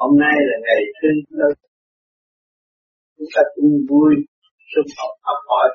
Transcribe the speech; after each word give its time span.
hôm 0.00 0.12
nay 0.24 0.36
là 0.48 0.56
ngày 0.66 0.80
thứ 0.98 1.08
tư 1.30 1.48
chúng 3.18 3.30
ta 3.34 3.42
cũng 3.54 3.70
vui 3.90 4.12
xung 4.70 4.88
học 4.98 5.12
học 5.26 5.40
hỏi. 5.50 5.68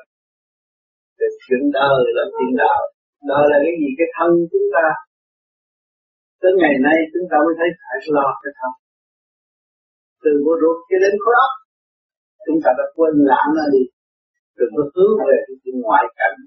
Để 1.18 1.26
chuyển 1.42 1.62
đời 1.78 2.00
là 2.16 2.24
tiền 2.36 2.52
đạo. 2.62 2.80
Đời 3.30 3.44
là 3.52 3.58
cái 3.64 3.74
gì? 3.80 3.88
Cái 3.98 4.08
thân 4.16 4.30
chúng 4.52 4.68
ta. 4.74 4.86
Tới 6.40 6.52
ngày 6.60 6.74
nay 6.86 6.98
chúng 7.12 7.26
ta 7.30 7.36
mới 7.44 7.54
thấy 7.58 7.68
phải 7.80 7.96
lo 8.16 8.26
cái 8.42 8.52
thân. 8.58 8.72
Từ 10.22 10.32
vô 10.44 10.52
ruột 10.62 10.78
cho 10.88 10.96
đến 11.04 11.14
khối 11.22 11.34
óc. 11.46 11.52
Chúng 12.46 12.58
ta 12.64 12.70
đã 12.78 12.86
quên 12.96 13.14
lãng 13.30 13.50
nó 13.56 13.64
đi. 13.74 13.84
Đừng 14.58 14.72
có 14.76 14.84
hướng 14.94 15.14
về 15.26 15.36
cái 15.62 15.74
ngoại 15.82 16.04
cảnh. 16.18 16.38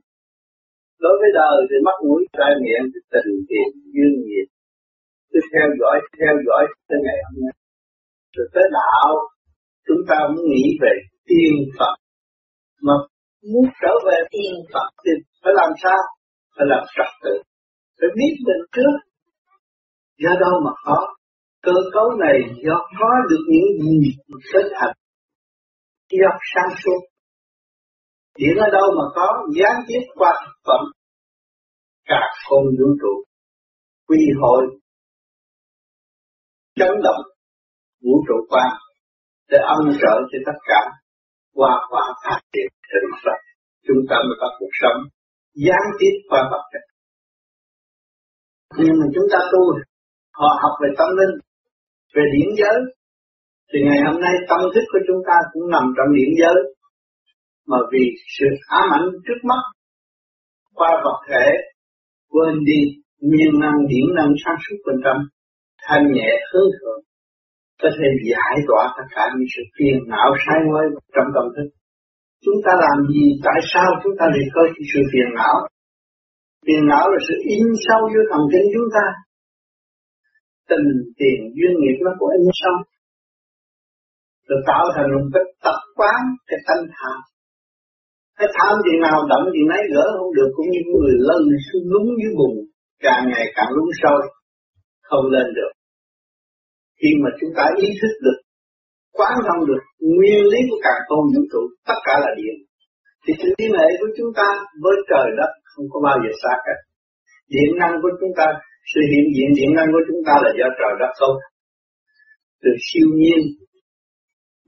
Đối 1.03 1.15
với 1.21 1.29
đời 1.41 1.57
thì 1.69 1.77
mắt 1.87 1.97
mũi, 2.07 2.21
tai 2.39 2.51
miệng 2.63 2.85
thì 2.91 2.99
tình, 3.13 3.31
tiền, 3.49 3.69
duyên 3.93 4.11
nghiệp. 4.25 4.47
Cứ 5.31 5.39
theo 5.51 5.67
dõi 5.79 5.97
theo 6.19 6.35
dõi 6.47 6.63
tới 6.87 6.97
ngày 7.05 7.19
hôm 7.25 7.35
nay 7.43 7.55
rồi 8.35 8.47
tới 8.53 8.63
đạo, 8.71 9.09
chúng 9.87 10.01
ta 10.09 10.15
muốn 10.27 10.45
nghĩ 10.49 10.65
về 10.81 10.93
tiên 11.27 11.53
Phật. 11.79 11.95
Mà 12.81 12.93
muốn 13.51 13.65
trở 13.81 13.93
về 14.07 14.17
tiên 14.31 14.53
Phật 14.73 14.89
thì 15.03 15.11
phải 15.43 15.53
làm 15.55 15.69
sao? 15.83 16.01
Phải 16.55 16.65
làm 16.69 16.83
trật 16.95 17.11
tự 17.23 17.33
phải 17.99 18.09
biết 18.17 18.33
mình 18.45 18.63
trước. 18.75 18.93
Do 20.17 20.29
đâu 20.39 20.53
mà 20.65 20.71
khó? 20.83 20.99
Cơ 21.61 21.71
cấu 21.93 22.11
này 22.25 22.37
do 22.65 22.77
có 22.99 23.09
được 23.29 23.43
những 23.47 23.67
gì 23.81 24.11
kết 24.53 24.69
thành 24.79 24.95
do 26.09 26.29
sáng 26.53 26.77
suốt. 26.83 26.99
Điện 28.37 28.57
ở 28.57 28.69
đâu 28.71 28.87
mà 28.97 29.03
có? 29.15 29.27
Gián 29.59 29.75
tiếp 29.87 30.03
qua 30.15 30.31
thực 30.45 30.55
phẩm. 30.67 30.85
Cả 32.05 32.21
không 32.49 32.65
vũ 32.79 32.87
trụ. 33.01 33.23
Quy 34.07 34.17
hội. 34.41 34.63
Chấn 36.75 36.91
động 37.03 37.21
vũ 38.03 38.15
trụ 38.27 38.37
quan 38.49 38.69
để 39.49 39.57
âm 39.75 39.81
trợ 40.01 40.15
cho 40.29 40.37
tất 40.45 40.57
cả 40.69 40.81
qua 41.53 41.71
quả 41.89 42.03
phát 42.23 42.39
triển 42.53 42.69
thịnh 42.89 43.11
Phật 43.23 43.39
chúng 43.87 44.01
ta 44.09 44.15
mới 44.27 44.37
có 44.41 44.47
cuộc 44.59 44.73
sống 44.81 44.99
gián 45.65 45.83
tiếp 45.99 46.13
qua 46.29 46.47
vật 46.51 46.63
chất 46.73 46.81
nhưng 48.75 48.95
mà 48.99 49.05
chúng 49.15 49.27
ta 49.33 49.39
tu, 49.51 49.61
họ 50.39 50.49
học 50.61 50.73
về 50.81 50.89
tâm 50.97 51.09
linh, 51.19 51.35
về 52.15 52.23
điển 52.33 52.49
giới. 52.59 52.77
Thì 53.69 53.79
ngày 53.85 53.99
hôm 54.05 54.21
nay 54.21 54.33
tâm 54.49 54.59
thức 54.73 54.85
của 54.91 54.99
chúng 55.07 55.21
ta 55.27 55.37
cũng 55.51 55.71
nằm 55.71 55.83
trong 55.97 56.15
điển 56.17 56.31
giới. 56.39 56.57
Mà 57.67 57.77
vì 57.91 58.03
sự 58.39 58.45
ám 58.67 58.89
ảnh 58.91 59.07
trước 59.25 59.39
mắt, 59.43 59.61
qua 60.73 60.91
vật 61.03 61.19
thể, 61.29 61.45
quên 62.29 62.55
đi 62.65 62.79
nguyên 63.21 63.59
năng, 63.59 63.77
điển 63.87 64.15
năng 64.15 64.31
sáng 64.45 64.57
suốt 64.63 64.77
bên 64.85 64.95
trong, 65.03 65.21
thanh 65.87 66.05
nhẹ 66.13 66.29
hướng 66.53 66.69
thượng 66.79 67.01
có 67.81 67.89
thể 67.97 68.07
giải 68.31 68.55
tỏa 68.67 68.83
tất 68.97 69.07
cả 69.15 69.23
những 69.33 69.49
sự 69.53 69.63
phiền 69.75 69.95
não 70.13 70.29
sai 70.43 70.59
quay 70.71 70.85
trong 71.15 71.29
tâm 71.35 71.45
thức. 71.55 71.67
Chúng 72.45 72.59
ta 72.65 72.71
làm 72.83 72.97
gì? 73.13 73.25
Tại 73.47 73.59
sao 73.71 73.89
chúng 74.03 74.15
ta 74.19 74.25
lại 74.33 74.45
có 74.55 74.61
sự 74.91 75.01
phiền 75.11 75.29
não? 75.39 75.55
Phiền 76.65 76.81
não 76.91 77.05
là 77.13 77.19
sự 77.27 77.35
in 77.55 77.65
sâu 77.85 78.01
vô 78.13 78.21
thần 78.31 78.43
kinh 78.51 78.67
chúng 78.75 78.89
ta. 78.95 79.05
Tình, 80.69 80.87
tiền, 81.19 81.39
duyên, 81.57 81.73
nghiệp 81.79 81.97
nó 82.05 82.11
cũng 82.19 82.31
in 82.37 82.47
sâu. 82.61 82.75
Rồi 84.47 84.59
tạo 84.69 84.85
thành 84.95 85.09
một 85.13 85.25
cái 85.33 85.43
tập 85.63 85.79
quán, 85.97 86.21
cái 86.47 86.59
tâm 86.67 86.79
tham 86.95 87.17
cái 88.39 88.49
tham 88.57 88.73
tiền 88.85 88.97
nào 89.07 89.17
đậm 89.31 89.41
tiền 89.53 89.65
nấy 89.71 89.83
gỡ 89.93 90.05
không 90.17 90.31
được, 90.37 90.49
cũng 90.55 90.69
như 90.73 90.81
người 90.91 91.15
lân 91.27 91.41
xuống 91.65 91.85
lúng 91.91 92.07
dưới 92.19 92.33
bùn. 92.39 92.53
Càng 93.05 93.23
ngày 93.31 93.45
càng 93.55 93.71
lún 93.75 93.89
sâu 94.01 94.15
không 95.09 95.25
lên 95.33 95.47
được 95.57 95.71
khi 96.99 97.09
mà 97.23 97.29
chúng 97.39 97.51
ta 97.57 97.63
ý 97.85 97.87
thức 97.99 98.13
được 98.25 98.39
quán 99.17 99.35
thông 99.47 99.61
được 99.69 99.81
nguyên 100.15 100.41
lý 100.51 100.59
của 100.69 100.79
cả 100.85 100.93
tôn 101.09 101.23
vũ 101.33 101.41
trụ, 101.51 101.61
tất 101.89 101.99
cả 102.07 102.15
là 102.23 102.31
điện, 102.39 102.55
thì 103.23 103.31
sự 103.41 103.49
liên 103.59 103.71
hệ 103.79 103.87
của 103.99 104.09
chúng 104.17 104.31
ta 104.39 104.47
với 104.83 104.95
trời 105.11 105.27
đất 105.39 105.51
không 105.71 105.87
có 105.91 105.97
bao 106.07 106.17
giờ 106.23 106.31
xa 106.41 106.53
cả 106.65 106.75
điện 107.53 107.69
năng 107.81 107.93
của 108.01 108.11
chúng 108.19 108.33
ta, 108.39 108.47
sự 108.91 109.01
hiện 109.11 109.25
diện 109.35 109.49
điện 109.57 109.71
năng 109.77 109.89
của 109.93 110.03
chúng 110.07 110.21
ta 110.27 110.33
là 110.43 110.51
do 110.59 110.67
trời 110.79 110.93
đất 111.01 111.11
không 111.19 111.37
từ 112.63 112.71
siêu 112.85 113.07
nhiên 113.19 113.39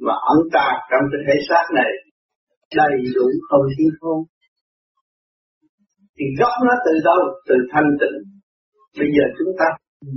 mà 0.06 0.14
ẩn 0.34 0.40
ta 0.56 0.68
trong 0.90 1.04
cái 1.12 1.22
thể 1.28 1.36
xác 1.50 1.66
này, 1.80 1.92
đầy 2.80 2.96
đủ 3.16 3.26
không 3.50 3.66
thiếu 3.74 3.92
không 4.02 4.22
thì 6.20 6.26
gốc 6.40 6.56
nó 6.68 6.76
từ 6.86 6.94
đâu? 7.10 7.22
Từ 7.48 7.56
thanh 7.72 7.90
tịnh. 8.02 8.18
Bây 9.00 9.10
giờ 9.16 9.26
chúng 9.38 9.52
ta 9.60 9.68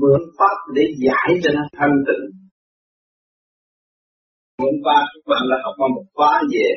mượn 0.00 0.20
pháp 0.38 0.56
để 0.76 0.84
giải 1.04 1.28
cho 1.42 1.50
nó 1.56 1.64
thanh 1.78 1.96
tịnh. 2.06 2.24
Mượn 4.60 4.74
pháp 4.84 5.04
các 5.12 5.24
bạn 5.30 5.42
là 5.50 5.56
học 5.64 5.74
qua 5.78 5.88
một 5.96 6.06
khóa 6.14 6.32
về 6.52 6.68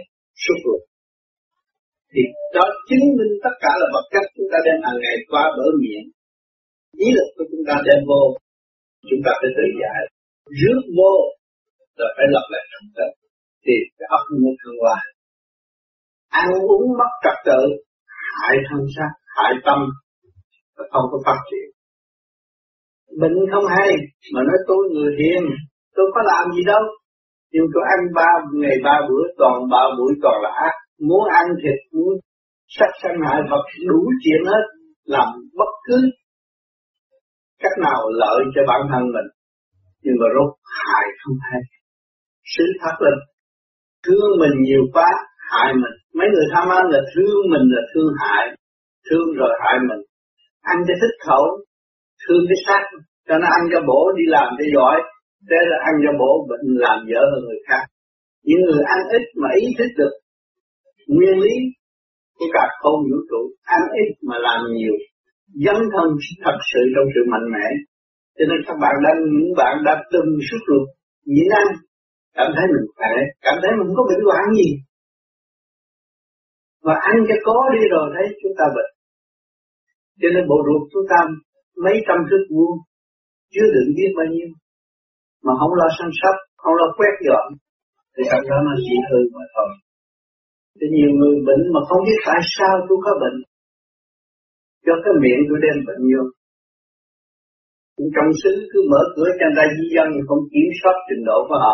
xuất 0.43 0.57
ruột. 0.63 0.81
Thì 2.11 2.21
đó 2.55 2.65
chứng 2.87 3.05
minh 3.17 3.33
tất 3.43 3.55
cả 3.63 3.71
là 3.81 3.87
vật 3.93 4.05
chất 4.13 4.25
chúng 4.35 4.49
ta 4.51 4.57
đem 4.65 4.77
hàng 4.85 4.99
ngày 5.03 5.17
qua 5.31 5.43
bởi 5.57 5.71
miệng. 5.81 6.07
Ý 7.05 7.07
lực 7.17 7.29
của 7.35 7.45
chúng 7.51 7.63
ta 7.67 7.75
đem 7.87 7.99
vô, 8.09 8.23
chúng 9.09 9.21
ta 9.25 9.31
phải 9.39 9.51
tự 9.57 9.65
giải. 9.81 10.01
Rước 10.59 10.81
vô 10.97 11.13
rồi 11.97 12.09
phải 12.17 12.27
lập 12.35 12.45
lại 12.53 12.63
trật 12.71 12.85
tự 12.97 13.07
thì 13.63 13.75
cái 13.97 14.07
ốc 14.17 14.23
mới 14.43 14.55
thăng 14.61 14.77
hoa 14.81 14.97
ăn 16.41 16.47
uống 16.71 16.85
mất 16.99 17.11
trật 17.23 17.37
tự, 17.45 17.61
hại 18.37 18.55
thân 18.67 18.81
xác, 18.95 19.11
hại 19.35 19.53
tâm 19.65 19.79
không 20.91 21.05
có 21.11 21.17
phát 21.25 21.39
triển 21.49 21.74
bệnh 23.21 23.37
không 23.51 23.65
hay, 23.75 23.89
mà 24.33 24.41
nói 24.47 24.59
tôi 24.67 24.81
người 24.93 25.11
hiền, 25.19 25.43
tôi 25.95 26.05
có 26.13 26.21
làm 26.31 26.51
gì 26.55 26.63
đâu. 26.65 26.83
Nhưng 27.51 27.65
tôi 27.73 27.83
ăn 27.95 27.99
ba, 28.15 28.29
ngày 28.61 28.77
ba 28.83 28.95
bữa, 29.09 29.23
toàn 29.37 29.55
ba 29.71 29.83
buổi, 29.97 30.13
toàn 30.21 30.37
là 30.43 30.51
ác. 30.67 30.75
Muốn 31.07 31.23
ăn 31.39 31.45
thịt 31.61 31.79
muốn 31.93 32.13
sát 32.67 32.91
sanh 33.01 33.17
hại 33.25 33.41
vật 33.49 33.63
đủ 33.89 33.99
chuyện 34.23 34.41
hết, 34.45 34.63
làm 35.05 35.27
bất 35.57 35.71
cứ 35.87 35.97
cách 37.63 37.77
nào 37.85 38.01
lợi 38.21 38.39
cho 38.55 38.61
bản 38.67 38.81
thân 38.91 39.03
mình. 39.15 39.27
Nhưng 40.03 40.15
mà 40.21 40.27
rốt 40.35 40.51
hại 40.79 41.05
không 41.21 41.37
hay. 41.41 41.61
Sự 42.57 42.63
thật 42.81 42.95
là, 42.99 43.11
thương 44.05 44.31
mình 44.39 44.55
nhiều 44.61 44.83
quá, 44.93 45.09
hại 45.51 45.73
mình. 45.73 45.95
Mấy 46.17 46.27
người 46.33 46.47
tham 46.53 46.67
ăn 46.69 46.85
là 46.93 46.99
thương 47.15 47.41
mình 47.51 47.65
là 47.75 47.81
thương 47.93 48.13
hại. 48.19 48.45
Thương 49.09 49.27
rồi 49.39 49.51
hại 49.61 49.77
mình. 49.89 50.01
Ăn 50.61 50.77
cho 50.87 50.93
thích 51.01 51.15
khẩu 51.27 51.45
thương 52.25 52.43
cái 52.49 52.59
xác. 52.65 52.83
Cho 53.27 53.35
nó 53.41 53.47
ăn 53.57 53.63
cho 53.71 53.79
bổ, 53.89 53.99
đi 54.17 54.25
làm 54.35 54.47
cho 54.57 54.65
giỏi. 54.75 54.97
Thế 55.49 55.59
là 55.71 55.77
ăn 55.89 55.95
cho 56.03 56.11
bổ, 56.21 56.31
bệnh 56.49 56.67
làm 56.85 56.97
dở 57.11 57.21
hơn 57.31 57.41
người 57.45 57.61
khác. 57.67 57.83
Những 58.47 58.61
người 58.65 58.83
ăn 58.95 58.99
ít 59.17 59.23
mà 59.41 59.49
ý 59.63 59.65
thức 59.77 59.89
được 59.99 60.13
nguyên 61.07 61.37
lý 61.45 61.55
của 62.37 62.47
cả 62.53 62.65
không 62.81 62.99
vũ 63.09 63.17
trụ, 63.29 63.41
ăn 63.77 63.81
ít 64.03 64.09
mà 64.29 64.35
làm 64.47 64.59
nhiều, 64.77 64.95
dấn 65.65 65.79
thân 65.93 66.07
thật 66.43 66.57
sự 66.71 66.81
trong 66.93 67.07
sự 67.13 67.21
mạnh 67.33 67.47
mẽ. 67.53 67.65
Cho 68.37 68.43
nên 68.49 68.59
các 68.67 68.77
bạn 68.83 68.95
đang, 69.05 69.19
những 69.35 69.53
bạn 69.59 69.73
đã 69.87 69.93
từng 70.13 70.29
xuất 70.47 70.61
ruột, 70.67 70.87
nhịn 71.33 71.49
ăn, 71.61 71.67
cảm 72.37 72.49
thấy 72.55 72.65
mình 72.73 72.87
khỏe, 72.95 73.13
cảm 73.45 73.55
thấy 73.61 73.71
mình 73.77 73.87
không 73.87 73.97
có 73.97 74.03
bệnh 74.09 74.25
hoạn 74.27 74.45
gì. 74.59 74.69
Và 76.85 76.95
ăn 77.11 77.17
cho 77.27 77.35
có 77.47 77.57
đi 77.73 77.81
rồi, 77.93 78.05
thấy 78.15 78.25
chúng 78.41 78.55
ta 78.59 78.65
bệnh. 78.75 78.91
Cho 80.21 80.29
nên 80.33 80.43
bộ 80.51 80.57
ruột 80.67 80.81
chúng 80.93 81.07
ta 81.11 81.19
mấy 81.83 81.95
trăm 82.07 82.17
thước 82.27 82.43
vuông 82.53 82.75
chứa 83.53 83.67
đựng 83.75 83.89
biết 83.97 84.11
bao 84.17 84.27
nhiêu. 84.33 84.49
Mà 85.45 85.53
không 85.59 85.73
lo 85.79 85.87
săn 85.97 86.09
sóc, 86.21 86.35
không 86.61 86.75
lo 86.79 86.87
quét 86.97 87.13
dọn, 87.27 87.45
thì 88.13 88.21
thật 88.31 88.43
ra 88.49 88.57
nó 88.67 88.73
chỉ 88.85 88.95
hư 89.07 89.19
mà 89.35 89.43
thôi. 89.55 89.69
Thì 90.77 90.85
nhiều 90.95 91.11
người 91.19 91.35
bệnh 91.47 91.63
mà 91.73 91.81
không 91.87 92.01
biết 92.07 92.19
tại 92.27 92.41
sao 92.55 92.73
tôi 92.87 92.97
có 93.05 93.11
bệnh, 93.21 93.37
do 94.85 94.95
cái 95.03 95.13
miệng 95.23 95.41
tôi 95.47 95.57
đem 95.65 95.77
bệnh 95.87 96.03
vô. 96.11 96.23
Trong 98.15 98.29
xứ 98.41 98.53
cứ 98.71 98.79
mở 98.91 99.01
cửa 99.15 99.29
cho 99.39 99.45
người 99.47 99.57
ta 99.59 99.65
di 99.75 99.85
dân, 99.95 100.07
không 100.27 100.43
kiểm 100.51 100.69
soát 100.79 100.95
trình 101.07 101.23
độ 101.29 101.37
của 101.47 101.57
họ, 101.63 101.73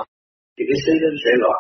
thì 0.53 0.61
cái 0.69 0.77
xứ 0.83 0.93
đó 1.01 1.09
sẽ 1.23 1.31
loạn. 1.43 1.59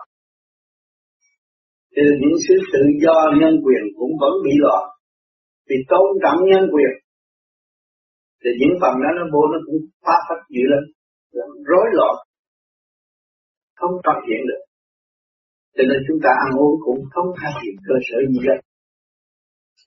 Thì 1.93 2.01
những 2.21 2.37
sự 2.45 2.55
tự 2.73 2.83
do 3.03 3.17
nhân 3.39 3.53
quyền 3.63 3.83
cũng 3.97 4.13
vẫn 4.21 4.33
bị 4.45 4.53
loạn, 4.63 4.83
vì 5.69 5.77
tôn 5.91 6.07
trọng 6.23 6.39
nhân 6.49 6.63
quyền 6.73 6.93
thì 8.41 8.49
những 8.59 8.75
phần 8.81 8.93
đó 9.03 9.09
nó 9.17 9.23
vô, 9.33 9.41
nó 9.53 9.59
cũng 9.65 9.79
phá 10.05 10.15
phách 10.27 10.43
dữ 10.53 10.63
lắm. 10.73 10.83
Rối 11.69 11.85
loạn. 11.97 12.15
Không 13.79 13.93
phát 14.05 14.19
hiện 14.27 14.41
được. 14.49 14.61
Cho 15.75 15.83
nên 15.89 15.99
chúng 16.07 16.19
ta 16.23 16.31
ăn 16.45 16.51
uống 16.61 16.75
cũng 16.85 16.99
không 17.13 17.29
phát 17.39 17.53
hiện 17.61 17.75
cơ 17.87 17.95
sở 18.07 18.17
gì 18.31 18.39
hết. 18.47 18.59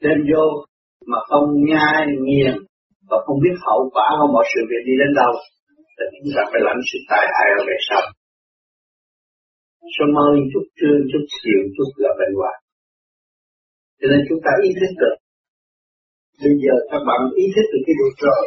Đem 0.05 0.19
vô 0.29 0.45
mà 1.11 1.19
không 1.31 1.47
nhai, 1.71 1.99
nghiền 2.27 2.55
và 3.09 3.17
không 3.25 3.39
biết 3.45 3.57
hậu 3.67 3.83
quả 3.95 4.07
của 4.19 4.29
mọi 4.35 4.45
sự 4.53 4.61
việc 4.71 4.83
đi 4.89 4.95
đến 5.01 5.11
đâu 5.21 5.33
thì 5.97 6.05
chúng 6.23 6.35
ta 6.37 6.43
phải 6.51 6.61
lãnh 6.67 6.83
sự 6.89 6.99
tai 7.11 7.25
hại 7.33 7.47
ở 7.59 7.61
về 7.69 7.77
sau. 7.89 8.03
Sớm 9.95 10.09
mơ 10.17 10.27
chút 10.53 10.65
trưa 10.79 10.97
chút 11.11 11.25
chiều 11.41 11.61
chút 11.75 11.91
là 12.03 12.11
bệnh 12.21 12.35
hoạn. 12.39 12.57
Cho 13.99 14.07
nên 14.11 14.21
chúng 14.29 14.41
ta 14.45 14.51
ý 14.67 14.71
thức 14.79 14.93
được 15.03 15.17
bây 16.43 16.55
giờ 16.63 16.75
các 16.91 17.03
bạn 17.09 17.21
ý 17.43 17.45
thức 17.55 17.67
được 17.73 17.83
cái 17.87 17.95
điều 17.99 18.11
rồi, 18.25 18.43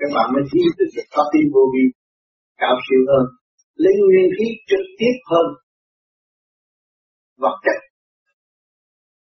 các 0.00 0.10
bạn 0.16 0.26
mới 0.32 0.42
ý 0.60 0.64
thức 0.76 0.88
được 0.96 1.06
pháp 1.14 1.26
tin 1.32 1.44
vô 1.54 1.62
vi, 1.72 1.84
cao 2.62 2.74
siêu 2.84 3.02
hơn, 3.10 3.24
lấy 3.82 3.94
nguyên 4.06 4.28
khí 4.36 4.46
trực 4.70 4.84
tiếp 4.98 5.14
hơn. 5.30 5.46
Vật 7.42 7.56
chất. 7.64 7.78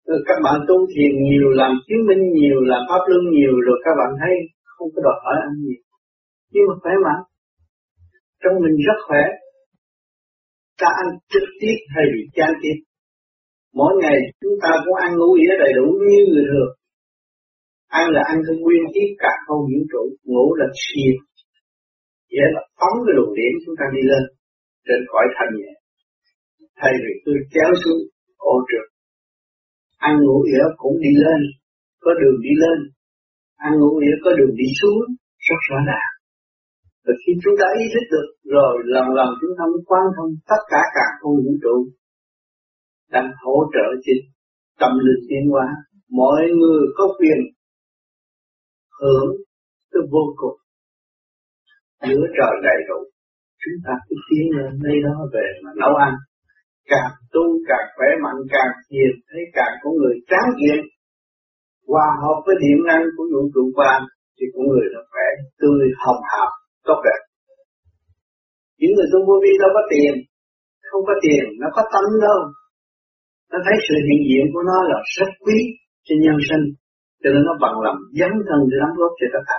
Rồi 0.08 0.20
các 0.28 0.38
bạn 0.44 0.58
tu 0.68 0.76
thiền 0.92 1.12
nhiều, 1.26 1.48
làm 1.60 1.72
chứng 1.86 2.02
minh 2.08 2.22
nhiều, 2.38 2.58
làm 2.72 2.82
pháp 2.88 3.02
luân 3.10 3.24
nhiều 3.34 3.54
rồi 3.66 3.78
các 3.84 3.94
bạn 4.00 4.10
thấy 4.20 4.34
không 4.74 4.88
có 4.94 5.00
đòi 5.06 5.16
hỏi 5.24 5.36
ăn 5.46 5.52
gì 5.64 5.74
nhưng 6.52 6.64
mà 6.68 6.74
khỏe 6.82 6.92
mạnh 7.04 7.22
trong 8.42 8.54
mình 8.64 8.76
rất 8.86 8.98
khỏe. 9.06 9.24
Ta 10.80 10.88
ăn 11.02 11.06
trực 11.32 11.46
tiếp 11.60 11.78
hay 11.94 12.04
bị 12.14 12.22
gián 12.36 12.52
tiếp 12.62 12.76
mỗi 13.80 13.92
ngày 14.02 14.18
chúng 14.40 14.56
ta 14.62 14.70
cũng 14.84 14.94
ăn 14.94 15.10
ngủ 15.18 15.32
ỉa 15.42 15.54
đầy 15.58 15.72
đủ 15.78 15.86
như 16.08 16.20
người 16.30 16.44
thường 16.50 16.70
ăn 18.00 18.04
là 18.14 18.22
ăn 18.32 18.38
cái 18.46 18.56
nguyên 18.62 18.84
khí 18.94 19.04
cả 19.22 19.32
không 19.46 19.62
vũ 19.70 19.80
trụ, 19.90 20.02
ngủ 20.30 20.46
là 20.60 20.66
thiền 20.80 21.14
nghĩa 22.30 22.48
là 22.54 22.62
phóng 22.78 22.96
cái 23.04 23.14
luồng 23.16 23.34
điểm 23.38 23.52
chúng 23.62 23.76
ta 23.78 23.86
đi 23.96 24.02
lên, 24.10 24.24
trên 24.86 25.00
cõi 25.12 25.26
thanh 25.36 25.52
nhẹ. 25.58 25.72
Thay 26.80 26.92
vì 27.02 27.12
cứ 27.24 27.32
kéo 27.54 27.70
xuống, 27.82 28.00
ô 28.52 28.56
trượt 28.68 28.86
ăn 30.08 30.14
ngủ 30.24 30.36
ỉa 30.52 30.64
cũng 30.80 30.96
đi 31.06 31.12
lên, 31.24 31.40
có 32.04 32.10
đường 32.20 32.38
đi 32.46 32.52
lên. 32.62 32.78
Ăn 33.66 33.72
ngủ 33.80 33.90
ỉa 34.06 34.16
có 34.24 34.30
đường 34.38 34.54
đi 34.60 34.68
xuống, 34.80 35.00
rất 35.46 35.60
rõ 35.68 35.78
ràng. 35.90 36.12
Và 37.04 37.12
khi 37.20 37.32
chúng 37.42 37.56
ta 37.60 37.66
ý 37.82 37.84
thức 37.92 38.04
được 38.14 38.28
rồi, 38.56 38.74
lần 38.94 39.06
lần 39.18 39.30
chúng 39.40 39.54
ta 39.58 39.64
mới 39.72 39.82
quan 39.90 40.04
thông 40.16 40.30
tất 40.50 40.62
cả 40.72 40.82
cả 40.96 41.06
không 41.20 41.36
vũ 41.44 41.52
trụ 41.64 41.76
đang 43.14 43.28
hỗ 43.42 43.56
trợ 43.74 43.86
cho 44.04 44.14
tâm 44.80 44.92
linh 45.06 45.22
tiến 45.28 45.44
hóa. 45.52 45.66
Mọi 46.20 46.42
người 46.58 46.82
có 46.96 47.04
quyền 47.18 47.38
hưởng 49.00 49.30
cái 49.92 50.02
vô 50.12 50.24
cùng. 50.40 50.58
Giữa 52.08 52.26
trời 52.36 52.54
đầy 52.68 52.78
đủ. 52.88 52.98
Chúng 53.62 53.78
ta 53.84 53.92
cứ 54.06 54.14
tiến 54.28 54.46
lên 54.56 54.72
đây 54.86 54.96
đó 55.06 55.14
về 55.34 55.46
mà 55.62 55.70
nấu 55.82 55.94
ăn. 56.06 56.12
Càng 56.92 57.12
tu 57.34 57.44
càng 57.68 57.86
khỏe 57.96 58.08
mạnh, 58.24 58.40
càng 58.54 58.72
thiền 58.86 59.12
thấy 59.28 59.42
càng 59.58 59.74
có 59.82 59.88
người 59.98 60.14
tráng 60.30 60.50
kiện. 60.60 60.80
Hòa 61.90 62.08
hợp 62.22 62.38
với 62.46 62.56
điện 62.62 62.78
năng 62.88 63.04
của 63.16 63.24
vũ 63.32 63.42
trụ 63.54 63.64
quan 63.78 64.00
thì 64.36 64.44
con 64.52 64.64
người 64.70 64.86
là 64.94 65.00
khỏe, 65.10 65.28
tươi, 65.60 65.84
hồng 66.04 66.22
hào, 66.30 66.48
tốt 66.86 66.98
đẹp. 67.06 67.20
Những 68.78 68.92
người 68.94 69.08
tu 69.12 69.18
vô 69.26 69.36
vi 69.44 69.52
đâu 69.62 69.70
có 69.76 69.82
tiền. 69.92 70.14
Không 70.90 71.04
có 71.08 71.14
tiền, 71.24 71.44
nó 71.60 71.68
có 71.76 71.82
tâm 71.92 72.04
đâu. 72.26 72.40
Nó 73.52 73.58
thấy 73.64 73.76
sự 73.86 73.94
hiện 74.06 74.20
diện 74.28 74.46
của 74.52 74.62
nó 74.70 74.78
là 74.90 74.98
rất 75.16 75.30
quý 75.44 75.58
trên 76.06 76.18
nhân 76.24 76.38
sinh 76.48 76.64
cho 77.24 77.30
nên 77.34 77.42
nó 77.48 77.54
bằng 77.64 77.76
lòng 77.86 77.98
dấn 78.20 78.32
thân 78.48 78.60
để 78.70 78.76
đóng 78.82 78.94
góp 78.98 79.12
cho 79.18 79.26
tất 79.34 79.44
cả. 79.50 79.58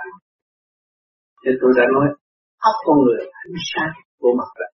Thì 1.42 1.50
tôi 1.60 1.70
đã 1.78 1.84
nói 1.94 2.06
óc 2.70 2.76
con 2.86 2.96
người 3.04 3.20
ánh 3.42 3.56
sáng 3.70 3.92
của 4.20 4.32
mặt 4.40 4.50
trời 4.58 4.70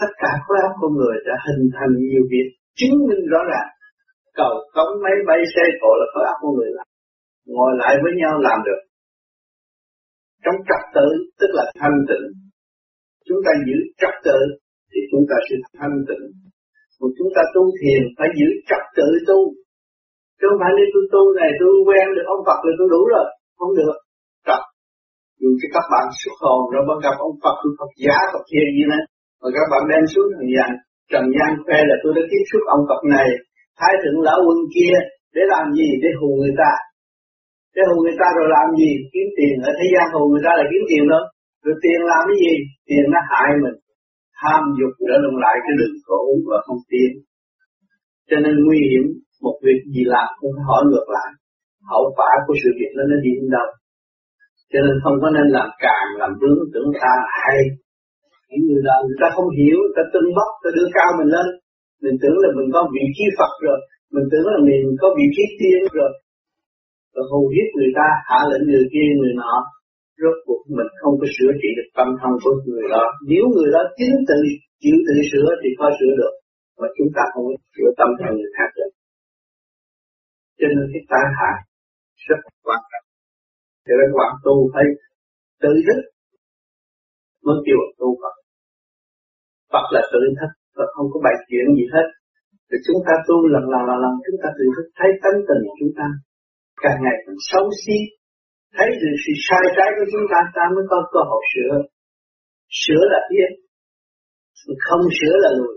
tất 0.00 0.12
cả 0.22 0.30
khối 0.44 0.58
óc 0.68 0.74
con 0.80 0.92
người 0.98 1.16
đã 1.28 1.34
hình 1.46 1.62
thành 1.76 1.92
nhiều 2.10 2.24
việc 2.32 2.48
chứng 2.78 2.96
minh 3.08 3.22
rõ 3.32 3.40
ràng. 3.52 3.68
Cầu 4.40 4.54
cống, 4.74 4.92
máy 5.04 5.16
bay, 5.28 5.40
xe 5.54 5.64
cộ 5.80 5.92
là 6.00 6.06
khối 6.12 6.24
óc 6.32 6.38
con 6.42 6.52
người 6.56 6.70
làm. 6.76 6.88
Ngồi 7.54 7.72
lại 7.82 7.94
với 8.02 8.12
nhau 8.20 8.34
làm 8.48 8.58
được. 8.66 8.80
Trong 10.44 10.58
trật 10.68 10.82
tự, 10.96 11.08
tức 11.40 11.50
là 11.58 11.64
thanh 11.80 11.98
tịnh. 12.08 12.26
Chúng 13.26 13.40
ta 13.44 13.52
giữ 13.66 13.78
trật 14.00 14.14
tự 14.26 14.38
thì 14.90 15.00
chúng 15.10 15.24
ta 15.30 15.36
sẽ 15.46 15.56
thanh 15.78 15.96
tịnh. 16.08 16.24
Một 17.00 17.10
chúng 17.18 17.30
ta 17.36 17.42
tu 17.54 17.62
thiền 17.78 18.02
phải 18.18 18.28
giữ 18.38 18.48
trật 18.68 18.82
tự 18.96 19.08
tu 19.28 19.40
chứ 20.38 20.44
không 20.48 20.60
phải 20.62 20.72
nếu 20.76 20.86
tôi 20.94 21.04
tu 21.12 21.22
này 21.40 21.50
tôi 21.60 21.72
quen 21.88 22.06
được 22.16 22.26
ông 22.34 22.42
Phật 22.46 22.58
rồi 22.64 22.74
tôi 22.78 22.88
đủ 22.94 23.00
rồi. 23.14 23.26
Không 23.58 23.72
được. 23.80 23.96
Trật 24.46 24.62
dù 25.40 25.50
cho 25.60 25.68
các 25.74 25.86
bạn 25.92 26.04
xuất 26.20 26.36
hồn, 26.42 26.60
rồi 26.72 26.82
bắt 26.88 26.98
gặp 27.04 27.16
ông 27.28 27.36
Phật 27.42 27.56
tôi 27.62 27.72
Phật 27.78 27.92
giả, 28.04 28.18
Phật 28.32 28.44
thiền 28.50 28.68
như 28.76 28.84
này, 28.92 29.02
mà 29.40 29.48
các 29.56 29.66
bạn 29.72 29.82
đem 29.90 30.04
xuống 30.12 30.28
trần 30.32 30.46
gian 30.54 30.70
trần 31.12 31.24
gian 31.34 31.50
khoe 31.64 31.78
là 31.90 31.96
tôi 32.02 32.12
đã 32.16 32.22
tiếp 32.30 32.42
xúc 32.50 32.62
ông 32.76 32.84
Phật 32.88 33.02
này, 33.14 33.28
thái 33.78 33.92
thượng 34.00 34.18
lão 34.26 34.38
quân 34.46 34.60
kia, 34.74 34.96
để 35.34 35.42
làm 35.52 35.64
gì? 35.78 35.88
Để 36.02 36.10
hù 36.20 36.28
người 36.40 36.54
ta. 36.62 36.72
Để 37.74 37.82
hù 37.88 37.96
người 38.04 38.18
ta 38.20 38.28
rồi 38.38 38.48
làm 38.56 38.68
gì? 38.80 38.90
Kiếm 39.12 39.28
tiền. 39.36 39.54
Ở 39.68 39.70
thế 39.78 39.86
gian 39.94 40.06
hù 40.14 40.22
người 40.30 40.44
ta 40.46 40.52
là 40.58 40.64
kiếm 40.70 40.82
tiền 40.90 41.04
đó 41.12 41.20
rồi 41.64 41.74
tiền 41.82 42.00
làm 42.10 42.22
cái 42.28 42.38
gì? 42.44 42.54
Tiền 42.88 43.04
nó 43.14 43.20
hại 43.30 43.50
mình. 43.64 43.78
Tham 44.40 44.60
dục 44.78 44.92
trở 45.08 45.16
lùng 45.24 45.38
lại 45.44 45.56
cái 45.64 45.74
đường 45.78 45.96
khổ 46.06 46.22
và 46.48 46.58
không 46.66 46.80
tiến. 46.90 47.10
Cho 48.28 48.36
nên 48.44 48.54
nguy 48.64 48.80
hiểm 48.90 49.04
một 49.44 49.56
việc 49.66 49.80
gì 49.94 50.02
làm 50.14 50.28
cũng 50.40 50.52
phải 50.56 50.64
hỏi 50.70 50.82
ngược 50.90 51.08
lại. 51.16 51.30
Hậu 51.92 52.04
quả 52.16 52.30
của 52.46 52.54
sự 52.62 52.70
việc 52.80 52.92
đó 52.96 53.02
nó 53.10 53.16
đi 53.24 53.32
đến 53.38 53.48
đâu? 53.56 53.68
Cho 54.70 54.78
nên 54.86 54.94
không 55.02 55.16
có 55.22 55.28
nên 55.36 55.46
làm 55.56 55.68
càng, 55.84 56.08
làm 56.20 56.30
vướng 56.40 56.58
tưởng 56.72 56.90
ta 57.02 57.12
hay. 57.42 57.60
Những 58.48 58.62
người 58.66 58.82
nào 58.88 58.98
người 59.04 59.20
ta 59.22 59.28
không 59.36 59.48
hiểu, 59.58 59.76
người 59.82 59.96
ta 59.98 60.04
tưng 60.12 60.28
bốc 60.36 60.50
ta 60.62 60.68
đưa 60.76 60.88
cao 60.96 61.10
mình 61.18 61.30
lên. 61.36 61.48
Mình 62.04 62.16
tưởng 62.22 62.36
là 62.42 62.48
mình 62.58 62.68
có 62.74 62.80
vị 62.94 63.04
trí 63.16 63.24
Phật 63.38 63.52
rồi. 63.66 63.78
Mình 64.14 64.26
tưởng 64.30 64.46
là 64.54 64.58
mình 64.68 64.82
có 65.02 65.08
vị 65.18 65.26
trí 65.34 65.44
tiên 65.58 65.80
rồi. 65.98 66.12
Rồi 67.14 67.24
hù 67.30 67.42
hiếp 67.54 67.68
người 67.76 67.92
ta 67.98 68.06
hạ 68.28 68.40
lệnh 68.50 68.64
người 68.70 68.86
kia, 68.92 69.08
người 69.18 69.34
nọ, 69.40 69.54
rốt 70.20 70.36
cuộc 70.46 70.62
mình 70.76 70.90
không 71.00 71.14
có 71.20 71.26
sửa 71.36 71.52
trị 71.60 71.70
được 71.78 71.88
tâm 71.96 72.08
thân 72.20 72.32
của 72.42 72.54
người 72.66 72.86
đó. 72.94 73.04
Nếu 73.30 73.44
người 73.54 73.70
đó 73.74 73.82
chính 73.98 74.14
tự 74.28 74.38
chịu 74.82 74.96
tự 75.06 75.14
sửa 75.30 75.48
thì 75.60 75.68
có 75.80 75.86
sửa 75.98 76.12
được. 76.20 76.34
Mà 76.80 76.88
chúng 76.96 77.10
ta 77.16 77.22
không 77.32 77.44
có 77.48 77.54
sửa 77.74 77.90
tâm 77.98 78.08
thân 78.18 78.30
người 78.38 78.52
khác 78.56 78.70
được 78.78 78.90
cho 80.58 80.66
nên 80.74 80.84
cái 80.92 81.02
tai 81.10 81.26
hại 81.38 81.56
rất 82.26 82.40
quan 82.66 82.80
trọng. 82.90 83.06
Cho 83.86 83.94
nên 84.00 84.08
quan 84.16 84.30
tu 84.44 84.54
phải 84.72 84.86
tự 85.62 85.72
thức. 85.86 86.00
Mới 87.44 87.58
kêu 87.66 87.78
tu 88.00 88.08
Phật. 88.20 88.34
Phật 89.72 89.86
là 89.94 90.02
tự 90.12 90.20
thức 90.38 90.52
và 90.76 90.84
không 90.94 91.06
có 91.12 91.18
bài 91.24 91.36
chuyện 91.48 91.66
gì 91.78 91.86
hết. 91.94 92.06
Thì 92.68 92.76
chúng 92.86 93.00
ta 93.06 93.14
tu 93.28 93.36
lần 93.54 93.64
lần 93.72 93.82
lần 93.88 93.98
lần 94.04 94.14
chúng 94.24 94.38
ta 94.42 94.48
tự 94.58 94.66
thức, 94.74 94.86
thấy 94.98 95.10
tánh 95.22 95.38
tình 95.48 95.60
của 95.66 95.76
chúng 95.80 95.94
ta. 95.98 96.06
Càng 96.82 96.98
ngày 97.04 97.16
càng 97.24 97.40
xấu 97.50 97.64
xí, 97.82 97.98
thấy 98.76 98.88
được 99.00 99.16
sự 99.24 99.32
sai 99.46 99.64
trái 99.76 99.88
của 99.96 100.06
chúng 100.12 100.26
ta 100.32 100.40
ta 100.56 100.64
mới 100.74 100.84
có 100.90 100.98
cơ 101.12 101.20
hội 101.30 101.42
sửa. 101.52 101.74
Sửa 102.82 103.02
là 103.12 103.20
tiến 103.30 103.50
không 104.86 105.04
sửa 105.18 105.34
là 105.44 105.50
lùi 105.58 105.76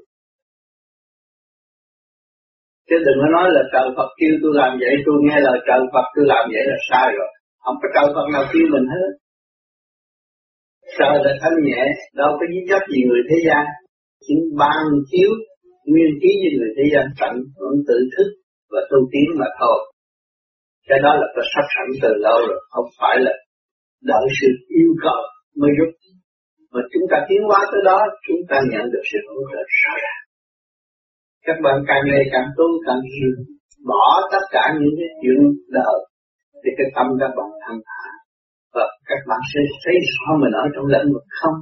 chứ 2.91 2.97
đừng 3.07 3.19
có 3.21 3.27
nói 3.37 3.47
là 3.55 3.63
trời 3.73 3.87
Phật 3.97 4.09
kêu 4.19 4.33
tôi 4.41 4.51
làm 4.59 4.71
vậy, 4.83 4.93
tôi 5.05 5.15
nghe 5.25 5.37
lời 5.47 5.57
trời 5.67 5.81
Phật 5.93 6.05
tôi 6.15 6.25
làm 6.33 6.43
vậy 6.53 6.63
là 6.71 6.77
sai 6.89 7.07
rồi. 7.17 7.29
Không 7.63 7.77
có 7.81 7.87
trời 7.95 8.07
Phật 8.15 8.27
nào 8.33 8.43
kêu 8.51 8.65
mình 8.73 8.87
hết. 8.93 9.09
Trời 10.97 11.15
là 11.25 11.33
thanh 11.41 11.57
nhẹ, 11.67 11.81
đâu 12.19 12.31
có 12.39 12.43
dính 12.51 12.65
dấp 12.71 12.83
gì 12.91 12.99
người 13.09 13.23
thế 13.29 13.37
gian. 13.47 13.63
Chỉ 14.25 14.33
ban 14.59 14.83
chiếu 15.11 15.31
nguyên 15.91 16.11
khí 16.19 16.31
như 16.41 16.49
người 16.57 16.71
thế 16.77 16.85
gian 16.93 17.05
tận 17.19 17.33
vẫn 17.61 17.75
tự 17.87 17.97
thức 18.13 18.29
và 18.71 18.81
tu 18.89 18.99
tiến 19.11 19.27
mà 19.39 19.47
thôi. 19.59 19.77
Cái 20.89 20.99
đó 21.05 21.11
là 21.21 21.27
có 21.35 21.41
sắp 21.53 21.65
sẵn 21.73 21.87
từ 22.03 22.11
lâu 22.25 22.39
rồi, 22.49 22.61
không 22.73 22.89
phải 22.99 23.15
là 23.25 23.33
đợi 24.11 24.25
sự 24.39 24.49
yêu 24.79 24.91
cầu 25.05 25.21
mới 25.59 25.71
giúp. 25.77 25.91
Mà 26.73 26.81
chúng 26.91 27.05
ta 27.11 27.17
tiến 27.29 27.41
hóa 27.49 27.59
tới 27.71 27.81
đó, 27.89 27.99
chúng 28.27 28.41
ta 28.49 28.57
nhận 28.71 28.85
được 28.93 29.05
sự 29.11 29.19
hỗ 29.27 29.39
trợ 29.51 29.61
rõ 29.81 29.93
ràng 30.03 30.20
các 31.47 31.57
bạn 31.63 31.77
càng 31.87 32.03
ngày 32.09 32.23
càng 32.33 32.47
tu 32.57 32.67
càng 32.85 33.01
hiểu 33.13 33.33
bỏ 33.89 34.05
tất 34.33 34.43
cả 34.55 34.63
những 34.79 34.95
cái 34.99 35.09
chuyện 35.21 35.39
đời 35.77 35.97
thì 36.61 36.69
cái 36.77 36.87
tâm 36.95 37.07
các 37.21 37.31
bạn 37.37 37.49
thanh 37.63 37.81
thản 37.87 38.11
và 38.75 38.85
các 39.09 39.21
bạn 39.29 39.41
sẽ 39.51 39.61
thấy 39.83 39.95
rõ 40.11 40.27
mình 40.41 40.53
ở 40.63 40.65
trong 40.73 40.85
lĩnh 40.93 41.13
vực 41.13 41.25
không. 41.39 41.57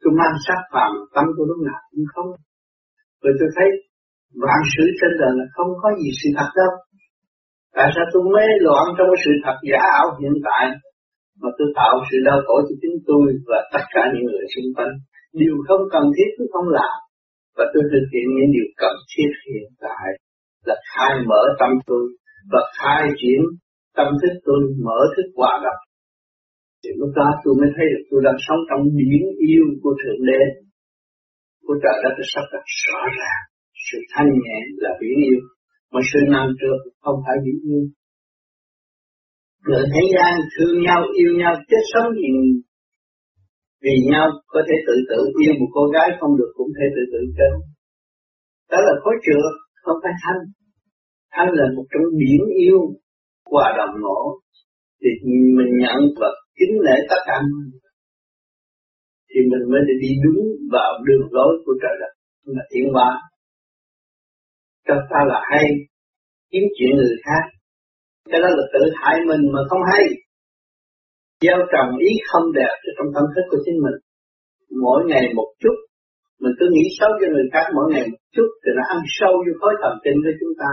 Tôi 0.00 0.12
mang 0.20 0.36
sắc 0.46 0.60
phàm 0.72 0.92
tâm 1.14 1.24
tôi 1.36 1.44
lúc 1.50 1.60
nào 1.68 1.80
cũng 1.90 2.06
không. 2.14 2.30
Rồi 3.22 3.32
tôi 3.38 3.48
thấy 3.56 3.68
vạn 4.42 4.60
sự 4.72 4.84
trên 4.98 5.12
đời 5.20 5.32
là 5.38 5.46
không 5.56 5.70
có 5.82 5.88
gì 6.00 6.08
sự 6.20 6.28
thật 6.38 6.50
đâu. 6.60 6.72
Tại 7.76 7.88
sao 7.94 8.04
tôi 8.12 8.22
mê 8.34 8.46
loạn 8.66 8.84
trong 8.96 9.08
cái 9.10 9.20
sự 9.24 9.32
thật 9.44 9.56
giả 9.70 9.82
ảo 10.00 10.06
hiện 10.20 10.36
tại, 10.46 10.64
mà 11.40 11.48
tôi 11.56 11.68
tạo 11.78 11.94
sự 12.08 12.16
đau 12.28 12.38
khổ 12.46 12.56
cho 12.66 12.74
chính 12.82 12.96
tôi 13.08 13.24
và 13.48 13.58
tất 13.72 13.84
cả 13.94 14.02
những 14.12 14.26
người 14.28 14.46
xung 14.52 14.70
quanh? 14.76 14.92
Điều 15.40 15.56
không 15.68 15.82
cần 15.94 16.04
thiết, 16.16 16.28
tôi 16.36 16.46
không 16.52 16.68
làm 16.78 16.96
và 17.56 17.64
tôi 17.72 17.82
thực 17.92 18.04
hiện 18.12 18.26
những 18.36 18.50
điều 18.54 18.68
cần 18.82 18.96
thiết 19.10 19.30
hiện 19.48 19.68
tại 19.84 20.06
là 20.68 20.76
khai 20.90 21.12
mở 21.30 21.42
tâm 21.60 21.70
tôi 21.88 22.04
và 22.52 22.60
khai 22.78 23.02
triển 23.20 23.40
tâm 23.96 24.08
thức 24.20 24.34
tôi, 24.46 24.60
mở 24.86 25.00
thức 25.14 25.28
hòa 25.38 25.52
đồng. 25.64 25.82
Thì 26.82 26.90
lúc 27.00 27.10
đó 27.18 27.28
tôi 27.42 27.54
mới 27.60 27.70
thấy 27.76 27.86
được 27.92 28.04
tôi 28.10 28.20
đang 28.26 28.38
sống 28.46 28.60
trong 28.68 28.82
biển 28.98 29.22
yêu 29.50 29.64
của 29.82 29.94
Thượng 30.00 30.22
Đế. 30.28 30.42
Của 31.66 31.76
trời 31.82 31.96
đất 32.04 32.14
sắp 32.32 32.44
đặt 32.52 32.64
rõ 32.84 33.00
ràng. 33.18 33.42
Sự 33.86 33.98
thanh 34.12 34.30
nhẹ 34.44 34.58
là 34.82 34.90
biển 35.00 35.16
yêu, 35.28 35.40
mà 35.92 36.00
sự 36.10 36.20
năng 36.34 36.48
trượt 36.58 36.80
không 37.02 37.18
phải 37.24 37.36
biển 37.44 37.58
yêu. 37.70 37.82
Người 39.66 39.84
thế 39.92 40.02
gian 40.14 40.32
thương 40.52 40.76
nhau, 40.86 41.00
yêu 41.20 41.32
nhau, 41.40 41.54
chết 41.70 41.82
sống 41.92 42.08
gì 42.20 42.28
vì 43.86 43.96
nhau 44.10 44.26
có 44.54 44.60
thể 44.68 44.76
tự 44.86 44.94
tử, 45.10 45.18
yêu 45.42 45.54
một 45.60 45.70
cô 45.76 45.84
gái 45.94 46.08
không 46.18 46.32
được 46.38 46.50
cũng 46.56 46.70
thể 46.76 46.86
tự 46.96 47.02
tử 47.12 47.20
chết 47.38 47.52
đó 48.70 48.78
là 48.86 48.92
khối 49.02 49.14
trượt 49.24 49.54
không 49.82 49.98
phải 50.02 50.12
thanh. 50.22 50.42
Thanh 51.34 51.48
là 51.58 51.66
một 51.76 51.84
trong 51.92 52.06
biển 52.20 52.40
yêu 52.64 52.78
hòa 53.50 53.74
đồng 53.78 53.94
ngộ. 54.02 54.40
Thì 55.00 55.10
mình 55.58 55.72
nhận 55.82 55.98
và 56.20 56.28
kính 56.58 56.74
lễ 56.86 56.96
tất 57.10 57.20
cả 57.26 57.36
thì 59.30 59.40
mình 59.50 59.64
mới 59.70 59.80
đi 60.02 60.08
đúng 60.24 60.46
vào 60.72 60.90
đường 61.06 61.28
lối 61.30 61.52
của 61.64 61.74
trời 61.82 61.96
đất 62.00 62.12
là 62.44 62.62
tiến 62.70 62.84
hóa. 62.92 63.20
Cho 64.86 64.94
ta 65.10 65.20
là 65.26 65.40
hay, 65.50 65.64
kiếm 66.50 66.62
chuyện 66.78 66.96
người 66.96 67.16
khác. 67.24 67.42
Cái 68.30 68.40
đó 68.40 68.48
là 68.48 68.64
tự 68.72 68.80
hại 68.94 69.16
mình 69.28 69.40
mà 69.52 69.60
không 69.68 69.80
hay 69.92 70.04
gieo 71.46 71.60
trồng 71.72 71.90
ý 72.10 72.12
không 72.30 72.46
đẹp 72.58 72.74
trong 72.96 73.08
tâm 73.14 73.24
thức 73.34 73.44
của 73.50 73.60
chính 73.64 73.78
mình. 73.84 73.98
Mỗi 74.84 75.00
ngày 75.10 75.24
một 75.38 75.50
chút, 75.62 75.76
mình 76.42 76.54
cứ 76.58 76.66
nghĩ 76.72 76.84
xấu 76.98 77.10
cho 77.20 77.26
người 77.32 77.48
khác, 77.52 77.66
mỗi 77.76 77.86
ngày 77.92 78.04
một 78.12 78.22
chút 78.36 78.48
thì 78.62 78.70
nó 78.76 78.82
ăn 78.94 79.00
sâu 79.18 79.32
vô 79.44 79.52
khối 79.60 79.74
thần 79.82 79.94
kinh 80.04 80.18
của 80.24 80.34
chúng 80.40 80.54
ta. 80.60 80.70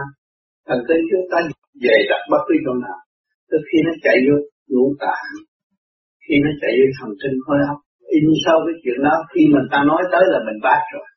Thần 0.67 0.79
kinh 0.87 1.01
chúng 1.11 1.25
ta 1.31 1.37
về 1.83 1.95
đặt 2.11 2.21
bất 2.31 2.41
cứ 2.47 2.55
chỗ 2.65 2.73
nào. 2.85 2.99
Từ 3.49 3.57
khi 3.67 3.77
nó 3.87 3.93
chạy 4.05 4.17
vô 4.25 4.35
ngũ 4.73 4.87
tạng, 5.03 5.29
khi 6.23 6.35
nó 6.43 6.51
chạy 6.61 6.73
vô 6.79 6.87
thần 6.97 7.11
kinh 7.21 7.35
khối 7.43 7.59
óc, 7.71 7.79
in 8.17 8.25
sâu 8.43 8.57
cái 8.65 8.75
chuyện 8.83 8.99
đó, 9.07 9.15
khi 9.31 9.41
mình 9.53 9.67
ta 9.73 9.79
nói 9.91 10.01
tới 10.13 10.23
là 10.33 10.39
mình 10.47 10.59
bác 10.67 10.81
rồi. 10.93 11.07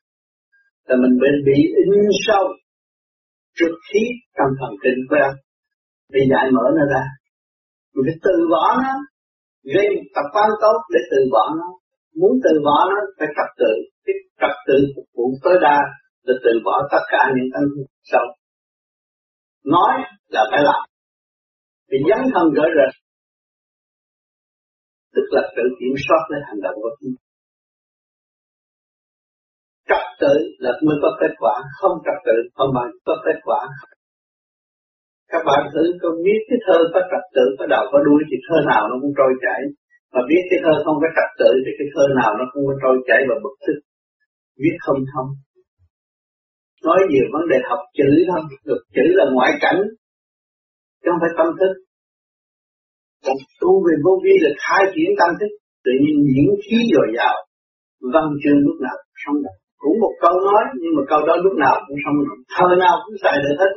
Là 0.87 0.95
mình 1.03 1.13
bị 1.21 1.31
bị 1.47 1.57
in 1.81 1.91
sâu 2.25 2.43
trực 3.59 3.73
khí 3.87 4.03
trong 4.37 4.51
thần 4.59 4.73
kinh 4.83 4.99
khối 5.07 5.19
óc. 5.29 5.35
Bị 6.13 6.21
giải 6.31 6.45
mở 6.55 6.65
nó 6.77 6.83
ra. 6.93 7.03
Mình 7.93 8.05
phải 8.07 8.17
từ 8.25 8.35
bỏ 8.53 8.65
nó 8.83 8.93
gây 9.73 9.87
tập 10.15 10.25
quán 10.33 10.49
tốt 10.63 10.77
để 10.93 10.99
từ 11.11 11.19
bỏ 11.33 11.43
nó, 11.59 11.69
muốn 12.19 12.33
từ 12.43 12.51
bỏ 12.67 12.77
nó 12.89 12.97
phải 13.17 13.27
trật 13.37 13.49
tự. 13.61 13.71
Cái 14.05 14.15
trật 14.41 14.55
tự 14.67 14.77
phục 14.95 15.07
vụ 15.15 15.25
tối 15.43 15.57
đa 15.65 15.77
là 16.25 16.33
từ 16.43 16.51
bỏ 16.65 16.75
tất 16.91 17.03
cả 17.13 17.23
những 17.35 17.49
tâm 17.53 17.63
sâu 18.11 18.27
nói 19.73 19.93
là 20.27 20.43
phải 20.51 20.61
làm. 20.69 20.83
Vì 21.89 21.97
dấn 22.09 22.21
thân 22.33 22.45
gỡ 22.57 22.65
rệt 22.77 22.91
tức 25.15 25.27
là 25.35 25.41
tự 25.55 25.63
kiểm 25.79 25.95
soát 26.05 26.21
lấy 26.31 26.41
hành 26.47 26.61
động 26.65 26.77
của 26.83 26.93
chúng. 26.99 27.15
Trật 29.89 30.05
tự 30.21 30.33
là 30.63 30.71
mới 30.85 30.97
có 31.01 31.09
kết 31.21 31.33
quả, 31.41 31.55
không 31.79 31.95
trật 32.05 32.17
tự 32.25 32.37
không 32.55 32.71
bao 32.75 32.85
có 33.05 33.15
kết 33.25 33.39
quả 33.43 33.61
các 35.31 35.41
bạn 35.49 35.61
thử 35.73 35.83
có 36.01 36.09
biết 36.25 36.41
cái 36.49 36.59
thơ 36.65 36.77
có 36.93 36.99
trật 37.11 37.23
tự 37.35 37.45
có 37.59 37.65
đầu 37.73 37.83
có 37.91 37.99
đuôi 38.07 38.21
thì 38.29 38.37
thơ 38.45 38.57
nào 38.71 38.83
nó 38.89 38.95
cũng 39.01 39.13
trôi 39.19 39.33
chảy. 39.43 39.61
Mà 40.13 40.21
biết 40.29 40.43
cái 40.49 40.59
thơ 40.63 40.73
không 40.85 40.97
có 41.03 41.09
trật 41.17 41.29
tự 41.41 41.51
thì 41.63 41.71
cái 41.79 41.87
thơ 41.93 42.03
nào 42.19 42.31
nó 42.39 42.45
không 42.51 42.63
trôi 42.83 42.97
chảy 43.09 43.21
và 43.29 43.35
bực 43.43 43.55
tức. 43.65 43.77
Viết 44.61 44.75
không 44.85 45.01
thông. 45.11 45.29
Nói 46.87 46.99
nhiều 47.11 47.27
vấn 47.33 47.43
đề 47.51 47.59
học 47.69 47.81
chữ 47.97 48.09
thôi 48.29 48.41
được 48.67 48.81
chữ 48.95 49.05
là 49.19 49.25
ngoại 49.33 49.51
cảnh. 49.63 49.79
Chứ 51.01 51.07
không 51.11 51.21
phải 51.23 51.33
tâm 51.37 51.49
thức. 51.59 51.73
Còn 53.25 53.37
tu 53.61 53.71
về 53.85 53.93
vô 54.03 54.13
vi 54.23 54.35
là 54.43 54.51
khai 54.63 54.83
triển 54.93 55.09
tâm 55.19 55.31
thức. 55.39 55.51
Tự 55.85 55.93
nhiên 56.01 56.15
diễn 56.33 56.49
khí 56.63 56.77
dồi 56.93 57.07
dào. 57.17 57.35
Văn 58.13 58.25
chương 58.41 58.59
lúc 58.67 58.77
nào 58.85 58.95
cũng 59.03 59.17
sống 59.23 59.37
được. 59.43 59.57
Cũng 59.81 59.95
một 60.03 60.13
câu 60.23 60.35
nói, 60.47 60.63
nhưng 60.81 60.93
mà 60.97 61.03
câu 61.11 61.21
đó 61.27 61.35
lúc 61.45 61.55
nào 61.63 61.75
cũng 61.85 61.99
không 62.03 62.17
được. 62.25 62.39
Thơ 62.55 62.67
nào 62.83 62.95
cũng 63.03 63.15
xài 63.23 63.37
được 63.43 63.55
hết 63.61 63.71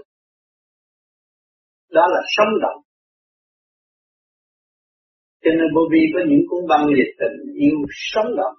đó 1.97 2.05
là 2.15 2.21
sống 2.37 2.53
động. 2.65 2.81
Cho 5.43 5.51
nên 5.59 5.69
vô 5.75 5.83
vi 5.93 6.03
có 6.15 6.21
những 6.29 6.45
cuốn 6.49 6.63
băng 6.69 6.87
về 6.97 7.05
tình 7.21 7.39
yêu 7.65 7.77
sống 8.11 8.31
động, 8.37 8.57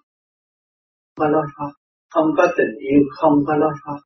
mà 1.20 1.26
lo 1.34 1.42
thoát 1.54 1.74
không 2.14 2.30
có 2.38 2.46
tình 2.58 2.74
yêu, 2.90 3.02
không 3.20 3.36
có 3.48 3.54
lo 3.56 3.72
thoát 3.84 4.02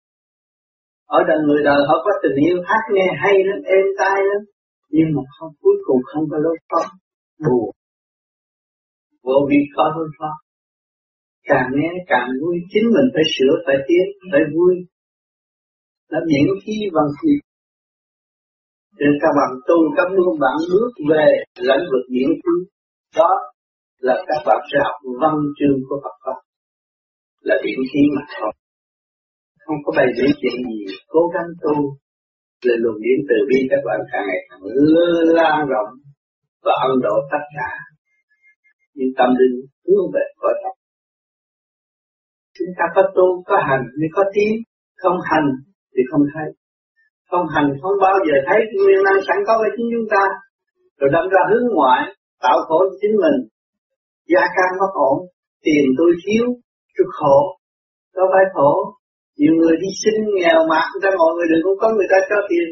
ở 1.05 1.19
đời 1.27 1.39
người 1.45 1.61
đời 1.63 1.79
họ 1.87 1.95
có 2.05 2.11
tình 2.23 2.37
yêu 2.47 2.57
hát 2.69 2.83
nghe 2.93 3.07
hay 3.23 3.35
lắm, 3.47 3.59
êm 3.75 3.85
tai 3.99 4.19
lắm, 4.29 4.41
nhưng 4.89 5.09
mà 5.15 5.21
không 5.35 5.51
cuối 5.61 5.77
cùng 5.85 6.01
không 6.09 6.23
có 6.31 6.37
lối 6.45 6.57
thoát 6.69 6.87
buồn. 7.43 7.69
Vô 9.23 9.37
vi 9.49 9.59
có 9.75 9.83
lối 9.95 10.07
thoát 10.17 10.35
càng 11.49 11.69
nghe 11.75 11.89
càng 12.07 12.29
vui, 12.41 12.55
chính 12.71 12.87
mình 12.95 13.07
phải 13.13 13.23
sửa, 13.33 13.53
phải 13.65 13.75
tiến, 13.87 14.05
phải 14.31 14.41
vui. 14.55 14.73
Là 16.11 16.19
miễn 16.27 16.45
khi 16.63 16.77
bằng 16.93 17.09
việc 17.21 17.41
nên 18.99 19.11
các 19.21 19.31
bạn 19.37 19.51
tu 19.67 19.77
các 19.97 20.07
bạn 20.43 20.57
bước 20.71 20.91
về 21.11 21.27
lãnh 21.69 21.83
vực 21.91 22.05
miễn 22.13 22.29
thứ 22.43 22.55
đó 23.17 23.31
là 23.99 24.15
các 24.27 24.41
bạn 24.47 24.59
sẽ 24.69 24.77
học 24.87 24.97
văn 25.21 25.35
chương 25.57 25.77
của 25.87 25.97
Phật 26.03 26.15
pháp. 26.23 26.39
Là 27.47 27.55
điểm 27.63 27.79
khí 27.93 28.01
mà 28.15 28.23
thôi. 28.39 28.51
Không 29.65 29.79
có 29.83 29.89
bài 29.97 30.07
diễn 30.17 30.31
chuyện 30.41 30.57
gì. 30.67 30.79
Cố 31.07 31.21
gắng 31.33 31.49
tu. 31.63 31.75
Là 32.65 32.75
luồng 32.83 32.99
điển 33.03 33.19
từ 33.29 33.35
bi 33.49 33.59
các 33.71 33.81
bạn 33.87 33.99
càng 34.11 34.25
ngày 34.27 34.41
càng 34.49 34.61
lan 35.37 35.67
rộng 35.71 35.91
và 36.65 36.73
ân 36.87 36.95
độ 37.03 37.15
tất 37.31 37.43
cả. 37.55 37.71
Nhưng 38.95 39.11
tâm 39.17 39.29
linh 39.39 39.55
hướng 39.85 40.07
về 40.13 40.25
cõi 40.41 40.53
thật 40.63 40.75
chúng 42.57 42.71
ta 42.77 42.85
có 42.95 43.01
tu, 43.15 43.43
có 43.45 43.57
hành 43.69 43.83
mới 43.99 44.09
có 44.15 44.23
tiếng, 44.33 44.55
không 45.01 45.17
hành 45.31 45.47
thì 45.93 46.01
không 46.11 46.21
thấy 46.33 46.47
không 47.29 47.45
hành, 47.53 47.69
không 47.81 47.97
bao 48.05 48.17
giờ 48.25 48.35
thấy 48.47 48.59
nguyên 48.73 49.01
năng 49.05 49.19
sẵn 49.27 49.37
có 49.47 49.53
với 49.61 49.71
chính 49.75 49.89
chúng 49.93 50.09
ta. 50.13 50.23
Rồi 50.99 51.09
đâm 51.15 51.25
ra 51.33 51.41
hướng 51.49 51.67
ngoại, 51.75 52.01
tạo 52.43 52.57
khổ 52.67 52.79
cho 52.89 52.95
chính 53.01 53.15
mình. 53.23 53.37
Gia 54.31 54.43
can 54.55 54.71
bất 54.81 54.91
ổn, 55.09 55.17
tiền 55.65 55.85
tôi 55.99 56.11
thiếu, 56.21 56.45
tôi 56.95 57.07
khổ. 57.17 57.37
Có 58.15 58.23
phải 58.33 58.45
khổ? 58.53 58.71
Nhiều 59.39 59.53
người 59.59 59.75
đi 59.83 59.89
xin 60.01 60.15
nghèo 60.37 60.59
mạt 60.71 60.85
người 60.89 61.03
ta 61.03 61.09
mọi 61.21 61.31
người 61.35 61.47
đừng 61.51 61.63
cũng 61.65 61.77
có 61.81 61.87
người 61.95 62.09
ta 62.13 62.17
cho 62.29 62.39
tiền. 62.49 62.67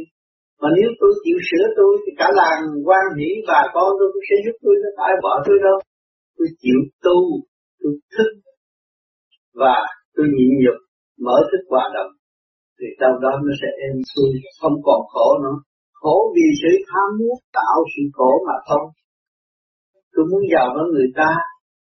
Mà 0.61 0.69
nếu 0.77 0.89
tôi 0.99 1.11
chịu 1.23 1.37
sửa 1.47 1.65
tôi, 1.77 1.91
thì 2.03 2.11
cả 2.19 2.27
làng 2.39 2.61
quan 2.87 3.05
hỷ 3.17 3.29
bà 3.49 3.61
con 3.73 3.89
tôi 3.99 4.07
cũng 4.13 4.25
sẽ 4.29 4.35
giúp 4.43 4.55
tôi, 4.63 4.75
nó 4.83 4.89
phải 4.97 5.13
bỏ 5.23 5.33
tôi 5.45 5.57
đâu. 5.65 5.77
Tôi 6.37 6.47
chịu 6.61 6.79
tu, 7.05 7.19
tôi 7.79 7.93
thức 8.13 8.29
và 9.61 9.75
tôi 10.15 10.25
nhịn 10.35 10.51
nhục, 10.61 10.77
mở 11.25 11.37
thức 11.49 11.63
hòa 11.69 11.85
đồng 11.95 12.11
thì 12.77 12.87
trong 12.99 13.15
đó 13.23 13.31
nó 13.45 13.53
sẽ 13.61 13.69
êm 13.85 13.95
xuôi, 14.11 14.31
không 14.59 14.77
còn 14.87 15.01
khổ 15.13 15.27
nữa. 15.43 15.57
Khổ 15.99 16.15
vì 16.35 16.47
sự 16.61 16.71
tham 16.89 17.07
muốn 17.19 17.35
tạo 17.57 17.77
sự 17.93 18.03
khổ 18.17 18.31
mà 18.47 18.55
thôi 18.69 18.85
tôi 20.13 20.23
muốn 20.31 20.43
giàu 20.53 20.67
với 20.75 20.85
người 20.93 21.09
ta, 21.19 21.31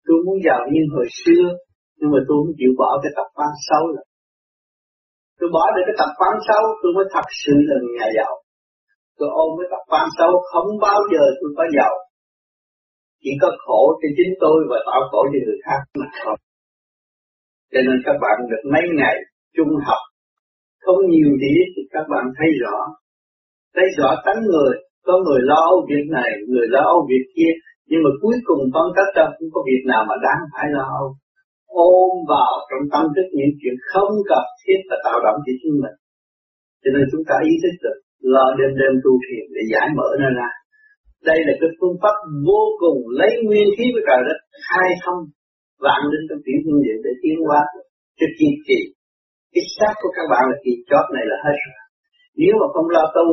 tôi 0.06 0.16
muốn 0.26 0.36
giàu 0.46 0.60
như 0.72 0.82
hồi 0.94 1.08
xưa, 1.20 1.44
nhưng 1.98 2.10
mà 2.12 2.20
tôi 2.26 2.36
không 2.40 2.54
chịu 2.58 2.72
bỏ 2.80 2.90
cái 3.02 3.12
tập 3.18 3.28
quán 3.36 3.52
xấu 3.68 3.82
là 3.94 4.02
tôi 5.38 5.48
bỏ 5.56 5.64
được 5.74 5.84
cái 5.88 5.96
tập 6.00 6.10
quán 6.20 6.34
xấu, 6.48 6.62
tôi 6.80 6.90
mới 6.96 7.06
thật 7.14 7.26
sự 7.42 7.54
là 7.68 7.76
nhà 7.96 8.08
giàu. 8.18 8.32
Tôi 9.18 9.28
ôm 9.42 9.50
cái 9.58 9.68
tập 9.72 9.82
quán 9.90 10.06
xấu, 10.18 10.32
không 10.50 10.68
bao 10.86 11.00
giờ 11.12 11.24
tôi 11.40 11.50
có 11.58 11.64
giàu. 11.76 11.94
Chỉ 13.22 13.32
có 13.42 13.48
khổ 13.64 13.82
cho 14.00 14.08
chính 14.16 14.32
tôi 14.42 14.58
và 14.70 14.78
tạo 14.88 15.00
khổ 15.10 15.20
cho 15.32 15.38
người 15.44 15.60
khác 15.66 15.80
mà 16.00 16.06
thôi 16.18 16.36
cho 17.72 17.80
nên 17.86 17.96
các 18.06 18.16
bạn 18.24 18.36
được 18.50 18.62
mấy 18.74 18.84
ngày 18.98 19.16
trung 19.56 19.72
học 19.86 20.02
không 20.84 21.00
nhiều 21.12 21.30
thì 21.42 21.52
thì 21.72 21.82
các 21.94 22.04
bạn 22.12 22.24
thấy 22.38 22.50
rõ. 22.62 22.76
Thấy 23.74 23.86
rõ 23.98 24.10
tánh 24.24 24.40
người, 24.50 24.74
có 25.06 25.14
người 25.24 25.40
lo 25.50 25.58
âu 25.72 25.78
việc 25.90 26.06
này, 26.18 26.30
người 26.50 26.66
lo 26.74 26.82
âu 26.94 27.00
việc 27.10 27.24
kia, 27.36 27.52
nhưng 27.88 28.00
mà 28.04 28.10
cuối 28.22 28.36
cùng 28.48 28.62
con 28.74 28.86
tất 28.96 29.08
ra 29.16 29.24
cũng 29.36 29.50
có 29.54 29.60
việc 29.68 29.82
nào 29.92 30.02
mà 30.08 30.16
đáng 30.26 30.40
phải 30.52 30.66
lo 30.76 30.84
âu. 31.00 31.08
Ôm 31.92 32.12
vào 32.32 32.52
trong 32.68 32.84
tâm 32.92 33.04
thức 33.14 33.26
những 33.36 33.54
chuyện 33.60 33.76
không 33.90 34.12
cần 34.30 34.44
thiết 34.62 34.78
và 34.88 34.96
tạo 35.04 35.18
động 35.26 35.38
cho 35.44 35.52
chính 35.60 35.76
mình. 35.82 35.96
Cho 36.82 36.90
nên 36.94 37.04
chúng 37.12 37.24
ta 37.28 37.36
ý 37.50 37.54
thức 37.62 37.74
được, 37.84 37.98
lo 38.34 38.46
đêm 38.58 38.70
đêm 38.80 38.94
tu 39.04 39.12
thiền 39.24 39.44
để 39.54 39.62
giải 39.72 39.86
mở 39.98 40.08
nó 40.22 40.28
ra. 40.38 40.50
Đây 41.28 41.38
là 41.46 41.54
cái 41.60 41.70
phương 41.78 41.96
pháp 42.02 42.16
vô 42.48 42.62
cùng 42.82 42.98
lấy 43.20 43.32
nguyên 43.44 43.68
khí 43.74 43.84
với 43.94 44.02
trời 44.08 44.20
đất, 44.28 44.38
khai 44.66 44.90
thông 45.02 45.20
vạn 45.84 46.00
linh 46.12 46.26
trong 46.28 46.42
tiểu 46.44 46.58
thiên 46.64 46.78
địa 46.84 46.98
để 47.04 47.12
tiến 47.22 47.36
hóa 47.46 47.60
cho 48.18 48.26
kỳ 48.38 48.48
kỳ 48.66 48.80
cái 49.52 49.64
xác 49.76 49.94
của 50.02 50.12
các 50.16 50.26
bạn 50.32 50.42
là 50.50 50.56
kỳ 50.64 50.72
chót 50.88 51.04
này 51.14 51.24
là 51.30 51.36
hết 51.44 51.56
rồi. 51.64 51.80
Nếu 52.40 52.52
mà 52.60 52.66
không 52.74 52.88
lo 52.94 53.04
tu 53.16 53.26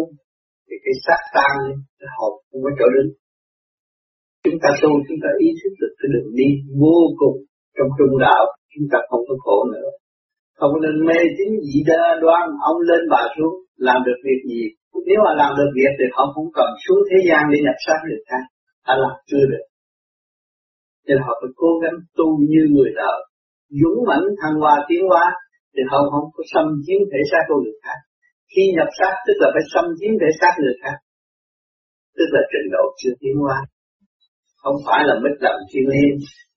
thì 0.65 0.75
cái 0.85 0.95
xác 1.05 1.21
tan 1.35 1.55
cái 1.99 2.09
hồn 2.15 2.33
không 2.47 2.61
có 2.65 2.71
chỗ 2.79 2.87
đứng. 2.95 3.11
Chúng 4.43 4.57
ta 4.63 4.69
tu 4.81 4.91
chúng 5.07 5.19
ta 5.23 5.29
ý 5.45 5.47
thức 5.59 5.73
được 5.81 5.93
cái 5.99 6.09
đường 6.13 6.29
đi 6.39 6.49
vô 6.81 6.99
cùng 7.21 7.37
trong 7.75 7.89
trung 7.97 8.15
đạo 8.25 8.43
chúng 8.73 8.87
ta 8.91 8.99
không 9.09 9.23
có 9.29 9.35
khổ 9.43 9.57
nữa. 9.73 9.89
Không 10.59 10.73
nên 10.83 10.95
mê 11.07 11.19
tín 11.37 11.49
dị 11.67 11.79
đa 11.89 12.03
đoan 12.23 12.45
ông 12.69 12.79
lên 12.89 13.01
bà 13.13 13.21
xuống 13.35 13.55
làm 13.87 13.99
được 14.07 14.19
việc 14.27 14.41
gì? 14.51 14.63
Nếu 15.09 15.19
mà 15.25 15.31
làm 15.41 15.51
được 15.57 15.71
việc 15.79 15.93
thì 15.97 16.05
họ 16.15 16.23
không 16.33 16.49
cần 16.57 16.69
xuống 16.83 17.01
thế 17.09 17.17
gian 17.27 17.41
để 17.51 17.57
nhập 17.65 17.77
sát 17.85 17.99
được 18.09 18.21
ta. 18.29 18.39
Ta 18.85 18.93
làm 19.03 19.15
chưa 19.29 19.45
được. 19.51 19.65
Nên 21.07 21.17
họ 21.25 21.33
phải 21.41 21.51
cố 21.61 21.71
gắng 21.83 21.97
tu 22.17 22.27
như 22.51 22.61
người 22.73 22.91
đời, 23.01 23.19
dũng 23.79 23.99
mãnh 24.09 24.25
thăng 24.41 24.55
hoa 24.61 24.75
tiến 24.87 25.01
hóa 25.09 25.25
thì 25.73 25.81
họ 25.91 25.99
không 26.11 26.27
có 26.35 26.41
xâm 26.53 26.65
chiếm 26.85 27.01
thể 27.11 27.21
xác 27.31 27.43
của 27.47 27.59
người 27.63 27.77
khác. 27.83 27.99
Khi 28.51 28.63
nhập 28.75 28.89
xác, 28.99 29.13
tức 29.25 29.35
là 29.41 29.47
phải 29.53 29.65
xâm 29.73 29.85
chiếm 29.99 30.13
thể 30.21 30.29
xác 30.39 30.53
người 30.61 30.75
khác. 30.81 30.97
Tức 32.17 32.27
là 32.35 32.41
trình 32.51 32.67
độ 32.75 32.83
chưa 32.99 33.13
tiến 33.21 33.35
hóa. 33.43 33.57
Không 34.61 34.77
phải 34.85 35.01
là 35.07 35.15
mất 35.23 35.35
lòng 35.45 35.61
thiên 35.69 35.85
liên 35.93 36.13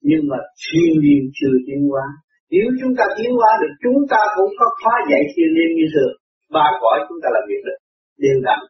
nhưng 0.09 0.23
mà 0.31 0.39
thiên 0.65 0.93
liên 1.05 1.23
chưa 1.39 1.55
tiến 1.67 1.81
hóa. 1.91 2.07
Nếu 2.55 2.67
chúng 2.81 2.93
ta 2.99 3.05
tiến 3.17 3.31
hóa 3.39 3.51
được, 3.61 3.73
chúng 3.85 4.01
ta 4.13 4.21
cũng 4.37 4.51
có 4.59 4.67
khóa 4.81 4.97
dạy 5.11 5.23
thiên 5.33 5.51
liên 5.57 5.71
như 5.79 5.87
thường. 5.95 6.15
Ba 6.57 6.67
cõi 6.83 6.97
chúng 7.09 7.21
ta 7.23 7.29
làm 7.37 7.45
việc 7.51 7.63
được 7.69 7.79
đều 8.25 8.39
đặn, 8.49 8.61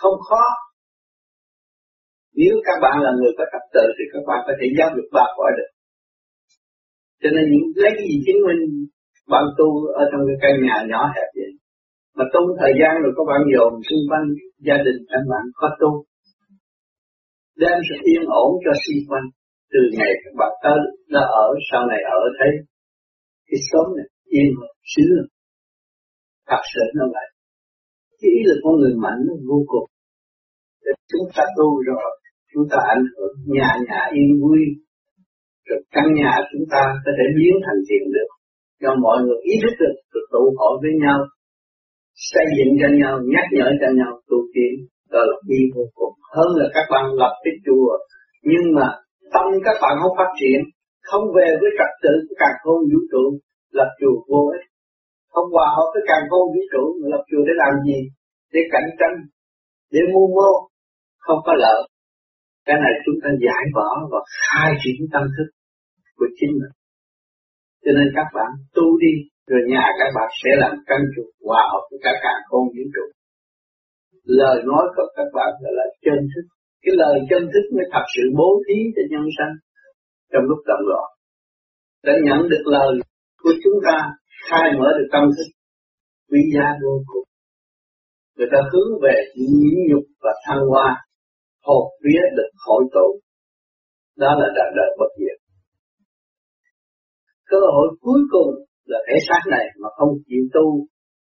không 0.00 0.18
khó. 0.28 0.44
Nếu 2.40 2.54
các 2.66 2.76
bạn 2.84 2.96
là 3.04 3.10
người 3.18 3.32
có 3.38 3.44
tập 3.52 3.64
tự 3.74 3.86
thì 3.96 4.04
các 4.12 4.22
bạn 4.28 4.40
có 4.46 4.52
thể 4.58 4.66
giáo 4.78 4.88
dục 4.96 5.08
ba 5.16 5.24
cõi 5.36 5.50
được. 5.58 5.70
Cho 7.22 7.28
nên 7.34 7.44
những 7.52 7.66
lấy 7.82 7.92
cái 7.96 8.06
gì 8.10 8.16
chứng 8.26 8.40
minh 8.46 8.62
bạn 9.32 9.44
tu 9.58 9.68
ở 10.00 10.02
trong 10.10 10.22
cái 10.28 10.36
căn 10.42 10.54
nhà 10.66 10.76
nhỏ 10.90 11.02
hẹp 11.14 11.28
vậy. 11.38 11.52
Mà 12.16 12.24
tu 12.32 12.42
thời 12.60 12.72
gian 12.80 12.92
rồi 13.02 13.12
có 13.16 13.22
bạn 13.30 13.40
dồn 13.52 13.72
xung 13.88 14.04
quanh 14.10 14.26
gia 14.66 14.76
đình 14.86 14.98
các 15.10 15.22
bạn 15.30 15.44
có 15.60 15.68
tu. 15.80 15.90
Đem 17.62 17.76
sự 17.88 17.96
yên 18.10 18.22
ổn 18.42 18.50
cho 18.64 18.72
xung 18.84 19.02
quanh 19.08 19.26
từ 19.72 19.80
ngày 19.96 20.12
các 20.22 20.34
bạn 20.40 20.52
tới 20.64 20.80
đã 21.14 21.22
ở, 21.44 21.46
sau 21.70 21.82
này 21.90 22.00
ở 22.18 22.20
thấy 22.38 22.52
cái 23.48 23.58
sống 23.70 23.88
này 23.96 24.08
yên 24.36 24.48
xíu 24.90 25.10
thật 26.50 26.62
sự 26.72 26.84
nó 26.98 27.04
vậy. 27.14 27.28
Cái 28.20 28.30
ý 28.38 28.40
là 28.48 28.54
con 28.62 28.74
người 28.80 28.94
mạnh 29.04 29.20
nó 29.26 29.34
vô 29.48 29.58
cùng. 29.72 29.88
Để 30.84 30.92
chúng 31.10 31.26
ta 31.36 31.42
tu 31.56 31.68
rồi, 31.88 32.10
chúng 32.52 32.66
ta 32.70 32.78
ảnh 32.94 33.04
hưởng 33.12 33.34
nhà 33.56 33.70
nhà 33.88 34.00
yên 34.16 34.30
vui. 34.40 34.60
Rồi 35.66 35.80
căn 35.94 36.06
nhà 36.18 36.32
chúng 36.52 36.66
ta 36.72 36.82
có 37.04 37.10
thể 37.16 37.26
biến 37.38 37.54
thành 37.64 37.80
tiền 37.88 38.04
được 38.14 38.30
cho 38.84 38.92
mọi 39.06 39.18
người 39.24 39.38
ý 39.52 39.54
thức 39.62 39.74
được 39.82 39.94
được 40.12 40.26
tụ 40.32 40.44
hội 40.58 40.74
với 40.82 40.92
nhau, 41.04 41.18
xây 42.32 42.46
dựng 42.56 42.72
cho 42.80 42.88
nhau, 43.00 43.14
nhắc 43.34 43.46
nhở 43.56 43.68
cho 43.80 43.88
nhau 43.98 44.12
tu 44.28 44.38
tiến 44.54 44.72
đó 45.12 45.20
là 45.30 45.36
đi 45.50 45.60
vô 45.74 45.84
cùng. 45.98 46.14
Hơn 46.34 46.50
là 46.58 46.66
các 46.76 46.86
bạn 46.92 47.04
lập 47.20 47.34
cái 47.44 47.54
chùa, 47.66 47.90
nhưng 48.50 48.66
mà 48.76 48.86
tâm 49.34 49.46
các 49.66 49.76
bạn 49.82 49.94
không 50.02 50.14
phát 50.18 50.30
triển, 50.40 50.60
không 51.08 51.24
về 51.36 51.48
với 51.60 51.70
trật 51.78 51.92
tự 52.04 52.14
của 52.26 52.36
càng 52.42 52.56
khôn 52.62 52.78
vũ 52.90 53.00
trụ, 53.12 53.24
lập 53.78 53.90
chùa 54.00 54.16
vô 54.30 54.42
ích. 54.56 54.66
Không 55.32 55.48
hòa 55.54 55.68
hợp 55.76 55.88
với 55.94 56.02
càng 56.10 56.24
khôn 56.30 56.44
vũ 56.52 56.62
trụ 56.72 56.84
lập 57.12 57.22
chùa 57.30 57.42
để 57.48 57.54
làm 57.62 57.74
gì? 57.86 57.98
Để 58.54 58.60
cạnh 58.74 58.88
tranh, 58.98 59.16
để 59.92 60.00
mua 60.12 60.26
mô, 60.36 60.50
không 61.24 61.40
có 61.46 61.52
lợi. 61.64 61.80
Cái 62.66 62.76
này 62.84 62.94
chúng 63.04 63.18
ta 63.22 63.28
giải 63.44 63.64
bỏ 63.76 63.88
và 64.10 64.20
khai 64.44 64.70
triển 64.82 64.98
tâm 65.12 65.22
thức 65.36 65.48
của 66.18 66.26
chính 66.38 66.52
mình 66.60 66.74
cho 67.84 67.90
nên 67.98 68.08
các 68.16 68.28
bạn 68.36 68.50
tu 68.76 68.86
đi, 69.04 69.14
rồi 69.50 69.60
nhà 69.72 69.84
các 69.98 70.10
bạn 70.16 70.28
sẽ 70.40 70.50
làm 70.62 70.72
căn 70.88 71.00
trụ 71.14 71.24
hòa 71.46 71.62
hợp 71.72 71.84
với 71.90 72.00
cả 72.04 72.12
càng 72.24 72.40
khôn 72.48 72.64
vũ 72.74 72.84
trụ. 72.94 73.06
Lời 74.40 74.56
nói 74.70 74.84
của 74.96 75.06
các 75.16 75.28
bạn 75.36 75.50
gọi 75.62 75.72
là 75.78 75.86
chân 76.04 76.18
thức. 76.32 76.44
Cái 76.82 76.94
lời 77.02 77.16
chân 77.30 77.42
thức 77.52 77.64
mới 77.74 77.86
thật 77.92 78.06
sự 78.14 78.22
bố 78.38 78.48
thí 78.66 78.78
cho 78.94 79.02
nhân 79.10 79.26
sanh 79.36 79.54
trong 80.32 80.44
lúc 80.50 80.60
động 80.70 80.84
loạn. 80.90 81.08
Đã 82.06 82.14
nhận 82.26 82.40
được 82.52 82.64
lời 82.76 82.90
của 83.42 83.54
chúng 83.64 83.78
ta, 83.86 83.96
khai 84.48 84.66
mở 84.78 84.88
được 84.98 85.08
tâm 85.12 85.24
thức, 85.36 85.48
quý 86.30 86.40
giá 86.54 86.66
vô 86.82 86.94
cùng. 87.08 87.26
Người 88.36 88.48
ta 88.52 88.58
hướng 88.72 88.90
về 89.02 89.16
nhịn 89.36 89.76
nhục 89.88 90.04
và 90.22 90.32
thăng 90.46 90.62
hoa, 90.70 90.88
hồn 91.66 91.84
vía 92.04 92.22
được 92.36 92.50
hội 92.66 92.84
tụ. 92.94 93.08
Đó 94.16 94.30
là 94.40 94.48
đời 94.56 94.70
đời 94.76 94.90
bất 94.98 95.10
diệt 95.18 95.38
cơ 97.50 97.60
hội 97.74 97.88
cuối 98.04 98.20
cùng 98.34 98.50
là 98.90 98.98
thể 99.06 99.16
xác 99.28 99.42
này 99.54 99.66
mà 99.82 99.88
không 99.96 100.12
chịu 100.28 100.44
tu, 100.54 100.66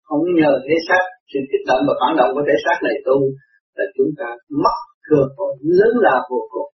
không 0.08 0.24
nhờ 0.40 0.52
thể 0.66 0.76
xác 0.88 1.04
sự 1.32 1.40
kích 1.50 1.66
động 1.70 1.82
và 1.88 1.94
phản 2.00 2.14
động 2.20 2.32
của 2.34 2.44
thể 2.48 2.58
xác 2.66 2.78
này 2.88 2.96
tu, 3.08 3.18
là 3.78 3.86
chúng 3.96 4.12
ta 4.20 4.28
mất 4.64 4.78
cơ 5.10 5.20
hội 5.36 5.52
lớn 5.78 5.94
lao 6.06 6.20
vô 6.30 6.40
cùng. 6.54 6.72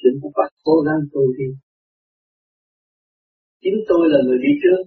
Chúng 0.00 0.16
ta 0.22 0.28
phải 0.36 0.48
cố 0.66 0.74
gắng 0.86 1.00
tu 1.12 1.22
đi. 1.38 1.48
Chính 3.62 3.78
tôi 3.88 4.02
là 4.12 4.18
người 4.26 4.38
đi 4.46 4.52
trước. 4.62 4.80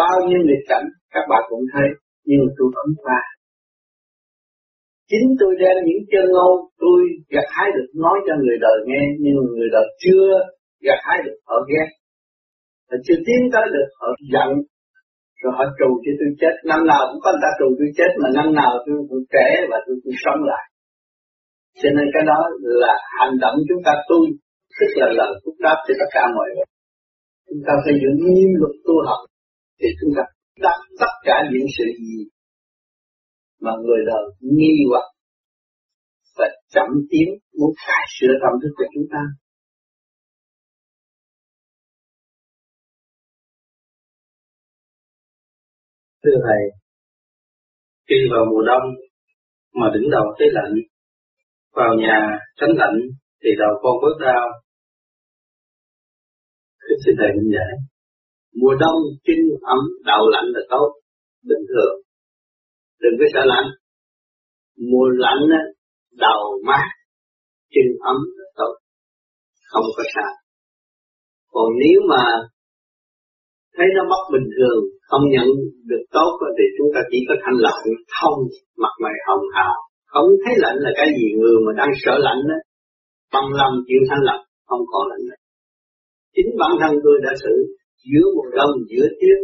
Bao 0.00 0.16
nhiêu 0.28 0.40
nghịch 0.44 0.64
cảnh, 0.70 0.86
các 1.14 1.24
bạn 1.30 1.42
cũng 1.50 1.64
thấy, 1.72 1.88
nhưng 2.26 2.40
mà 2.44 2.50
tôi 2.58 2.68
không 2.76 2.94
qua. 3.04 3.20
Chính 5.10 5.26
tôi 5.40 5.52
đem 5.62 5.76
những 5.88 6.02
chân 6.12 6.26
ngôn 6.34 6.56
tôi 6.82 7.00
gặt 7.34 7.48
hái 7.56 7.68
được 7.76 7.88
nói 8.04 8.16
cho 8.26 8.32
người 8.42 8.58
đời 8.66 8.78
nghe, 8.88 9.02
nhưng 9.22 9.34
người 9.56 9.70
đời 9.76 9.86
chưa 10.02 10.26
gặt 10.86 11.00
hái 11.06 11.18
được 11.24 11.36
họ 11.48 11.56
ghét 11.70 11.88
họ 12.92 12.98
chưa 13.06 13.18
tiến 13.26 13.40
tới 13.52 13.64
được 13.74 13.88
họ 14.00 14.08
giận, 14.32 14.50
rồi 15.40 15.52
họ 15.58 15.64
trù 15.78 15.90
cho 16.04 16.12
tôi 16.18 16.30
chết. 16.40 16.54
Năm 16.70 16.80
nào 16.90 17.02
cũng 17.08 17.20
có 17.24 17.28
người 17.32 17.42
ta 17.44 17.50
trù 17.58 17.68
tôi 17.78 17.90
chết, 17.98 18.10
mà 18.22 18.28
năm 18.38 18.48
nào 18.60 18.72
tôi 18.84 18.96
cũng 19.08 19.24
trẻ 19.34 19.48
và 19.70 19.78
tôi 19.86 19.96
cũng 20.02 20.16
sống 20.24 20.40
lại. 20.50 20.64
Cho 21.80 21.88
nên 21.96 22.06
cái 22.14 22.22
đó 22.30 22.38
là 22.82 22.94
hành 23.18 23.34
động 23.44 23.56
chúng 23.68 23.82
ta 23.86 23.92
tu, 24.08 24.18
tức 24.78 24.90
là 25.00 25.08
lời 25.18 25.32
phúc 25.42 25.56
đáp 25.66 25.78
cho 25.86 25.92
tất 26.00 26.08
cả 26.16 26.22
mọi 26.36 26.48
người. 26.54 26.68
Chúng 27.48 27.62
ta 27.66 27.72
phải 27.82 27.94
giữ 28.00 28.10
nghiêm 28.24 28.50
luật 28.60 28.74
tu 28.86 28.94
học, 29.08 29.20
thì 29.80 29.88
chúng 29.98 30.12
ta 30.16 30.22
đắc 30.64 30.78
tất 31.00 31.12
cả 31.28 31.36
những 31.52 31.68
sự 31.76 31.86
gì 32.06 32.18
mà 33.64 33.72
người 33.84 34.02
đời 34.10 34.24
nghi 34.40 34.74
hoặc 34.90 35.06
và 36.38 36.46
chậm 36.74 36.88
tiến 37.10 37.28
muốn 37.58 37.70
cải 37.86 38.04
sửa 38.16 38.34
tâm 38.42 38.52
thức 38.62 38.72
của 38.76 38.88
chúng 38.94 39.08
ta. 39.12 39.22
Thưa 46.24 46.38
Thầy, 46.46 46.62
khi 48.08 48.16
vào 48.32 48.44
mùa 48.50 48.62
đông 48.66 48.86
mà 49.74 49.86
đứng 49.94 50.10
đầu 50.10 50.24
thấy 50.38 50.48
lạnh, 50.52 50.74
vào 51.72 51.94
nhà 51.98 52.18
tránh 52.56 52.70
lạnh 52.76 52.98
thì 53.42 53.50
đầu 53.58 53.72
con 53.82 53.94
bớt 54.02 54.24
đau. 54.26 54.46
Xin 57.04 57.14
Thầy 57.18 57.28
minh 57.36 57.52
giải. 57.56 57.72
Mùa 58.60 58.74
đông 58.80 58.98
kinh 59.24 59.44
ấm 59.62 59.78
đầu 60.04 60.22
lạnh 60.32 60.44
là 60.54 60.60
tốt, 60.70 60.88
bình 61.48 61.64
thường. 61.68 61.94
Đừng 63.00 63.12
có 63.18 63.24
sợ 63.34 63.40
lạnh. 63.44 63.68
Mùa 64.90 65.08
lạnh 65.08 65.42
á, 65.60 65.62
đầu 66.10 66.42
mát, 66.66 66.86
chân 67.70 67.86
ấm 68.00 68.16
là 68.36 68.44
tốt, 68.56 68.74
không 69.70 69.84
có 69.96 70.02
sao. 70.14 70.32
Còn 71.50 71.66
nếu 71.80 72.00
mà 72.08 72.24
thấy 73.76 73.86
nó 73.96 74.02
mất 74.12 74.22
bình 74.34 74.48
thường, 74.56 74.80
không 75.08 75.24
nhận 75.34 75.48
được 75.90 76.04
tốt 76.16 76.30
thì 76.58 76.64
chúng 76.76 76.90
ta 76.94 77.00
chỉ 77.10 77.18
có 77.28 77.34
thanh 77.42 77.58
lọc 77.64 77.78
thông 78.16 78.38
mặt 78.82 78.94
mày 79.02 79.16
hồng 79.26 79.46
hào. 79.54 79.76
Không 80.12 80.28
thấy 80.42 80.54
lạnh 80.64 80.78
là 80.84 80.90
cái 80.98 81.08
gì 81.18 81.26
người 81.38 81.56
mà 81.64 81.72
đang 81.80 81.92
sợ 82.02 82.14
lạnh 82.26 82.40
đó, 82.50 82.58
bằng 83.34 83.48
lòng 83.60 83.74
chịu 83.86 84.00
thanh 84.08 84.22
lọc, 84.28 84.40
không 84.68 84.84
có 84.92 85.00
lạnh 85.10 85.22
nữa. 85.28 85.40
Chính 86.34 86.50
bản 86.60 86.72
thân 86.80 86.92
tôi 87.04 87.16
đã 87.24 87.32
xử 87.42 87.54
giữa 88.10 88.26
mùa 88.36 88.48
đông 88.58 88.72
giữa 88.90 89.06
tiết 89.20 89.38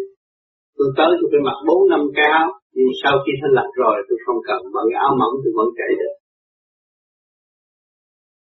tôi 0.79 0.88
tới 0.99 1.11
tôi 1.19 1.29
phải 1.33 1.43
mặc 1.49 1.59
bốn 1.69 1.81
năm 1.93 2.03
cái 2.17 2.29
áo 2.41 2.49
nhưng 2.77 2.91
sau 3.03 3.14
khi 3.23 3.33
thanh 3.41 3.55
lạnh 3.59 3.71
rồi 3.83 3.97
tôi 4.09 4.19
không 4.25 4.41
cần 4.49 4.61
mặc 4.75 4.87
áo 5.05 5.12
mỏng 5.21 5.35
tôi 5.43 5.53
vẫn 5.59 5.69
chạy 5.79 5.91
được 6.01 6.14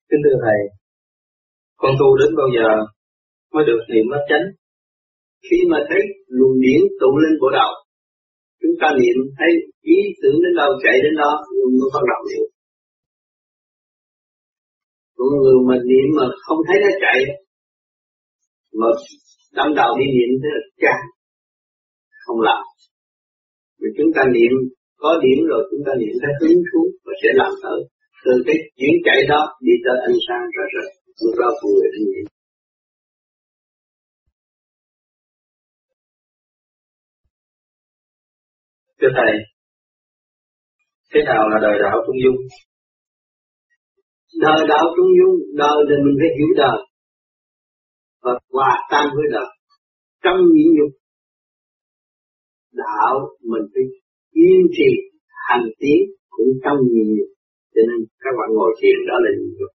Kính 0.08 0.22
thưa 0.24 0.36
Thầy, 0.44 0.60
con 1.80 1.92
tu 2.00 2.08
đến 2.20 2.30
bao 2.40 2.48
giờ 2.56 2.68
mới 3.52 3.64
được 3.68 3.80
niệm 3.90 4.06
mất 4.12 4.22
chánh? 4.30 4.46
Khi 5.46 5.58
mà 5.70 5.78
thấy 5.88 6.02
luồng 6.36 6.56
điển 6.64 6.80
tụ 7.00 7.10
lên 7.22 7.34
bộ 7.40 7.48
đầu, 7.58 7.72
chúng 8.60 8.74
ta 8.80 8.88
niệm 9.00 9.16
thấy 9.38 9.50
ý 9.94 9.98
tưởng 10.20 10.36
đến 10.42 10.52
đâu 10.60 10.70
chạy 10.82 10.96
đến 11.04 11.14
đó, 11.22 11.32
nhưng 11.54 11.72
nó 11.80 11.86
bắt 11.94 12.04
đầu 12.10 12.20
niệm. 12.28 12.44
Còn 15.16 15.28
người 15.42 15.58
mà 15.68 15.76
niệm 15.90 16.06
mà 16.18 16.26
không 16.44 16.60
thấy 16.66 16.76
nó 16.84 16.90
chạy, 17.04 17.18
mà 18.80 18.88
đâm 19.56 19.68
đầu 19.80 19.90
đi 19.98 20.06
niệm 20.16 20.30
thế 20.42 20.48
là 20.56 20.62
chán, 20.82 21.00
không 22.24 22.40
làm. 22.48 22.62
Vì 23.80 23.88
chúng 23.96 24.10
ta 24.16 24.22
niệm 24.36 24.52
có 25.02 25.10
điểm 25.24 25.38
rồi 25.50 25.62
chúng 25.70 25.82
ta 25.86 25.92
niệm 26.00 26.14
thấy 26.22 26.32
hứng 26.40 26.62
thú 26.68 26.82
và 27.04 27.12
sẽ 27.22 27.28
làm 27.40 27.52
tới 27.62 27.78
từ 28.24 28.32
cái 28.46 28.56
chuyển 28.76 28.94
chạy 29.06 29.20
đó 29.32 29.40
đi 29.66 29.74
tới 29.84 29.96
ánh 30.08 30.18
sáng 30.26 30.44
ra 30.54 30.64
rồi 30.74 30.86
lúc 31.22 31.34
đó 31.40 31.48
con 31.58 31.70
người 31.74 31.88
thanh 31.92 32.06
nhẹ 32.10 32.22
thưa 39.02 39.14
thầy, 39.18 39.32
thế 41.12 41.20
nào 41.30 41.48
là 41.50 41.58
đời 41.62 41.76
đạo 41.82 41.96
trung 42.06 42.18
dung? 42.24 42.38
Đời 44.44 44.60
đạo 44.72 44.84
trung 44.96 45.10
dung, 45.18 45.36
đời 45.62 45.78
thì 45.88 45.94
mình 46.04 46.16
phải 46.20 46.30
hiểu 46.38 46.50
đời 46.56 46.78
và 48.22 48.32
hòa 48.52 48.72
tan 48.90 49.06
với 49.16 49.26
đời 49.36 49.50
trong 50.24 50.38
nhịn 50.52 50.68
nhục. 50.76 50.92
Đạo 52.82 53.14
mình 53.50 53.66
phải 53.72 53.84
kiên 54.34 54.60
trì 54.76 54.90
hành 55.48 55.66
tiến 55.80 56.00
cũng 56.34 56.50
trong 56.64 56.78
nhịn 56.92 57.08
nhục. 57.16 57.30
Cho 57.74 57.82
nên 57.88 57.98
các 58.22 58.32
bạn 58.38 58.48
ngồi 58.56 58.70
thiền 58.80 58.98
đó 59.08 59.16
là 59.24 59.30
nhịn 59.38 59.52
nhục. 59.58 59.72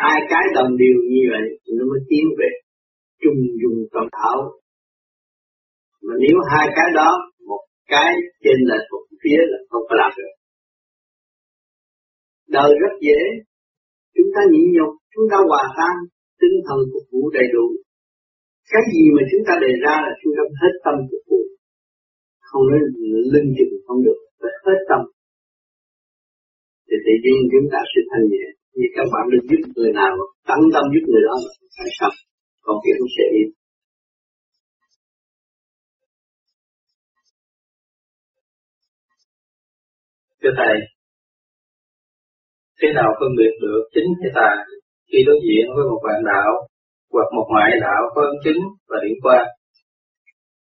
Hai 0.00 0.18
cái 0.30 0.44
đồng 0.56 0.76
điều 0.82 0.98
như 1.12 1.22
vậy 1.32 1.44
thì 1.62 1.70
nó 1.78 1.84
mới 1.90 2.00
tiến 2.08 2.24
về 2.38 2.50
trung 3.22 3.40
dung 3.60 3.78
trong 3.92 4.08
thảo 4.16 4.38
mà 6.02 6.14
nếu 6.24 6.36
hai 6.50 6.66
cái 6.76 6.88
đó, 6.94 7.10
một 7.48 7.62
cái 7.94 8.10
trên 8.44 8.58
là 8.70 8.76
một 8.90 9.04
phía 9.22 9.40
là 9.52 9.58
không 9.70 9.84
có 9.88 9.94
làm 10.02 10.12
được. 10.18 10.32
Đời 12.56 12.70
rất 12.82 12.94
dễ, 13.06 13.20
chúng 14.16 14.30
ta 14.34 14.40
nhịn 14.52 14.66
nhục, 14.76 14.92
chúng 15.14 15.26
ta 15.30 15.38
hòa 15.48 15.64
tan, 15.78 15.96
tinh 16.40 16.56
thần 16.66 16.78
phục 16.92 17.04
vụ 17.12 17.22
đầy 17.36 17.46
đủ. 17.54 17.66
Cái 18.72 18.82
gì 18.92 19.04
mà 19.16 19.22
chúng 19.30 19.44
ta 19.46 19.54
đề 19.64 19.72
ra 19.84 19.94
là 20.04 20.12
chúng 20.20 20.32
ta 20.36 20.42
hết 20.60 20.74
tâm 20.84 20.96
phục 21.10 21.22
vụ. 21.28 21.40
Không 22.48 22.64
nói 22.70 22.80
linh 23.34 23.48
chừng 23.56 23.74
không 23.86 24.00
được 24.06 24.20
phải 24.40 24.52
hết 24.64 24.80
tâm. 24.90 25.00
Thì 26.86 26.96
tự 27.04 27.14
nhiên 27.22 27.40
chúng 27.52 27.68
ta 27.72 27.80
sẽ 27.92 28.00
thanh 28.10 28.26
nhẹ. 28.32 28.44
Như 28.76 28.86
các 28.96 29.06
bạn 29.12 29.24
đừng 29.32 29.46
giúp 29.50 29.62
người 29.76 29.92
nào 30.00 30.12
tăng 30.50 30.64
tâm 30.74 30.84
giúp 30.92 31.04
người 31.10 31.24
đó 31.28 31.36
phải 31.76 31.90
xong 31.98 32.16
còn 32.64 32.76
việc 32.84 32.96
cũng 33.00 33.12
sẽ 33.16 33.24
yên. 33.36 33.48
Thưa 40.40 40.54
thầy 40.60 40.76
thế 42.80 42.88
nào 42.98 43.10
phân 43.18 43.30
biệt 43.38 43.52
được 43.62 43.82
chính 43.94 44.08
hay 44.20 44.30
tà 44.38 44.50
khi 45.10 45.18
đối 45.26 45.38
diện 45.46 45.66
với 45.74 45.84
một 45.90 46.00
bạn 46.06 46.20
đạo 46.32 46.52
hoặc 47.12 47.28
một 47.36 47.46
ngoại 47.50 47.70
đạo 47.80 48.02
có 48.14 48.20
ấn 48.30 48.36
chính 48.44 48.60
và 48.88 48.96
điểm 49.04 49.16
qua 49.22 49.38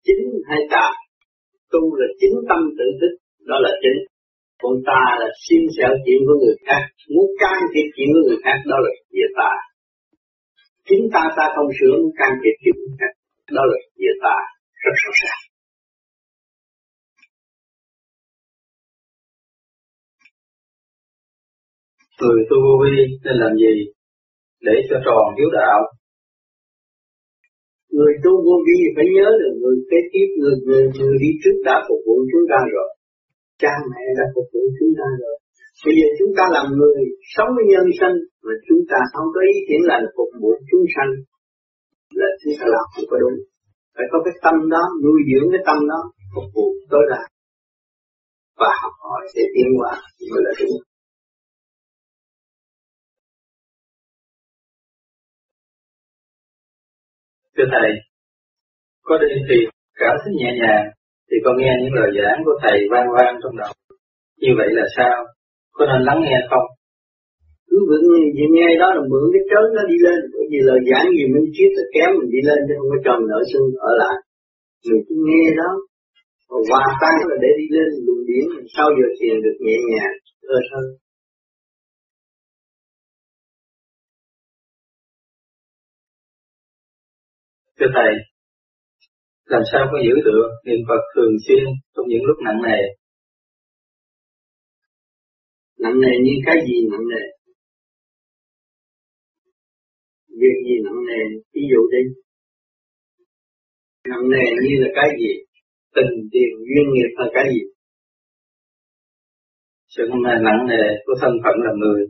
chính 0.06 0.22
hay 0.48 0.60
tà? 0.72 0.86
Tu 1.72 1.82
là 1.98 2.06
chính 2.20 2.36
tâm 2.48 2.60
tự 2.78 2.86
thức, 3.00 3.12
đó 3.50 3.56
là 3.64 3.72
chính. 3.82 3.98
Còn 4.62 4.74
ta 4.88 5.02
là 5.20 5.28
xin 5.44 5.60
xẻo 5.76 5.92
chuyện 6.04 6.20
của 6.26 6.36
người 6.42 6.56
khác, 6.66 6.82
muốn 7.14 7.28
can 7.40 7.58
thiệp 7.72 7.88
chuyện 7.94 8.08
của 8.14 8.22
người 8.26 8.40
khác, 8.44 8.56
đó 8.70 8.76
là 8.84 8.90
địa 9.14 9.30
tà. 9.38 9.52
Chính 10.88 11.02
ta 11.14 11.22
ta 11.36 11.44
không 11.54 11.70
sửa, 11.78 11.94
muốn 12.02 12.12
can 12.20 12.32
thiệp 12.42 12.56
chuyện 12.62 12.74
của 12.78 12.84
người 12.86 12.98
khác, 13.00 13.12
đó 13.56 13.62
là 13.70 13.78
địa 14.00 14.14
tà. 14.24 14.36
Rất 14.82 14.94
rõ 15.02 15.10
ràng. 15.22 15.42
Người 22.20 22.40
tu 22.48 22.56
vô 22.64 22.74
vi 22.82 22.96
nên 23.24 23.36
làm 23.42 23.52
gì? 23.62 23.74
Để 24.66 24.76
cho 24.88 24.96
tròn 25.06 25.24
hiếu 25.36 25.50
đạo. 25.58 25.80
Người 27.96 28.14
tu 28.24 28.32
vô 28.44 28.56
vi 28.66 28.78
phải 28.94 29.06
nhớ 29.16 29.28
là 29.40 29.48
người 29.60 29.76
kế 29.90 29.98
tiếp 30.12 30.26
người, 30.40 30.56
người 30.66 30.84
người 30.98 31.16
đi 31.24 31.30
trước 31.42 31.56
đã 31.68 31.76
phục 31.88 32.00
vụ 32.06 32.16
chúng 32.30 32.46
ta 32.50 32.58
rồi. 32.74 32.88
Cha 33.62 33.72
mẹ 33.90 34.04
đã 34.18 34.24
phục 34.34 34.46
vụ 34.52 34.62
chúng 34.78 34.92
ta 34.98 35.08
rồi. 35.22 35.36
Bây 35.84 35.94
giờ 35.98 36.08
chúng 36.18 36.32
ta 36.38 36.44
làm 36.56 36.66
người 36.78 36.98
sống 37.34 37.50
với 37.56 37.64
nhân 37.72 37.86
sinh 38.00 38.16
mà 38.44 38.54
chúng 38.66 38.82
ta 38.90 38.98
không 39.12 39.28
có 39.34 39.40
ý 39.52 39.56
kiến 39.66 39.80
là 39.90 39.96
phục 40.16 40.30
vụ 40.40 40.50
chúng 40.70 40.84
sanh 40.94 41.10
là 42.20 42.28
chúng 42.40 42.54
ta 42.58 42.64
làm 42.74 42.84
không 42.92 43.06
có 43.10 43.16
đúng. 43.22 43.38
Phải 43.96 44.06
có 44.12 44.18
cái 44.24 44.34
tâm 44.44 44.56
đó 44.74 44.82
nuôi 45.04 45.18
dưỡng 45.28 45.46
cái 45.52 45.62
tâm 45.68 45.78
đó 45.90 46.00
phục 46.34 46.48
vụ 46.54 46.66
tối 46.92 47.04
đa. 47.10 47.22
Và 48.60 48.70
học 48.82 48.94
hỏi 49.06 49.22
để 49.36 49.44
tiến 49.54 49.68
hóa 49.78 49.92
mới 50.30 50.40
là 50.46 50.52
đúng. 50.60 50.76
Thưa 57.54 57.68
Thầy, 57.74 57.90
có 59.06 59.14
đêm 59.22 59.38
thì 59.48 59.56
cảm 60.02 60.14
thấy 60.20 60.32
nhẹ 60.40 60.50
nhàng, 60.62 60.86
thì 61.28 61.36
con 61.44 61.54
nghe 61.58 61.72
những 61.80 61.94
lời 61.98 62.10
giảng 62.18 62.38
của 62.46 62.56
Thầy 62.62 62.76
vang 62.92 63.08
vang 63.16 63.34
trong 63.42 63.54
đầu. 63.62 63.72
Như 64.42 64.50
vậy 64.58 64.68
là 64.78 64.84
sao? 64.96 65.16
Có 65.76 65.82
nên 65.90 66.00
lắng 66.08 66.20
nghe 66.24 66.38
không? 66.50 66.66
Cứ 67.68 67.78
vững 67.88 68.06
gì 68.36 68.44
nghe 68.56 68.68
đó 68.82 68.88
là 68.96 69.02
mượn 69.10 69.24
cái 69.32 69.42
trớn 69.50 69.64
nó 69.76 69.82
đi 69.90 69.96
lên, 70.06 70.18
bởi 70.32 70.44
vì 70.50 70.58
lời 70.68 70.80
giảng 70.90 71.06
gì 71.16 71.24
mình 71.34 71.46
chiếc 71.54 71.70
nó 71.76 71.84
kém 71.94 72.08
mình 72.18 72.30
đi 72.34 72.40
lên 72.48 72.58
chứ 72.66 72.74
không 72.78 72.90
có 72.92 72.98
tròn 73.04 73.18
nợ 73.30 73.40
xương 73.50 73.68
ở 73.90 73.92
lại. 74.02 74.16
Mình 74.86 75.02
cứ 75.06 75.14
nghe 75.28 75.44
đó, 75.60 75.70
và 76.50 76.58
hòa 76.68 76.84
tan 77.02 77.16
là 77.28 77.36
để 77.44 77.50
đi 77.60 77.66
lên 77.76 77.88
luồng 78.04 78.22
điển, 78.28 78.44
sau 78.74 78.86
giờ 78.96 79.06
thiền 79.16 79.36
được 79.44 79.56
nhẹ 79.64 79.76
nhàng, 79.90 80.14
thơ 80.46 80.58
thơ. 80.70 80.82
Thưa 87.82 87.92
Thầy, 87.98 88.14
làm 89.44 89.62
sao 89.72 89.82
có 89.92 89.98
giữ 90.06 90.14
được 90.24 90.48
niệm 90.66 90.80
Phật 90.88 91.02
thường 91.14 91.34
xuyên 91.46 91.64
trong 91.94 92.06
những 92.08 92.24
lúc 92.28 92.36
nặng 92.44 92.62
nề? 92.66 92.80
Nặng 95.78 96.00
nề 96.00 96.12
như 96.24 96.34
cái 96.46 96.56
gì 96.66 96.76
nặng 96.92 97.06
nề? 97.12 97.24
Việc 100.40 100.56
gì 100.66 100.74
nặng 100.84 101.00
nề? 101.08 101.20
Ví 101.54 101.62
dụ 101.70 101.80
đi. 101.94 102.02
Nặng 104.10 104.30
nề 104.30 104.44
như 104.62 104.74
là 104.82 104.88
cái 104.94 105.08
gì? 105.20 105.32
Tình 105.94 106.12
tiền 106.32 106.50
duyên 106.68 106.86
nghiệp 106.92 107.12
là 107.16 107.26
cái 107.34 107.44
gì? 107.52 107.62
Sự 109.88 110.02
nặng 110.46 110.66
nề 110.68 110.84
của 111.04 111.14
thân 111.20 111.32
phận 111.44 111.56
là 111.64 111.72
người 111.80 112.06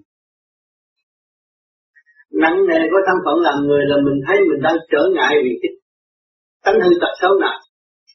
nặng 2.42 2.58
nề 2.68 2.80
của 2.90 3.02
thân 3.06 3.18
phận 3.24 3.36
làm 3.46 3.58
người 3.66 3.82
là 3.90 3.96
mình 4.06 4.18
thấy 4.26 4.38
mình 4.48 4.60
đang 4.66 4.78
trở 4.92 5.02
ngại 5.14 5.34
vì 5.44 5.54
cái 5.62 5.72
tánh 6.64 6.78
hư 6.84 6.90
tật 7.00 7.12
xấu 7.20 7.32
nào 7.44 7.58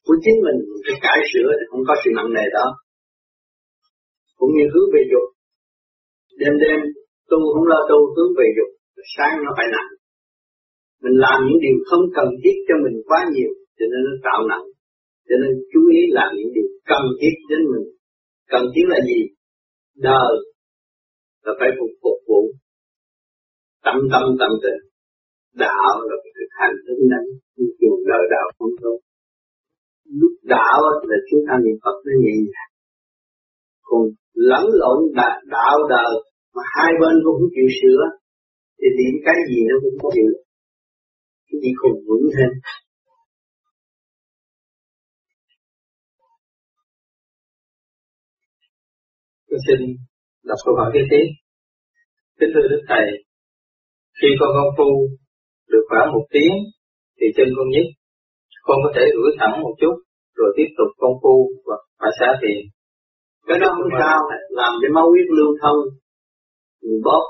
của 0.07 0.17
chính 0.23 0.37
mình 0.45 0.57
phải 0.85 0.97
cải 1.05 1.19
sửa 1.31 1.49
thì 1.57 1.65
không 1.69 1.83
có 1.87 1.93
sự 2.01 2.09
nặng 2.17 2.33
nề 2.35 2.45
đó. 2.57 2.65
Cũng 4.39 4.51
như 4.55 4.65
hướng 4.73 4.89
về 4.93 5.01
dục. 5.11 5.25
Đêm 6.41 6.53
đêm, 6.63 6.79
tu 7.29 7.37
không 7.53 7.67
lo 7.71 7.79
tu, 7.89 7.99
hướng 8.15 8.31
về 8.39 8.47
dục. 8.57 8.69
Sáng 9.15 9.33
nó 9.45 9.51
phải 9.57 9.67
nặng. 9.75 9.89
Mình 11.03 11.17
làm 11.25 11.37
những 11.45 11.59
điều 11.65 11.77
không 11.89 12.03
cần 12.17 12.29
thiết 12.41 12.55
cho 12.67 12.75
mình 12.83 12.95
quá 13.09 13.19
nhiều, 13.33 13.51
cho 13.77 13.85
nên 13.91 14.01
nó 14.07 14.13
tạo 14.27 14.39
nặng. 14.51 14.65
Cho 15.27 15.35
nên 15.41 15.51
chú 15.71 15.81
ý 15.97 16.01
làm 16.17 16.29
những 16.37 16.51
điều 16.55 16.67
cần 16.91 17.03
thiết 17.19 17.35
đến 17.49 17.61
mình. 17.71 17.85
Cần 18.53 18.63
thiết 18.73 18.85
là 18.93 18.99
gì? 19.09 19.19
Đời. 20.09 20.33
Là 21.45 21.53
phải 21.59 21.69
phục 21.77 21.91
phục 22.03 22.19
vụ 22.27 22.41
tâm 23.87 23.97
tâm 24.13 24.23
tâm 24.41 24.51
tình. 24.63 24.81
Đạo 25.65 25.91
là 26.07 26.15
cái 26.23 26.31
thực 26.37 26.49
hành 26.59 26.75
thức 26.85 26.99
năng 27.11 27.27
dùng 27.81 27.99
đời 28.11 28.23
đạo 28.33 28.47
không 28.57 28.73
tốt. 28.83 28.97
Lúc 30.19 30.33
đạo 30.55 30.77
là 31.09 31.17
chúng 31.29 31.43
ta 31.47 31.53
niệm 31.63 31.77
Phật 31.83 31.97
nó 32.05 32.13
nhẹ 32.23 32.33
nhàng. 32.51 32.71
Còn 33.87 34.01
lẫn 34.33 34.63
lộn 34.81 34.97
đạo, 35.19 35.35
đạo 35.55 35.77
đời 35.89 36.11
mà 36.55 36.63
hai 36.75 36.91
bên 37.01 37.13
cũng 37.23 37.35
không 37.39 37.51
chịu 37.55 37.69
sửa 37.79 38.01
thì 38.79 38.87
điểm 38.97 39.13
cái 39.25 39.35
gì 39.49 39.59
nó 39.69 39.75
cũng 39.83 39.97
có 40.03 40.09
chịu, 40.15 40.31
cái 41.47 41.57
gì 41.63 41.71
khùng 41.79 41.99
vững 42.07 42.25
thêm. 42.35 42.51
Tôi 49.49 49.59
xin 49.67 49.79
đọc 50.43 50.59
câu 50.65 50.75
hỏi 50.75 50.91
kế 50.93 50.99
tiếp. 51.11 51.25
Kính 52.39 52.49
thưa 52.53 52.67
Đức 52.71 52.81
Thầy, 52.89 53.05
khi 54.19 54.29
con 54.39 54.49
công 54.57 54.71
phu 54.77 54.89
được 55.71 55.83
khoảng 55.89 56.09
một 56.15 56.25
tiếng 56.33 56.55
thì 57.17 57.25
chân 57.35 57.47
con 57.57 57.67
nhức, 57.73 57.87
con 58.67 58.77
có 58.83 58.89
thể 58.95 59.05
rửa 59.15 59.29
thẳng 59.39 59.55
một 59.63 59.73
chút 59.81 59.95
rồi 60.39 60.49
tiếp 60.57 60.69
tục 60.77 60.89
công 61.01 61.15
phu 61.21 61.35
hoặc 61.65 61.81
phải 61.99 62.11
xả 62.19 62.29
thiền. 62.41 62.59
Cái 63.47 63.57
đó 63.61 63.67
không 63.77 63.91
sao, 63.99 64.19
làm 64.59 64.73
cho 64.81 64.89
máu 64.95 65.07
huyết 65.11 65.27
lưu 65.37 65.51
thông, 65.61 65.79
mình 66.83 66.99
bóp 67.07 67.23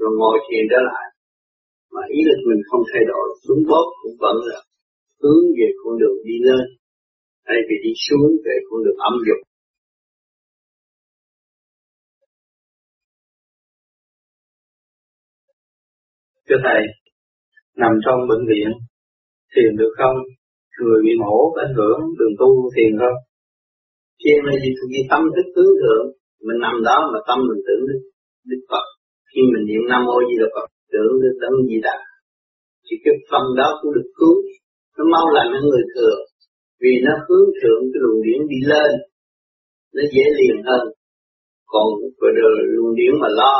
rồi 0.00 0.10
ngồi 0.18 0.36
thiền 0.46 0.64
trở 0.72 0.80
lại. 0.90 1.06
Mà 1.94 2.02
ý 2.16 2.18
lực 2.28 2.40
mình 2.48 2.62
không 2.68 2.82
thay 2.90 3.02
đổi, 3.12 3.26
xuống 3.44 3.62
bóp 3.70 3.86
cũng 4.00 4.16
vẫn 4.24 4.36
là 4.50 4.58
hướng 5.22 5.44
về 5.58 5.68
con 5.80 5.92
đường 6.00 6.18
đi 6.28 6.36
lên, 6.46 6.64
thay 7.46 7.58
vì 7.66 7.76
đi 7.84 7.92
xuống 8.06 8.26
về 8.46 8.56
con 8.68 8.78
đường 8.84 8.98
âm 9.08 9.14
dục. 9.26 9.40
Thưa 16.50 16.62
Thầy, 16.66 16.82
nằm 17.82 17.92
trong 18.04 18.18
bệnh 18.30 18.44
viện, 18.50 18.68
thiền 19.52 19.70
được 19.80 19.92
không? 20.00 20.16
Người 20.84 21.00
bị 21.06 21.12
mổ 21.22 21.36
có 21.52 21.58
ảnh 21.66 21.74
hưởng 21.78 21.98
đường 22.18 22.34
tu 22.40 22.50
thiền 22.74 22.92
không? 23.02 23.18
Khi 24.20 24.32
mà 24.44 24.52
gì? 24.62 24.70
Thuộc 24.78 24.90
tâm 25.10 25.22
thức 25.34 25.46
hướng 25.54 25.74
thượng. 25.82 26.06
Mình 26.46 26.58
nằm 26.64 26.76
đó 26.88 26.96
mà 27.12 27.18
tâm 27.28 27.38
mình 27.48 27.60
tưởng 27.66 27.82
đến 27.88 27.98
Đức 28.50 28.60
Phật. 28.70 28.86
Khi 29.30 29.40
mình 29.52 29.64
niệm 29.68 29.82
Nam 29.90 30.02
Mô 30.08 30.16
Di 30.28 30.36
Đà 30.42 30.48
Phật, 30.54 30.66
tưởng 30.92 31.12
đến 31.22 31.32
Tâm 31.42 31.52
Di 31.68 31.78
Đà. 31.86 31.98
Thì 32.84 32.94
cái 33.04 33.14
phần 33.30 33.44
đó 33.60 33.68
cũng 33.78 33.92
được 33.96 34.08
cứu. 34.18 34.36
Nó 34.96 35.04
mau 35.14 35.26
lành 35.36 35.50
hơn 35.54 35.64
người 35.70 35.86
thường 35.94 36.20
Vì 36.82 36.92
nó 37.06 37.12
hướng 37.26 37.48
thượng 37.58 37.82
cái 37.90 38.00
luồng 38.04 38.20
điển 38.26 38.40
đi 38.52 38.60
lên. 38.72 38.90
Nó 39.94 40.02
dễ 40.14 40.24
liền 40.38 40.56
hơn. 40.68 40.84
Còn 41.72 41.86
cái 42.20 42.30
luồng 42.74 42.94
điển 42.98 43.12
mà 43.22 43.28
lo 43.40 43.54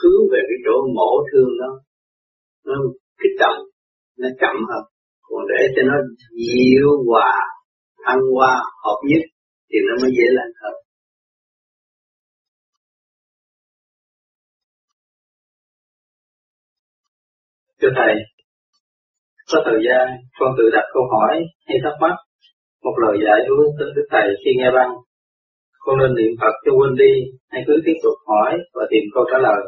hướng 0.00 0.22
về 0.32 0.40
cái 0.48 0.58
chỗ 0.64 0.74
mổ 0.96 1.10
thương 1.30 1.52
đó. 1.62 1.72
Nó 2.66 2.74
kích 3.20 3.36
động 3.38 3.60
nó 4.18 4.28
chậm 4.40 4.56
hơn. 4.70 4.84
Còn 5.22 5.42
để 5.50 5.62
cho 5.74 5.82
nó 5.90 5.96
dịu 6.46 6.88
hòa 7.06 7.32
thăng 8.04 8.22
hoa 8.34 8.54
hợp 8.84 9.00
nhất 9.10 9.22
thì 9.70 9.78
nó 9.88 9.94
mới 10.02 10.10
dễ 10.16 10.26
lành 10.38 10.52
hơn. 10.62 10.74
Thưa 17.82 17.92
Thầy, 17.96 18.14
có 19.52 19.58
thời 19.66 19.80
gian 19.86 20.06
con 20.38 20.50
tự 20.58 20.64
đặt 20.72 20.86
câu 20.94 21.02
hỏi 21.12 21.34
hay 21.66 21.76
thắc 21.84 21.94
mắc 22.00 22.14
một 22.84 22.96
lời 23.02 23.16
dạy 23.24 23.38
của 23.48 23.56
Đức 23.96 24.06
Thầy 24.10 24.26
khi 24.44 24.50
nghe 24.58 24.70
băng. 24.76 24.92
Con 25.84 25.98
nên 25.98 26.10
niệm 26.18 26.32
Phật 26.40 26.54
cho 26.64 26.72
quên 26.78 26.92
đi 27.02 27.12
hay 27.50 27.60
cứ 27.66 27.74
tiếp 27.86 27.98
tục 28.04 28.16
hỏi 28.30 28.52
và 28.74 28.84
tìm 28.90 29.04
câu 29.14 29.24
trả 29.30 29.38
lời 29.38 29.60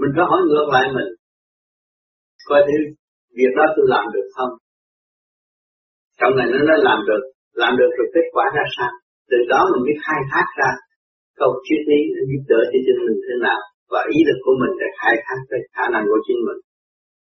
mình 0.00 0.12
có 0.16 0.22
hỏi 0.30 0.40
ngược 0.48 0.68
lại 0.74 0.86
mình, 0.96 1.10
coi 2.48 2.60
thử 2.66 2.78
việc 3.38 3.52
đó 3.58 3.64
tôi 3.76 3.86
làm 3.94 4.04
được 4.14 4.28
không? 4.36 4.52
Trong 6.20 6.32
này 6.38 6.46
nó 6.52 6.58
nói 6.68 6.78
làm 6.88 6.98
được 7.08 7.22
làm 7.62 7.72
được 7.80 7.90
rồi 7.96 8.08
kết 8.14 8.26
quả 8.34 8.46
ra 8.56 8.64
sao? 8.76 8.92
Từ 9.30 9.38
đó 9.52 9.60
mình 9.72 9.82
biết 9.86 9.98
khai 10.06 10.20
thác 10.30 10.46
ra 10.60 10.70
câu 11.40 11.50
triết 11.64 11.82
lý 11.90 12.00
để 12.14 12.22
giúp 12.30 12.42
đỡ 12.50 12.60
cho 12.70 12.78
chính 12.86 13.00
mình 13.06 13.18
thế 13.26 13.34
nào? 13.46 13.60
Và 13.92 14.00
ý 14.16 14.18
lực 14.28 14.38
của 14.44 14.56
mình 14.62 14.74
để 14.80 14.88
khai 15.00 15.14
thác 15.24 15.38
cái 15.50 15.60
khả 15.74 15.84
năng 15.92 16.04
của 16.10 16.20
chính 16.26 16.40
mình. 16.46 16.60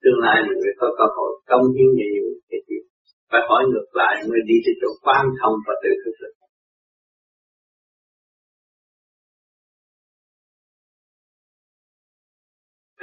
Tương 0.03 0.19
lai 0.25 0.37
mình 0.47 0.59
mới 0.65 0.75
có 0.81 0.87
cơ 0.99 1.07
hội 1.17 1.31
công 1.51 1.65
hiến 1.75 1.89
nhiều 1.99 2.25
cái 2.51 2.61
gì 2.69 2.79
phải 3.31 3.43
hỏi 3.49 3.63
ngược 3.71 3.89
lại 4.01 4.15
mới 4.31 4.41
đi 4.51 4.57
tới 4.65 4.75
chỗ 4.81 4.91
quan 5.05 5.25
thông 5.39 5.57
và 5.67 5.75
tự 5.83 5.91
thực 6.03 6.17
lực. 6.23 6.35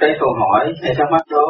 Cái 0.00 0.10
câu 0.20 0.30
hỏi 0.40 0.62
hay 0.82 0.92
thắc 0.98 1.08
mắc 1.12 1.24
đó 1.36 1.46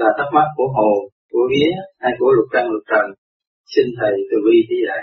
là 0.00 0.08
thắc 0.18 0.28
mắc 0.36 0.46
của 0.56 0.68
hồ, 0.76 0.90
của 1.32 1.44
vía 1.50 1.72
hay 2.02 2.12
của 2.18 2.30
lục 2.36 2.48
căn 2.54 2.64
lục 2.72 2.84
trần. 2.90 3.06
Xin 3.72 3.86
thầy 3.98 4.12
từ 4.30 4.36
bi 4.46 4.56
chỉ 4.68 4.76
dạy. 4.88 5.02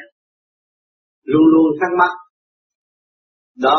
Luôn 1.31 1.45
luôn 1.53 1.69
thắc 1.79 1.91
mắc. 1.99 2.13
Đó 3.65 3.77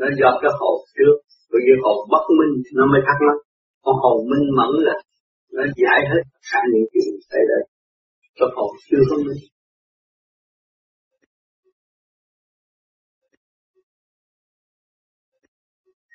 nó 0.00 0.06
do 0.20 0.30
cái 0.42 0.50
hồn 0.60 0.78
trước. 0.96 1.14
Bởi 1.50 1.60
vì 1.66 1.74
hồn 1.82 1.98
bất 2.12 2.24
minh 2.38 2.54
nó 2.76 2.84
mới 2.92 3.00
thắc 3.06 3.18
mắc. 3.26 3.38
Còn 3.84 3.94
hồn 4.02 4.18
minh 4.30 4.46
mẫn 4.58 4.70
là 4.86 4.96
nó 5.56 5.62
giải 5.82 6.00
hết 6.10 6.22
cả 6.50 6.60
những 6.72 6.86
chuyện 6.92 7.12
xảy 7.30 7.42
ra. 7.48 7.58
cái 8.38 8.48
hồn 8.56 8.70
chưa 8.90 9.02
có 9.10 9.16
minh. 9.16 9.42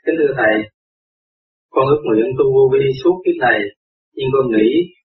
Kính 0.05 0.15
thưa 0.19 0.33
thầy 0.37 0.53
con 1.73 1.85
ước 1.93 2.01
nguyện 2.03 2.27
tu 2.37 2.45
vô 2.55 2.63
vi 2.73 2.83
suốt 3.01 3.15
kiếp 3.23 3.37
này 3.47 3.59
nhưng 4.15 4.29
con 4.33 4.45
nghĩ 4.53 4.69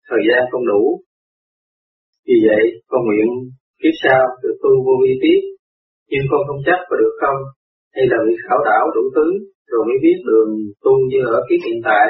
thời 0.08 0.22
gian 0.28 0.40
không 0.50 0.64
đủ. 0.72 0.82
Vì 2.26 2.36
vậy 2.46 2.64
con 2.90 3.00
nguyện 3.04 3.28
kiếp 3.80 3.94
sau 4.02 4.22
được 4.42 4.56
tu 4.62 4.72
vô 4.86 4.94
vi 5.02 5.12
tiếp 5.22 5.40
nhưng 6.10 6.24
con 6.30 6.40
không 6.46 6.60
chắc 6.66 6.80
có 6.88 6.94
được 7.02 7.14
không? 7.22 7.40
Hay 7.94 8.04
là 8.10 8.18
bị 8.26 8.34
khảo 8.44 8.58
đảo 8.68 8.84
đủ 8.94 9.02
thứ 9.16 9.28
rồi 9.70 9.82
mới 9.88 9.98
biết 10.04 10.18
đường 10.28 10.50
tu 10.84 10.92
như 11.10 11.20
ở 11.36 11.38
kiếp 11.48 11.60
hiện 11.66 11.80
tại? 11.88 12.06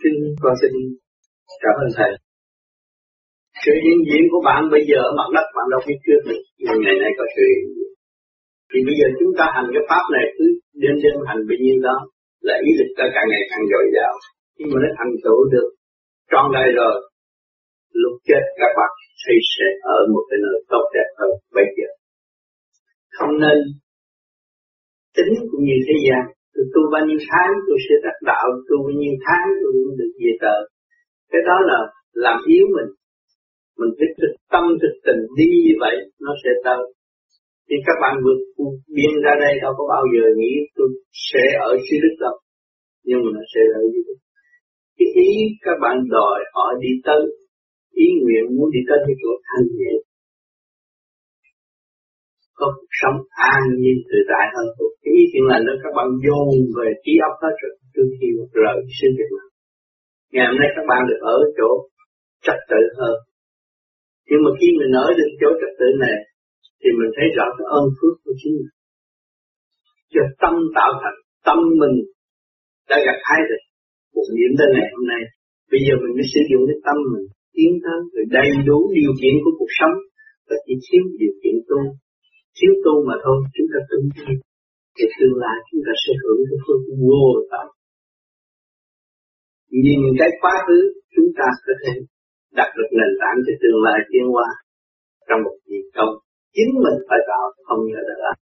Xin 0.00 0.12
con 0.42 0.54
xin 0.60 0.72
cảm 1.62 1.74
ơn 1.84 1.90
thầy. 1.96 2.12
Sự 3.62 3.72
hiện 3.84 3.98
diện 4.08 4.22
của 4.32 4.42
bạn 4.48 4.60
bây 4.74 4.82
giờ 4.88 4.98
ở 5.10 5.12
mặt 5.18 5.28
đất 5.36 5.46
bạn 5.56 5.66
đâu 5.72 5.80
biết 5.86 5.98
trước 6.06 6.20
được. 6.28 6.42
Nhưng 6.64 6.78
ngày 6.84 6.96
nay 7.02 7.10
có 7.18 7.24
sự 7.34 7.42
diện. 7.52 7.90
Thì 8.70 8.78
bây 8.86 8.94
giờ 8.98 9.06
chúng 9.18 9.32
ta 9.38 9.44
hành 9.54 9.68
cái 9.74 9.84
pháp 9.88 10.04
này 10.16 10.26
cứ 10.36 10.46
đêm 10.82 10.94
đêm 11.02 11.16
hành 11.28 11.40
bấy 11.48 11.58
nhiêu 11.64 11.78
đó 11.88 11.96
là 12.46 12.54
ý 12.68 12.70
lực 12.78 12.90
ta 12.98 13.04
càng 13.14 13.28
ngày 13.30 13.44
càng 13.50 13.64
dồi 13.72 13.84
dào. 13.96 14.14
Nhưng 14.56 14.68
mà 14.72 14.78
nó 14.84 14.90
thành 14.98 15.12
tựu 15.24 15.38
được. 15.54 15.68
Tròn 16.30 16.46
đầy 16.56 16.68
rồi. 16.78 16.94
Lúc 18.02 18.14
chết 18.28 18.42
các 18.60 18.72
bạn 18.78 18.92
thì 19.22 19.34
sẽ 19.52 19.66
ở 19.96 19.98
một 20.12 20.24
cái 20.28 20.38
nơi 20.44 20.56
tốt 20.72 20.84
đẹp 20.96 21.08
hơn 21.18 21.32
bây 21.56 21.66
giờ. 21.76 21.88
Không 23.16 23.32
nên 23.44 23.58
tính 25.16 25.32
cũng 25.50 25.64
như 25.68 25.78
thế 25.86 25.96
gian. 26.06 26.22
Tôi 26.54 26.64
tu 26.72 26.82
bao 26.92 27.02
nhiêu 27.06 27.20
tháng, 27.30 27.50
tôi 27.66 27.78
sẽ 27.86 27.94
đắc 28.04 28.18
đạo. 28.30 28.46
Tu 28.66 28.76
bao 28.84 28.94
nhiêu 29.00 29.14
tháng, 29.26 29.44
tôi 29.60 29.70
cũng 29.76 29.96
được 30.00 30.12
về 30.20 30.32
tờ. 30.42 30.56
Cái 31.32 31.42
đó 31.48 31.56
là 31.70 31.78
làm 32.24 32.36
yếu 32.54 32.66
mình. 32.76 32.90
Mình 33.78 33.92
phải 33.98 34.08
thực 34.18 34.32
tâm, 34.52 34.64
thực 34.82 34.94
tình 35.06 35.20
đi 35.38 35.46
như 35.66 35.74
vậy, 35.84 35.96
nó 36.24 36.32
sẽ 36.42 36.50
tới 36.66 36.82
thì 37.68 37.76
các 37.86 37.96
bạn 38.02 38.14
vượt 38.24 38.40
biên 38.96 39.12
ra 39.24 39.32
đây, 39.44 39.52
đâu 39.64 39.72
có 39.78 39.84
bao 39.94 40.04
giờ 40.12 40.24
nghĩ 40.38 40.52
tôi 40.76 40.88
sẽ 41.30 41.44
ở 41.68 41.70
dưới 41.84 41.98
đất 42.04 42.14
đâu. 42.24 42.36
Nhưng 43.06 43.20
mà 43.24 43.30
nó 43.36 43.42
sẽ 43.52 43.62
ở 43.80 43.82
dưới 43.92 44.04
đất. 44.08 44.18
Cái 44.96 45.08
ý 45.28 45.30
các 45.66 45.76
bạn 45.82 45.96
đòi 46.16 46.38
họ 46.54 46.66
đi 46.82 46.92
tới, 47.06 47.22
ý 48.04 48.06
nguyện 48.20 48.44
muốn 48.56 48.68
đi 48.74 48.80
tới 48.88 48.98
cái 49.06 49.14
chỗ 49.22 49.30
thanh 49.46 49.66
nhẹ. 49.78 49.94
Có 52.58 52.66
cuộc 52.76 52.92
sống 53.00 53.18
an 53.52 53.62
nhiên 53.80 53.96
tự 54.08 54.18
tại 54.30 54.46
hơn 54.54 54.66
cái 55.02 55.12
ý 55.20 55.22
chuyện 55.30 55.44
lành 55.50 55.64
đó 55.68 55.74
các 55.82 55.92
bạn 55.98 56.08
dồn 56.24 56.48
về 56.76 56.88
trí 57.04 57.12
óc 57.28 57.34
hết 57.42 57.54
rồi, 57.60 57.72
trước 57.94 58.08
khi 58.16 58.28
một 58.38 58.48
rời 58.58 58.76
xin 58.98 59.10
việc 59.18 59.30
nào. 59.38 59.48
ngày 60.32 60.46
hôm 60.48 60.56
nay 60.60 60.70
các 60.76 60.84
bạn 60.90 61.00
được 61.08 61.20
ở 61.34 61.38
chỗ 61.58 61.70
trật 62.46 62.58
tự 62.70 62.82
hơn. 62.98 63.16
Nhưng 64.28 64.40
mà 64.44 64.50
khi 64.58 64.68
mình 64.78 64.92
ở 65.04 65.06
được 65.18 65.32
chỗ 65.40 65.48
trật 65.60 65.72
tự 65.80 65.88
này 66.04 66.16
thì 66.84 66.90
mình 66.98 67.10
thấy 67.16 67.26
rõ 67.36 67.46
cái 67.56 67.66
ơn 67.78 67.86
phước 67.96 68.14
của 68.24 68.34
chính 68.40 68.54
mình 68.58 68.72
cho 70.12 70.22
tâm 70.42 70.54
tạo 70.76 70.90
thành, 71.00 71.18
tâm 71.46 71.58
mình 71.80 71.96
đã 72.90 72.96
gặp 73.06 73.18
hai 73.28 73.40
rồi 73.48 73.60
một 74.14 74.26
điểm 74.38 74.52
tới 74.58 74.68
ngày 74.74 74.88
hôm 74.92 75.04
nay. 75.12 75.22
Bây 75.72 75.80
giờ 75.86 75.92
mình 76.02 76.12
mới 76.18 76.26
sử 76.34 76.40
dụng 76.50 76.62
cái 76.68 76.78
tâm 76.86 76.96
mình 77.12 77.26
tiến 77.54 77.70
tới 77.84 77.98
rồi 78.12 78.24
đầy 78.38 78.50
đủ 78.68 78.78
điều 79.00 79.12
kiện 79.20 79.34
của 79.42 79.54
cuộc 79.58 79.72
sống, 79.78 79.96
và 80.48 80.56
chỉ 80.64 80.74
thiếu 80.86 81.02
điều 81.20 81.34
kiện 81.40 81.56
tu. 81.68 81.80
Thiếu 82.56 82.72
tu 82.84 82.94
mà 83.08 83.16
thôi, 83.24 83.38
chúng 83.54 83.68
ta 83.72 83.78
tu 83.88 83.98
thì 84.96 85.04
tương 85.18 85.36
lai 85.42 85.56
chúng 85.68 85.82
ta 85.86 85.92
sẽ 86.02 86.12
hưởng 86.22 86.40
cái 86.48 86.58
phước 86.64 86.80
vô 87.00 87.22
tận. 87.52 87.66
Nhìn 89.84 90.00
cái 90.20 90.30
quá 90.40 90.54
khứ, 90.66 90.78
chúng 91.14 91.28
ta 91.38 91.46
có 91.66 91.72
thể 91.82 91.92
đặt 92.58 92.68
được 92.76 92.90
nền 92.98 93.12
tảng 93.20 93.38
cho 93.44 93.52
tương 93.62 93.78
lai 93.86 93.98
tiến 94.10 94.24
qua 94.34 94.48
trong 95.28 95.40
một 95.44 95.56
kỳ 95.66 95.78
công 95.96 96.14
chính 96.56 96.70
mình 96.84 96.98
phải 97.08 97.20
tạo, 97.28 97.46
không 97.66 97.80
nhờ 97.90 98.00
được 98.08 98.20
ai 98.30 98.36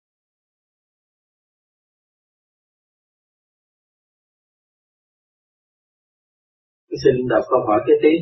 xin 7.03 7.27
đọc 7.29 7.43
câu 7.49 7.59
hỏi 7.67 7.79
kế 7.87 7.93
tiếp. 8.03 8.17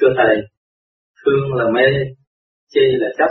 Thưa 0.00 0.12
thầy, 0.16 0.36
thương 1.24 1.54
là 1.58 1.64
mê 1.74 1.88
chê 2.72 2.80
là 3.02 3.08
chấp. 3.18 3.30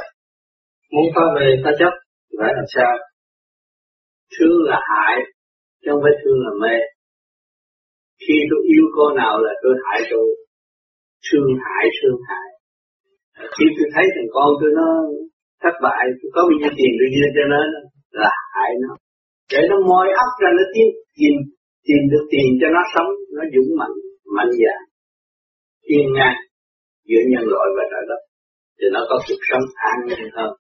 Muốn 0.92 1.06
phá 1.16 1.22
mê 1.36 1.46
phá 1.64 1.72
chấp, 1.80 1.94
phải 2.40 2.52
làm 2.58 2.66
sao? 2.76 2.98
Thương 4.40 4.58
là 4.70 4.80
hại, 4.90 5.16
chứ 5.82 5.88
không 5.92 6.02
phải 6.04 6.16
thương 6.24 6.40
là 6.46 6.52
mê. 6.62 6.76
Khi 8.24 8.36
tôi 8.50 8.60
yêu 8.74 8.86
cô 8.96 9.06
nào 9.16 9.34
là 9.46 9.54
tôi 9.64 9.74
hại 9.86 10.02
tôi 10.12 10.28
thương 11.28 11.50
hại 11.66 11.86
thương 11.98 12.20
hại. 12.30 12.48
Khi 13.56 13.66
tôi 13.78 13.88
thấy 13.94 14.06
thằng 14.16 14.30
con 14.34 14.50
tôi 14.62 14.72
nó 14.80 14.88
thất 15.62 15.76
bại 15.86 16.04
có 16.34 16.40
bao 16.48 16.56
nhiêu 16.60 16.72
tiền 16.78 16.92
tôi 17.00 17.10
đưa 17.16 17.30
cho 17.36 17.44
nó 17.54 17.60
là 18.22 18.32
hại 18.54 18.72
nó. 18.84 18.92
Để 19.52 19.62
nó 19.70 19.78
moi 19.90 20.08
ấp 20.26 20.32
ra, 20.42 20.50
nó 20.58 20.64
tìm 20.74 20.90
tìm 21.20 21.36
tìm 21.88 22.02
được 22.12 22.26
tiền 22.32 22.48
cho 22.62 22.68
nó 22.76 22.82
sống, 22.94 23.10
nó 23.36 23.44
dũng 23.54 23.72
mạnh 23.80 23.96
mạnh 24.36 24.52
dạn. 24.62 24.82
Yên 25.92 26.06
ngang 26.16 26.40
giữa 27.10 27.24
nhân 27.32 27.44
loại 27.52 27.68
và 27.78 27.84
trời 27.92 28.04
đất, 28.10 28.22
thì 28.78 28.86
nó 28.96 29.02
có 29.10 29.16
cuộc 29.28 29.42
sống 29.50 29.66
an 29.90 29.98
nhiên 30.08 30.26
hơn. 30.38 30.52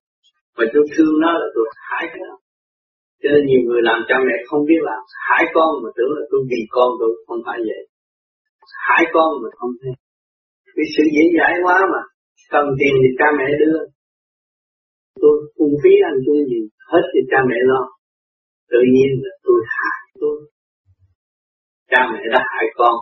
Và 0.57 0.65
tôi 0.73 0.83
thương 0.93 1.13
nó 1.23 1.31
là 1.39 1.47
tôi 1.55 1.65
hại 1.89 2.05
nó 2.27 2.35
cho 3.21 3.29
nên 3.33 3.43
nhiều 3.49 3.61
người 3.67 3.81
làm 3.89 3.99
cha 4.09 4.17
mẹ 4.27 4.35
không 4.49 4.63
biết 4.69 4.81
làm 4.89 5.01
hại 5.27 5.43
con, 5.55 5.71
mà 5.83 5.89
tưởng 5.95 6.11
là 6.17 6.23
tôi 6.31 6.41
vì 6.49 6.61
con 6.75 6.89
tôi 6.99 7.11
không 7.27 7.41
phải 7.45 7.59
vậy. 7.69 7.83
Hại 8.87 9.03
con 9.15 9.29
mà 9.41 9.49
không 9.59 9.73
thế 9.81 9.91
vì 10.75 10.85
sự 10.95 11.03
dễ 11.15 11.23
dãi 11.37 11.53
quá 11.65 11.77
mà 11.93 12.01
cần 12.53 12.65
tiền 12.79 12.93
thì 13.01 13.09
cha 13.19 13.27
mẹ 13.37 13.47
đưa 13.61 13.79
tôi 15.23 15.35
phung 15.57 15.75
phí 15.81 15.93
ăn 16.09 16.15
tôi 16.25 16.37
gì 16.51 16.61
hết 16.91 17.03
thì 17.13 17.19
cha 17.31 17.39
mẹ 17.49 17.59
lo. 17.71 17.81
Tự 18.71 18.81
nhiên 18.93 19.09
là 19.23 19.31
tôi 19.45 19.59
hại 19.75 20.01
tôi. 20.21 20.37
Cha 21.91 22.01
mẹ 22.11 22.21
đã 22.33 22.39
hại 22.53 22.65
con. 22.79 22.95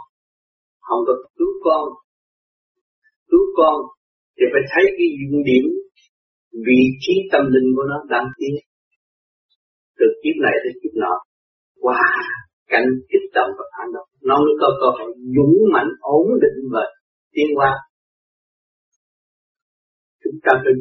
Không 0.86 1.02
có 1.08 1.13
cứu 1.38 1.54
con. 1.65 1.86
Cứu 3.30 3.45
con 3.58 3.78
thì 4.39 4.45
phải 4.54 4.63
thấy 4.72 4.84
cái 4.98 5.08
dụng 5.19 5.43
điểm 5.50 5.65
vị 6.67 6.82
trí 7.04 7.13
tâm 7.32 7.41
linh 7.54 7.69
của 7.76 7.86
nó 7.91 7.98
đang 8.10 8.28
tiến 8.38 8.54
từ 10.00 10.06
kiếp 10.22 10.36
này 10.45 10.56
tới 10.63 10.74
kiếp 10.82 10.93
nọ 11.04 11.13
qua 11.84 11.95
wow, 11.95 12.24
cảnh 12.72 12.88
kích 13.10 13.28
động 13.38 13.52
và 13.58 13.65
phản 13.74 13.88
động 13.95 14.10
nó 14.30 14.36
mới 14.45 14.56
có 14.62 14.67
cơ 14.82 14.88
hội 14.98 15.12
dũng 15.36 15.56
mạnh 15.74 15.91
ổn 16.00 16.28
định 16.43 16.60
và 16.74 16.84
tiến 17.34 17.48
qua 17.56 17.72
chúng 20.24 20.38
ta 20.43 20.52
phải 20.63 20.74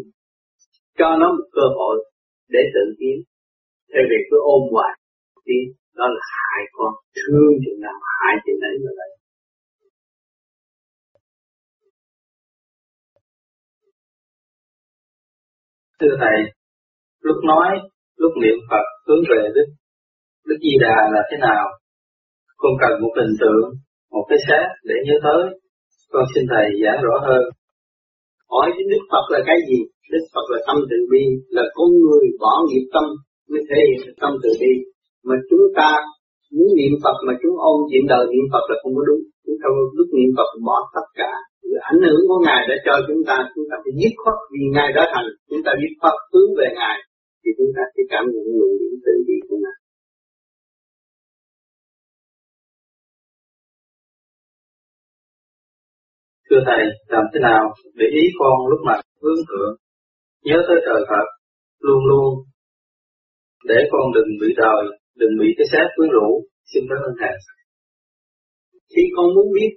cho 0.98 1.08
nó 1.20 1.26
một 1.36 1.48
cơ 1.52 1.66
hội 1.78 1.96
để 2.48 2.60
tự 2.74 2.84
tiến. 2.98 3.16
Thay 3.92 4.02
vì 4.10 4.18
cứ 4.30 4.36
ôm 4.54 4.62
hoài 4.72 4.94
tiến 5.46 5.64
đó 5.98 6.06
là 6.14 6.22
hại 6.34 6.62
con, 6.72 6.92
thương 7.18 7.52
chừng 7.64 7.80
nào 7.80 7.98
hại 8.10 8.34
chừng 8.44 8.60
đấy 8.64 8.74
mà 8.84 8.90
lại 8.98 9.10
thưa 16.00 16.14
thầy, 16.20 16.38
lúc 17.20 17.36
nói, 17.44 17.68
lúc 18.16 18.32
niệm 18.42 18.58
Phật 18.70 18.84
hướng 19.06 19.22
về 19.30 19.48
Đức 19.54 19.68
Đức 20.48 20.58
Di 20.62 20.74
Đà 20.80 20.96
là 21.14 21.22
thế 21.30 21.36
nào? 21.40 21.64
Con 22.56 22.72
cần 22.80 23.02
một 23.02 23.12
hình 23.16 23.34
tượng, 23.40 23.68
một 24.10 24.24
cái 24.28 24.38
xác 24.48 24.66
để 24.84 24.94
nhớ 25.06 25.14
tới. 25.22 25.60
Con 26.12 26.24
xin 26.34 26.44
thầy 26.50 26.66
giảng 26.84 27.02
rõ 27.02 27.18
hơn 27.28 27.44
hỏi 28.52 28.66
Đức 28.92 29.02
Phật 29.10 29.24
là 29.34 29.40
cái 29.48 29.58
gì? 29.68 29.78
Đức 30.12 30.24
Phật 30.34 30.46
là 30.52 30.58
tâm 30.66 30.76
từ 30.90 30.98
bi, 31.10 31.24
là 31.56 31.64
con 31.76 31.88
người 32.02 32.24
bỏ 32.42 32.52
nghiệp 32.66 32.86
tâm 32.94 33.06
mới 33.50 33.62
thể 33.68 33.80
hiện 33.90 34.14
tâm 34.22 34.32
từ 34.42 34.50
bi. 34.60 34.72
Mà 35.28 35.34
chúng 35.50 35.66
ta 35.78 35.88
muốn 36.54 36.70
niệm 36.78 36.92
Phật 37.02 37.16
mà 37.26 37.32
chúng 37.42 37.56
ôm 37.70 37.76
chuyện 37.90 38.04
đời 38.12 38.24
niệm 38.32 38.46
Phật 38.52 38.64
là 38.70 38.76
không 38.82 38.94
có 38.98 39.02
đúng. 39.08 39.22
Chúng 39.44 39.58
ta 39.62 39.66
lúc 39.98 40.08
niệm 40.16 40.30
Phật 40.36 40.50
bỏ 40.66 40.76
tất 40.96 41.06
cả 41.20 41.30
ảnh 41.92 42.00
hưởng 42.06 42.22
của 42.28 42.38
Ngài 42.46 42.60
đã 42.70 42.76
cho 42.86 42.94
chúng 43.08 43.22
ta 43.28 43.36
chúng 43.54 43.66
ta 43.70 43.76
phải 43.82 43.92
dứt 44.00 44.14
khoát 44.22 44.38
vì 44.52 44.62
Ngài 44.74 44.88
đã 44.96 45.02
thành. 45.12 45.28
Chúng 45.50 45.62
ta 45.66 45.72
dứt 45.80 45.92
khoát 46.00 46.14
hướng 46.32 46.50
về 46.58 46.68
Ngài, 46.78 46.96
thì 47.42 47.50
chúng 47.58 47.72
ta 47.76 47.82
sẽ 47.92 48.02
cảm 48.12 48.24
nhận 48.32 48.46
luồng 48.58 48.74
điển 48.80 48.94
tự 49.04 49.14
bi 49.26 49.36
của 49.48 49.58
Ngài. 49.64 49.77
Thưa 56.50 56.62
Thầy, 56.68 56.82
làm 57.14 57.24
thế 57.32 57.40
nào 57.48 57.62
để 58.00 58.06
ý 58.20 58.24
con 58.38 58.54
lúc 58.70 58.80
mặt 58.88 59.00
hướng 59.22 59.40
thượng, 59.48 59.72
nhớ 60.46 60.58
tới 60.68 60.78
trời 60.86 61.00
Phật, 61.10 61.26
luôn 61.86 62.00
luôn 62.10 62.30
để 63.70 63.78
con 63.92 64.04
đừng 64.16 64.30
bị 64.40 64.48
đời, 64.56 64.82
đừng 65.20 65.34
bị 65.40 65.48
cái 65.58 65.66
xác 65.72 65.86
quyến 65.96 66.10
rũ, 66.16 66.28
xin 66.70 66.82
cảm 66.88 67.00
ơn 67.08 67.14
Thầy. 67.20 67.34
Khi 68.92 69.02
con 69.16 69.26
muốn 69.34 69.48
biết 69.56 69.70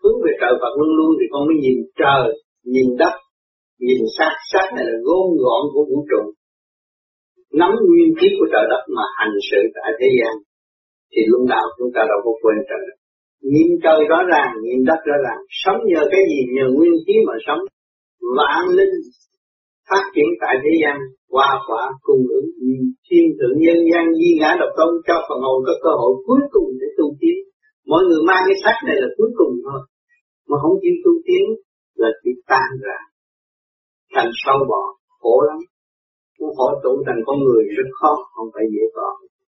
hướng 0.00 0.18
về 0.24 0.32
trời 0.40 0.54
Phật 0.60 0.72
luôn 0.78 0.90
luôn 0.98 1.10
thì 1.18 1.26
con 1.32 1.42
mới 1.48 1.56
nhìn 1.64 1.78
trời, 2.00 2.24
nhìn 2.72 2.88
đất, 3.02 3.14
nhìn 3.86 4.02
sát, 4.16 4.32
sát 4.50 4.66
này 4.76 4.84
là 4.90 4.98
gôn 5.06 5.26
gọn 5.44 5.62
của 5.72 5.84
vũ 5.90 5.98
trụ. 6.10 6.22
Nắm 7.60 7.70
nguyên 7.86 8.10
khí 8.18 8.28
của 8.38 8.48
trời 8.52 8.66
đất 8.72 8.82
mà 8.96 9.04
hành 9.18 9.34
sự 9.50 9.60
tại 9.76 9.90
thế 9.98 10.08
gian 10.18 10.34
thì 11.12 11.20
lúc 11.32 11.42
nào 11.52 11.66
chúng 11.78 11.90
ta 11.94 12.00
đâu 12.10 12.18
có 12.24 12.32
quên 12.42 12.58
trời 12.68 12.82
đất. 12.86 12.98
Nhìn 13.50 13.68
trời 13.84 14.00
rõ 14.10 14.18
ràng, 14.32 14.52
nhìn 14.64 14.80
đất 14.88 15.00
rõ 15.08 15.16
ràng, 15.24 15.40
sống 15.62 15.80
nhờ 15.90 16.02
cái 16.12 16.22
gì? 16.30 16.40
Nhờ 16.56 16.66
nguyên 16.74 16.94
khí 17.04 17.14
mà 17.26 17.34
sống. 17.46 17.62
Vạn 18.36 18.64
linh 18.78 18.96
phát 19.88 20.04
triển 20.14 20.30
tại 20.42 20.54
thế 20.62 20.72
gian, 20.82 20.96
hòa 21.34 21.50
quả 21.68 21.84
cùng 22.06 22.22
ứng 22.38 22.50
thiên 23.06 23.24
thượng 23.38 23.56
nhân 23.64 23.78
gian 23.90 24.06
di 24.18 24.30
ngã 24.40 24.50
độc 24.60 24.72
tôn 24.78 24.92
cho 25.06 25.16
phần 25.26 25.38
hồn 25.46 25.58
có 25.66 25.74
cơ 25.84 25.92
hội 26.00 26.12
cuối 26.26 26.42
cùng 26.54 26.68
để 26.80 26.88
tu 26.98 27.06
tiến. 27.20 27.36
Mọi 27.90 28.02
người 28.06 28.22
mang 28.28 28.42
cái 28.46 28.56
sách 28.64 28.78
này 28.86 28.96
là 29.02 29.08
cuối 29.16 29.30
cùng 29.38 29.52
thôi, 29.66 29.80
mà 30.48 30.56
không 30.62 30.76
chịu 30.82 30.96
tu 31.04 31.12
tiến 31.26 31.44
là 32.02 32.10
chỉ 32.22 32.30
tan 32.50 32.68
ra, 32.84 32.98
thành 34.14 34.30
sâu 34.42 34.58
bọ, 34.70 34.82
khổ 35.20 35.34
lắm. 35.48 35.58
Muốn 36.38 36.50
khổ 36.56 36.68
tụ 36.84 36.92
thành 37.06 37.20
con 37.26 37.36
người 37.44 37.64
rất 37.76 37.88
khó, 37.98 38.12
không 38.34 38.48
phải 38.54 38.64
dễ 38.74 38.84
có. 38.96 39.08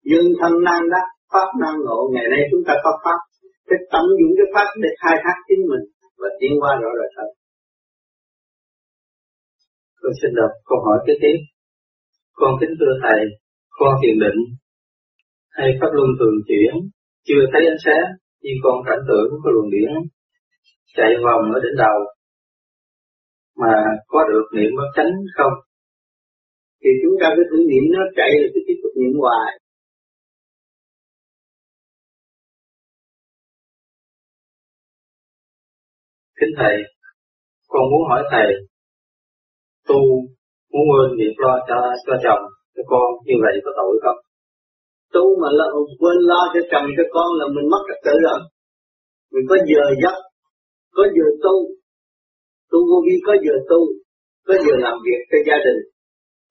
Dương 0.08 0.28
thân 0.40 0.52
năng 0.68 0.82
đắc, 0.92 1.06
pháp 1.32 1.48
năng 1.62 1.76
ngộ, 1.84 2.00
ngày 2.14 2.26
nay 2.32 2.42
chúng 2.50 2.64
ta 2.66 2.74
có 2.84 2.92
pháp, 3.04 3.20
cái 3.68 3.78
tận 3.92 4.04
dụng 4.18 4.32
cái 4.38 4.48
pháp 4.54 4.68
để 4.82 4.90
khai 5.02 5.16
thác 5.24 5.36
chính 5.48 5.62
mình 5.70 5.84
và 6.20 6.28
tiến 6.40 6.52
qua 6.60 6.70
rõ 6.82 6.90
rệt 6.98 7.12
hơn. 7.18 7.30
Con 10.00 10.12
xin 10.20 10.30
đọc 10.40 10.52
câu 10.68 10.78
hỏi 10.84 10.98
kế 11.06 11.14
tiếp. 11.22 11.38
Con 12.40 12.50
kính 12.60 12.74
thưa 12.78 12.94
Thầy, 13.02 13.20
con 13.78 13.92
thiền 14.00 14.16
định 14.24 14.40
hay 15.56 15.68
pháp 15.80 15.90
luân 15.96 16.10
thường 16.18 16.38
chuyển, 16.48 16.72
chưa 17.28 17.42
thấy 17.52 17.62
ánh 17.72 17.82
sáng, 17.84 18.06
nhưng 18.42 18.58
con 18.64 18.76
cảnh 18.86 19.02
tưởng 19.08 19.28
có 19.42 19.48
luồng 19.54 19.70
điển 19.74 19.90
chạy 20.96 21.12
vòng 21.24 21.42
ở 21.56 21.58
đỉnh 21.64 21.78
đầu 21.84 21.98
mà 23.60 23.74
có 24.12 24.20
được 24.30 24.46
niệm 24.56 24.70
bất 24.78 24.88
chánh 24.96 25.12
không? 25.36 25.54
Thì 26.82 26.90
chúng 27.02 27.14
ta 27.20 27.26
cứ 27.36 27.42
thử 27.50 27.58
niệm 27.70 27.84
nó 27.94 28.02
chạy 28.18 28.30
là 28.40 28.48
cứ 28.54 28.60
tiếp 28.66 28.78
tục 28.82 28.92
niệm 29.00 29.14
hoài. 29.22 29.50
Kính 36.40 36.54
Thầy, 36.58 36.76
con 37.72 37.82
muốn 37.90 38.02
hỏi 38.10 38.22
Thầy, 38.32 38.48
tu 39.88 40.00
muốn 40.72 40.84
quên 40.90 41.08
việc 41.18 41.34
lo 41.44 41.54
cho 41.68 41.78
cho 42.06 42.14
chồng, 42.24 42.42
cho 42.74 42.82
con, 42.92 43.08
như 43.26 43.36
vậy 43.44 43.54
có 43.64 43.70
tội 43.78 43.94
không? 44.04 44.20
Tu 45.14 45.24
mà 45.40 45.48
là 45.58 45.66
quên 46.00 46.18
lo 46.30 46.42
cho 46.54 46.60
chồng 46.72 46.86
cho 46.96 47.04
con 47.14 47.28
là 47.38 47.46
mình 47.54 47.66
mất 47.72 47.82
trật 47.88 48.00
tự 48.06 48.14
rồi. 48.26 48.40
Mình 49.32 49.44
có 49.50 49.56
giờ 49.70 49.82
giấc, 50.02 50.16
có 50.96 51.04
giờ 51.16 51.26
tu, 51.44 51.54
tu 52.70 52.78
vô 52.88 52.98
vi 53.06 53.16
có 53.26 53.32
giờ 53.44 53.54
tu, 53.70 53.80
có 54.46 54.54
giờ 54.64 54.74
làm 54.86 54.96
việc 55.06 55.20
cho 55.30 55.38
gia 55.48 55.58
đình, 55.66 55.80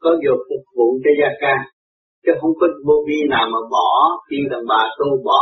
có 0.04 0.12
giờ 0.24 0.34
phục 0.48 0.64
vụ 0.78 0.88
cho 1.04 1.12
gia 1.20 1.30
ca, 1.42 1.56
chứ 2.24 2.32
không 2.40 2.54
có 2.60 2.68
vô 2.88 2.98
vi 3.08 3.20
nào 3.34 3.46
mà 3.54 3.60
bỏ 3.74 3.90
khi 4.28 4.38
đàn 4.52 4.64
bà 4.72 4.84
tu 5.00 5.08
bỏ 5.28 5.42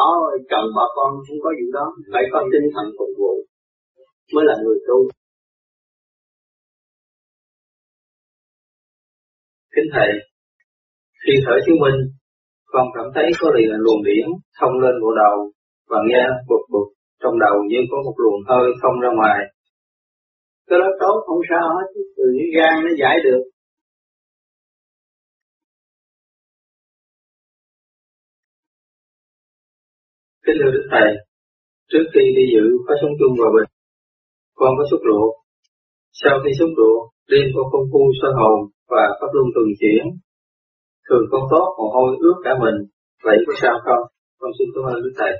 chồng 0.49 0.67
bỏ 0.75 0.85
con 0.95 1.09
không 1.25 1.39
có 1.43 1.49
gì 1.59 1.67
đó 1.77 1.85
phải 2.13 2.23
có 2.31 2.39
tinh 2.51 2.67
thần 2.73 2.85
phục 2.97 3.11
vụ 3.19 3.33
mới 4.33 4.43
là 4.47 4.55
người 4.63 4.77
tu. 4.87 4.97
Kính 9.75 9.89
thầy 9.93 10.09
khi 11.23 11.33
thở 11.45 11.55
chứng 11.65 11.79
minh 11.83 11.99
con 12.73 12.87
cảm 12.95 13.07
thấy 13.15 13.25
có 13.39 13.47
liền 13.55 13.69
luồng 13.85 14.03
điển 14.03 14.27
thông 14.59 14.73
lên 14.83 14.95
bộ 15.01 15.09
đầu 15.21 15.51
và 15.89 15.97
nghe 16.09 16.23
bụt 16.49 16.63
bụt 16.71 16.87
trong 17.21 17.35
đầu 17.45 17.55
như 17.69 17.79
có 17.91 17.97
một 18.05 18.15
luồng 18.23 18.39
hơi 18.49 18.65
không 18.81 18.95
ra 19.03 19.09
ngoài. 19.17 19.39
Cái 20.67 20.79
đó 20.79 20.89
tốt 20.99 21.17
không 21.27 21.41
sao 21.49 21.65
hết 21.75 21.87
từ 22.17 22.23
cái 22.37 22.47
gan 22.57 22.73
nó 22.85 22.91
giải 23.01 23.17
được. 23.23 23.43
Kính 30.45 30.55
thưa 30.59 30.71
Đức 30.75 30.87
Thầy, 30.91 31.09
trước 31.91 32.05
khi 32.13 32.21
đi 32.37 32.43
dự 32.53 32.65
khóa 32.85 32.95
sống 33.01 33.13
chung 33.19 33.33
hòa 33.39 33.49
bình, 33.55 33.69
con 34.63 34.73
có 34.79 34.83
xúc 34.91 35.01
ruột. 35.07 35.31
Sau 36.21 36.35
khi 36.43 36.51
xúc 36.59 36.69
ruột, 36.77 36.99
đêm 37.31 37.45
con 37.55 37.65
công 37.71 37.87
phu 37.91 38.03
soi 38.19 38.33
hồn 38.39 38.57
và 38.91 39.03
pháp 39.17 39.29
luân 39.35 39.47
tuần 39.55 39.67
chuyển. 39.79 40.03
Thường 41.07 41.25
con 41.31 41.43
tốt 41.51 41.67
mồ 41.77 41.87
hôi 41.95 42.09
ướt 42.25 42.37
cả 42.45 42.53
mình, 42.63 42.77
vậy 43.25 43.37
có 43.45 43.53
sao 43.61 43.75
không? 43.85 44.03
Con 44.39 44.51
xin 44.57 44.67
cảm 44.73 44.83
ơn 44.91 44.97
Đức 45.03 45.13
Thầy. 45.19 45.33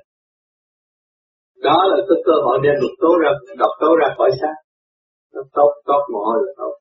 Đó 1.67 1.77
là 1.89 1.97
cái 2.07 2.17
cơ 2.27 2.35
hội 2.45 2.57
đem 2.63 2.75
độc 2.83 2.93
tố 3.01 3.11
ra, 3.21 3.31
độc 3.61 3.73
tố 3.81 3.89
ra 4.01 4.07
khỏi 4.17 4.29
xác. 4.39 4.55
Nó 5.33 5.41
tốt, 5.57 5.71
tốt 5.87 6.01
mồ 6.11 6.19
hôi 6.27 6.39
là 6.45 6.51
tốt. 6.57 6.73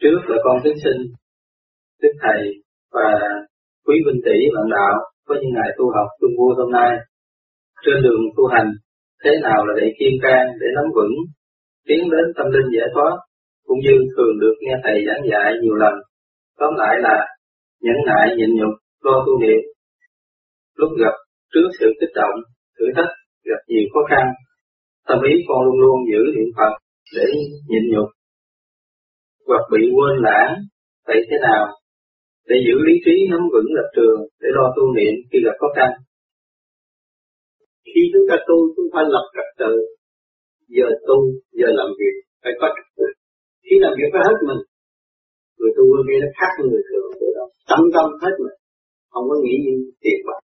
Trước 0.00 0.20
là 0.28 0.36
con 0.44 0.56
kính 0.64 0.78
sinh, 0.84 1.00
Đức 2.02 2.14
Thầy 2.22 2.40
và 2.92 3.08
quý 3.86 3.94
vinh 4.06 4.20
tỷ 4.24 4.38
bạn 4.54 4.66
đạo 4.76 5.15
với 5.26 5.38
những 5.40 5.54
ngày 5.54 5.70
tu 5.78 5.84
học 5.96 6.08
trung 6.20 6.34
vua 6.38 6.52
hôm 6.58 6.70
nay. 6.78 6.90
Trên 7.84 7.96
đường 8.04 8.22
tu 8.36 8.44
hành, 8.54 8.70
thế 9.24 9.30
nào 9.42 9.60
là 9.66 9.72
để 9.80 9.86
kiên 9.98 10.14
can, 10.22 10.44
để 10.60 10.68
nắm 10.76 10.86
vững, 10.96 11.16
tiến 11.86 12.02
đến 12.12 12.26
tâm 12.36 12.46
linh 12.54 12.68
giải 12.76 12.88
thoát, 12.94 13.14
cũng 13.66 13.78
như 13.86 13.94
thường 14.12 14.34
được 14.42 14.54
nghe 14.60 14.74
Thầy 14.84 14.96
giảng 15.06 15.24
dạy 15.30 15.52
nhiều 15.62 15.74
lần. 15.74 15.94
Tóm 16.58 16.72
lại 16.82 16.94
là 17.06 17.16
nhẫn 17.84 17.98
nại 18.06 18.36
nhịn 18.36 18.50
nhục, 18.58 18.74
lo 19.04 19.24
tu 19.26 19.32
niệm. 19.42 19.60
Lúc 20.76 20.90
gặp 21.02 21.14
trước 21.52 21.68
sự 21.78 21.86
kích 22.00 22.14
động, 22.14 22.36
thử 22.78 22.84
thách, 22.96 23.12
gặp 23.44 23.60
nhiều 23.68 23.84
khó 23.92 24.00
khăn, 24.10 24.24
tâm 25.08 25.18
ý 25.30 25.34
con 25.48 25.60
luôn 25.66 25.78
luôn 25.80 25.98
giữ 26.10 26.22
niệm 26.34 26.48
Phật 26.56 26.72
để 27.16 27.26
nhịn 27.68 27.84
nhục. 27.92 28.08
Hoặc 29.46 29.62
bị 29.72 29.82
quên 29.96 30.16
lãng, 30.26 30.54
vậy 31.06 31.20
thế 31.30 31.36
nào? 31.42 31.66
Để 32.48 32.56
giữ 32.66 32.76
lý 32.86 32.94
trí 33.04 33.14
nắm 33.32 33.42
vững 33.52 33.70
lập 33.78 33.88
trường 33.96 34.18
để 34.42 34.48
lo 34.56 34.64
tu 34.76 34.84
niệm 34.96 35.14
khi 35.28 35.38
gặp 35.46 35.56
khó 35.60 35.68
khăn. 35.76 35.90
Khi 37.90 38.02
chúng 38.12 38.26
ta 38.30 38.36
tu, 38.48 38.56
chúng 38.76 38.88
ta 38.94 39.00
lập 39.14 39.26
trật 39.34 39.48
tự. 39.60 39.72
Giờ 40.76 40.88
tu, 41.08 41.18
giờ 41.58 41.68
làm 41.80 41.90
việc, 42.00 42.14
phải 42.42 42.52
có 42.60 42.66
trật 42.76 42.88
tự. 42.98 43.08
Khi 43.66 43.74
làm 43.84 43.92
việc 43.98 44.10
phải 44.12 44.22
hết 44.28 44.38
mình. 44.48 44.62
Người 45.58 45.72
tu 45.76 45.82
vô 45.90 46.00
vi 46.08 46.16
nó 46.22 46.28
khác 46.38 46.50
với 46.56 46.66
người 46.70 46.84
thường 46.88 47.08
tự 47.20 47.28
động, 47.36 47.52
Tâm 47.70 47.80
tâm 47.94 48.06
hết 48.22 48.34
mình. 48.44 48.56
Không 49.12 49.26
có 49.30 49.36
nghĩ 49.44 49.54
gì 49.66 49.74
tiền 50.02 50.18
bạc. 50.28 50.40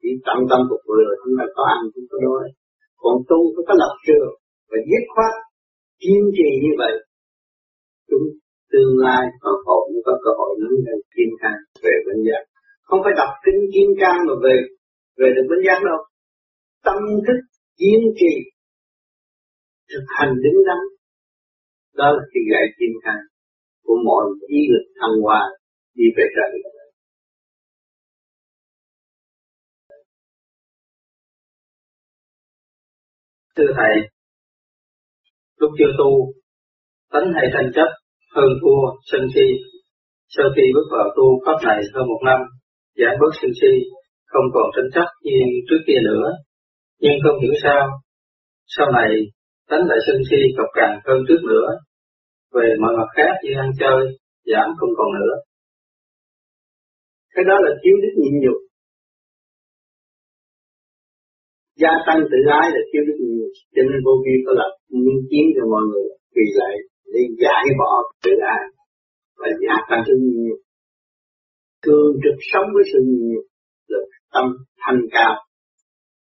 Chỉ 0.00 0.10
tâm 0.26 0.38
tâm 0.50 0.60
phục 0.68 0.80
vụ 0.86 0.94
rồi 1.08 1.16
chúng 1.22 1.34
ta 1.38 1.44
có 1.56 1.62
ăn, 1.74 1.80
chúng 1.94 2.08
ta 2.10 2.16
đói. 2.26 2.46
Còn 3.02 3.14
tu 3.30 3.38
phải 3.54 3.64
có 3.68 3.74
lập 3.82 3.94
trường 4.06 4.32
và 4.70 4.78
dứt 4.90 5.04
khoát 5.14 5.34
kiên 6.02 6.22
trì 6.36 6.48
như 6.64 6.72
vậy 6.82 6.94
chúng 8.08 8.24
tương 8.72 8.92
lai 9.04 9.22
còn 9.40 9.54
cũng 9.66 10.02
có 10.06 10.12
cơ 10.24 10.30
hội 10.38 10.52
lớn 10.62 10.74
lên 10.86 10.98
kim 11.14 11.30
cang 11.40 11.60
về 11.82 11.94
bên 12.06 12.18
giác. 12.26 12.42
Không 12.88 13.00
phải 13.04 13.12
đọc 13.20 13.30
kinh 13.44 13.60
kim 13.74 13.88
cang 14.00 14.18
mà 14.28 14.34
về 14.44 14.56
về 15.18 15.28
được 15.36 15.46
bên 15.50 15.60
giác 15.66 15.78
đâu. 15.88 16.00
Tâm 16.86 16.98
thức 17.26 17.38
kiên 17.78 18.00
trì 18.20 18.34
thực 19.90 20.04
hành 20.16 20.32
đứng 20.44 20.58
đắn 20.68 20.80
đó 21.94 22.08
là 22.16 22.22
cái 22.32 22.42
gậy 22.50 22.66
kim 22.78 22.92
cang 23.04 23.22
của 23.84 23.96
mọi 24.06 24.24
ý 24.46 24.58
lực 24.72 24.86
thăng 25.00 25.14
hoa 25.22 25.42
đi 25.94 26.04
về 26.16 26.24
trời 26.36 26.62
Thưa 33.56 33.72
Thầy, 33.76 33.94
lúc 35.56 35.70
chưa 35.78 35.92
tu, 35.98 36.32
tánh 37.12 37.32
hay 37.34 37.44
tranh 37.52 37.70
chấp, 37.74 37.88
hơn 38.38 38.50
thua, 38.60 38.82
sân 39.10 39.22
si. 39.34 39.46
Sau 40.34 40.46
khi 40.54 40.64
bước 40.74 40.86
vào 40.94 41.08
tu 41.16 41.26
pháp 41.44 41.58
này 41.68 41.80
hơn 41.94 42.04
một 42.12 42.22
năm, 42.28 42.40
giảm 43.00 43.14
bớt 43.20 43.32
sân 43.40 43.50
si, 43.60 43.72
không 44.32 44.46
còn 44.54 44.66
tranh 44.74 44.90
chấp 44.94 45.08
như 45.26 45.38
trước 45.68 45.80
kia 45.86 46.00
nữa. 46.10 46.26
Nhưng 47.02 47.16
không 47.22 47.40
hiểu 47.42 47.54
sao, 47.64 47.82
sau 48.74 48.86
này 48.98 49.10
tánh 49.70 49.84
lại 49.90 49.98
sân 50.06 50.18
si 50.28 50.40
cọc 50.56 50.70
càng 50.78 50.94
hơn 51.06 51.18
trước 51.28 51.40
nữa. 51.50 51.68
Về 52.54 52.68
mọi 52.82 52.92
mặt 52.98 53.10
khác 53.16 53.32
như 53.42 53.52
ăn 53.64 53.70
chơi, 53.80 54.00
giảm 54.50 54.68
không 54.78 54.92
còn 54.98 55.10
nữa. 55.18 55.34
Cái 57.34 57.44
đó 57.48 57.56
là 57.64 57.72
thiếu 57.80 57.96
đức 58.02 58.14
nhịn 58.20 58.34
nhục. 58.42 58.58
Gia 61.82 61.92
tăng 62.06 62.20
tự 62.30 62.38
ái 62.60 62.66
là 62.74 62.82
thiếu 62.90 63.02
đức 63.08 63.16
nhịn 63.20 63.34
nhục. 63.38 63.52
Cho 63.74 63.82
nên 63.88 63.98
vô 64.06 64.14
vi 64.24 64.34
có 64.46 64.52
lập 64.60 64.72
minh 65.02 65.20
chiến 65.30 65.46
cho 65.54 65.64
mọi 65.72 65.84
người 65.90 66.08
vì 66.34 66.46
lại 66.60 66.74
để 67.12 67.22
giải 67.42 67.64
bỏ 67.80 67.92
tự 68.24 68.32
ái 68.56 68.64
và 69.40 69.48
gia 69.62 69.76
tăng 69.88 70.02
sự 70.06 70.14
nhịn 70.22 70.38
nhục. 70.46 70.60
Thường 71.84 72.12
trực 72.22 72.38
sống 72.50 72.66
với 72.74 72.84
sự 72.92 72.98
nhịn 73.12 73.40
là 73.92 74.00
tâm 74.32 74.46
thanh 74.82 75.00
cao. 75.16 75.34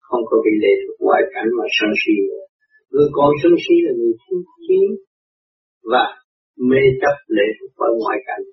Không 0.08 0.22
có 0.30 0.36
bị 0.44 0.52
lệ 0.64 0.72
thuộc 0.82 0.96
ngoại 1.06 1.22
cảnh 1.34 1.48
mà 1.58 1.64
sân 1.76 1.90
si 2.00 2.14
nữa. 2.28 2.44
Người 2.90 3.08
còn 3.16 3.30
sân 3.42 3.54
si 3.64 3.74
là 3.86 3.92
người 3.98 4.14
thiên 4.22 4.40
chiến 4.66 4.88
và 5.92 6.04
mê 6.68 6.82
chấp 7.00 7.16
lệ 7.36 7.46
thuộc 7.56 7.72
vào 7.80 7.92
ngoại 8.00 8.18
cảnh. 8.28 8.44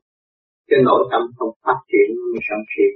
Cái 0.69 0.79
nội 0.87 1.03
tâm 1.11 1.21
không 1.37 1.53
phát 1.63 1.79
triển 1.89 2.07
mới 2.31 2.41
sân 2.47 2.61
si. 2.73 2.87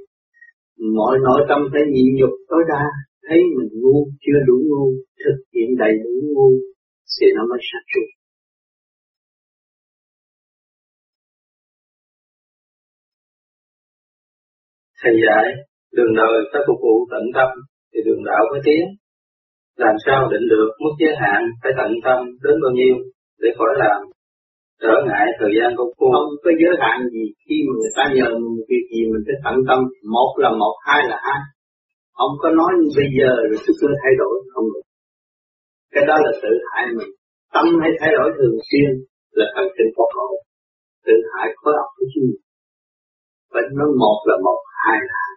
Mọi 0.97 1.15
nội 1.27 1.41
tâm 1.49 1.59
phải 1.71 1.83
nhịn 1.93 2.09
nhục 2.19 2.33
tối 2.49 2.63
đa. 2.71 2.83
Thấy 3.27 3.39
mình 3.57 3.71
ngu, 3.81 3.97
chưa 4.23 4.39
đủ 4.47 4.55
ngu, 4.69 4.85
thực 5.23 5.37
hiện 5.53 5.69
đầy 5.81 5.93
đủ 6.03 6.13
ngu, 6.33 6.49
thì 7.15 7.27
nó 7.35 7.41
mới 7.49 7.59
sạch 7.69 7.87
trụ 7.93 8.03
thầy 15.01 15.13
dạy 15.25 15.45
đường 15.97 16.13
đời 16.19 16.35
ta 16.53 16.59
phục 16.67 16.79
vụ 16.85 16.95
tận 17.11 17.23
tâm, 17.35 17.49
thì 17.91 17.99
đường 18.05 18.23
đạo 18.29 18.43
mới 18.51 18.61
tiến. 18.65 18.83
Làm 19.83 19.95
sao 20.05 20.19
định 20.31 20.45
được 20.53 20.69
mức 20.83 20.93
giới 21.01 21.13
hạn 21.21 21.41
phải 21.61 21.71
tận 21.77 21.91
tâm 22.05 22.19
đến 22.43 22.55
bao 22.63 22.71
nhiêu 22.79 22.95
để 23.41 23.49
khỏi 23.57 23.73
làm 23.83 23.99
trở 24.83 24.95
ngại 25.07 25.25
thời 25.39 25.51
gian 25.57 25.69
công 25.77 25.91
phu 25.97 26.05
không 26.15 26.29
có 26.43 26.51
giới 26.61 26.73
hạn 26.83 26.97
gì. 27.13 27.25
Khi 27.45 27.55
mà 27.65 27.71
người 27.79 27.93
ta 27.97 28.03
nhờ 28.15 28.27
mình 28.41 28.53
một 28.57 28.65
việc 28.71 28.85
gì, 28.91 29.01
mình 29.11 29.23
phải 29.27 29.37
tận 29.45 29.55
tâm. 29.67 29.79
Một 30.15 30.31
là 30.43 30.49
một, 30.61 30.75
hai 30.87 31.01
là 31.11 31.17
hai. 31.25 31.39
Ông 32.25 32.33
có 32.41 32.49
nói 32.59 32.71
bây 32.97 33.07
giờ 33.17 33.31
rồi 33.49 33.59
tôi 33.65 33.73
cứ 33.79 33.87
thay 34.01 34.13
đổi. 34.21 34.35
Không 34.53 34.67
được. 34.73 34.85
Cái 35.93 36.03
đó 36.09 36.15
là 36.25 36.31
tự 36.43 36.53
hại 36.69 36.85
mình. 36.97 37.11
Tâm 37.53 37.65
hay 37.81 37.91
thay 37.99 38.11
đổi 38.17 38.27
thường 38.37 38.57
xuyên 38.69 38.89
là 39.37 39.45
thần 39.55 39.65
kinh 39.75 39.91
phục 39.95 40.09
khổ 40.15 40.27
tự 41.05 41.15
hại 41.31 41.47
khối 41.59 41.73
óc 41.83 41.89
của 41.95 42.05
chúng 42.13 42.25
mình 42.29 42.41
và 43.51 43.61
nó 43.77 43.85
một 44.01 44.19
là 44.29 44.35
một 44.45 44.59
hai 44.81 44.97
là 45.07 45.13
hai 45.23 45.33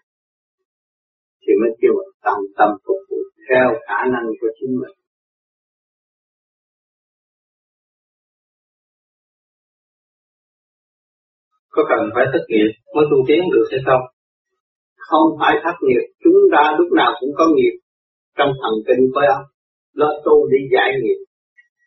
thì 1.43 1.53
mới 1.61 1.71
kêu 1.81 1.93
là 2.01 2.09
tâm 2.25 2.39
tâm 2.59 2.69
phục 2.85 3.01
vụ 3.09 3.21
theo 3.49 3.67
khả 3.87 4.01
năng 4.13 4.27
của 4.41 4.49
chính 4.61 4.73
mình 4.81 4.95
có 11.75 11.83
cần 11.91 12.01
phải 12.15 12.25
thất 12.33 12.45
nghiệp 12.49 12.71
mới 12.95 13.05
tu 13.11 13.19
tiến 13.29 13.43
được 13.53 13.67
hay 13.71 13.81
không? 13.87 14.03
Không 15.09 15.27
phải 15.41 15.55
thất 15.65 15.77
nghiệp, 15.83 16.05
chúng 16.25 16.39
ta 16.53 16.63
lúc 16.79 16.89
nào 17.01 17.11
cũng 17.21 17.33
có 17.39 17.45
nghiệp 17.55 17.75
trong 18.37 18.51
thần 18.61 18.75
kinh 18.87 19.03
phải 19.15 19.27
không? 19.33 19.47
Nó 20.01 20.09
tu 20.25 20.49
đi 20.53 20.61
giải 20.75 20.91
nghiệp. 21.03 21.21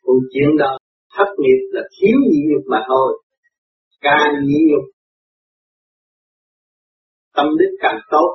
Còn 0.04 0.18
chuyện 0.34 0.58
đó 0.58 0.72
thất 1.18 1.30
nghiệp 1.38 1.60
là 1.76 1.82
thiếu 1.96 2.18
nhị 2.30 2.40
nhục 2.50 2.64
mà 2.72 2.80
thôi. 2.88 3.10
Càng 4.02 4.32
nhị 4.48 4.60
nhục 4.70 4.86
tâm 7.38 7.48
đức 7.60 7.72
càng 7.84 8.00
tốt 8.14 8.30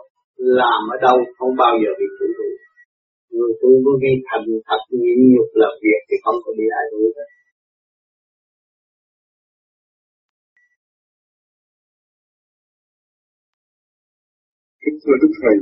làm 0.59 0.81
ở 0.95 0.97
đâu 1.07 1.19
không 1.39 1.53
bao 1.63 1.75
giờ 1.83 1.91
bị 2.01 2.07
phụ 2.17 2.27
thuộc 2.37 2.53
người 3.37 3.53
tu 3.61 3.71
có 3.85 3.93
vi 4.03 4.13
thành 4.29 4.47
thật 4.69 4.83
nhịn 5.01 5.19
nhục 5.33 5.51
làm 5.63 5.75
việc 5.85 6.01
thì 6.09 6.17
không 6.25 6.39
có 6.45 6.51
bị 6.59 6.67
ai 6.81 6.85
đuổi 6.93 7.09
hết 7.17 7.29
Kính 14.83 14.99
thưa 15.03 15.17
Đức 15.23 15.33
Thầy, 15.43 15.57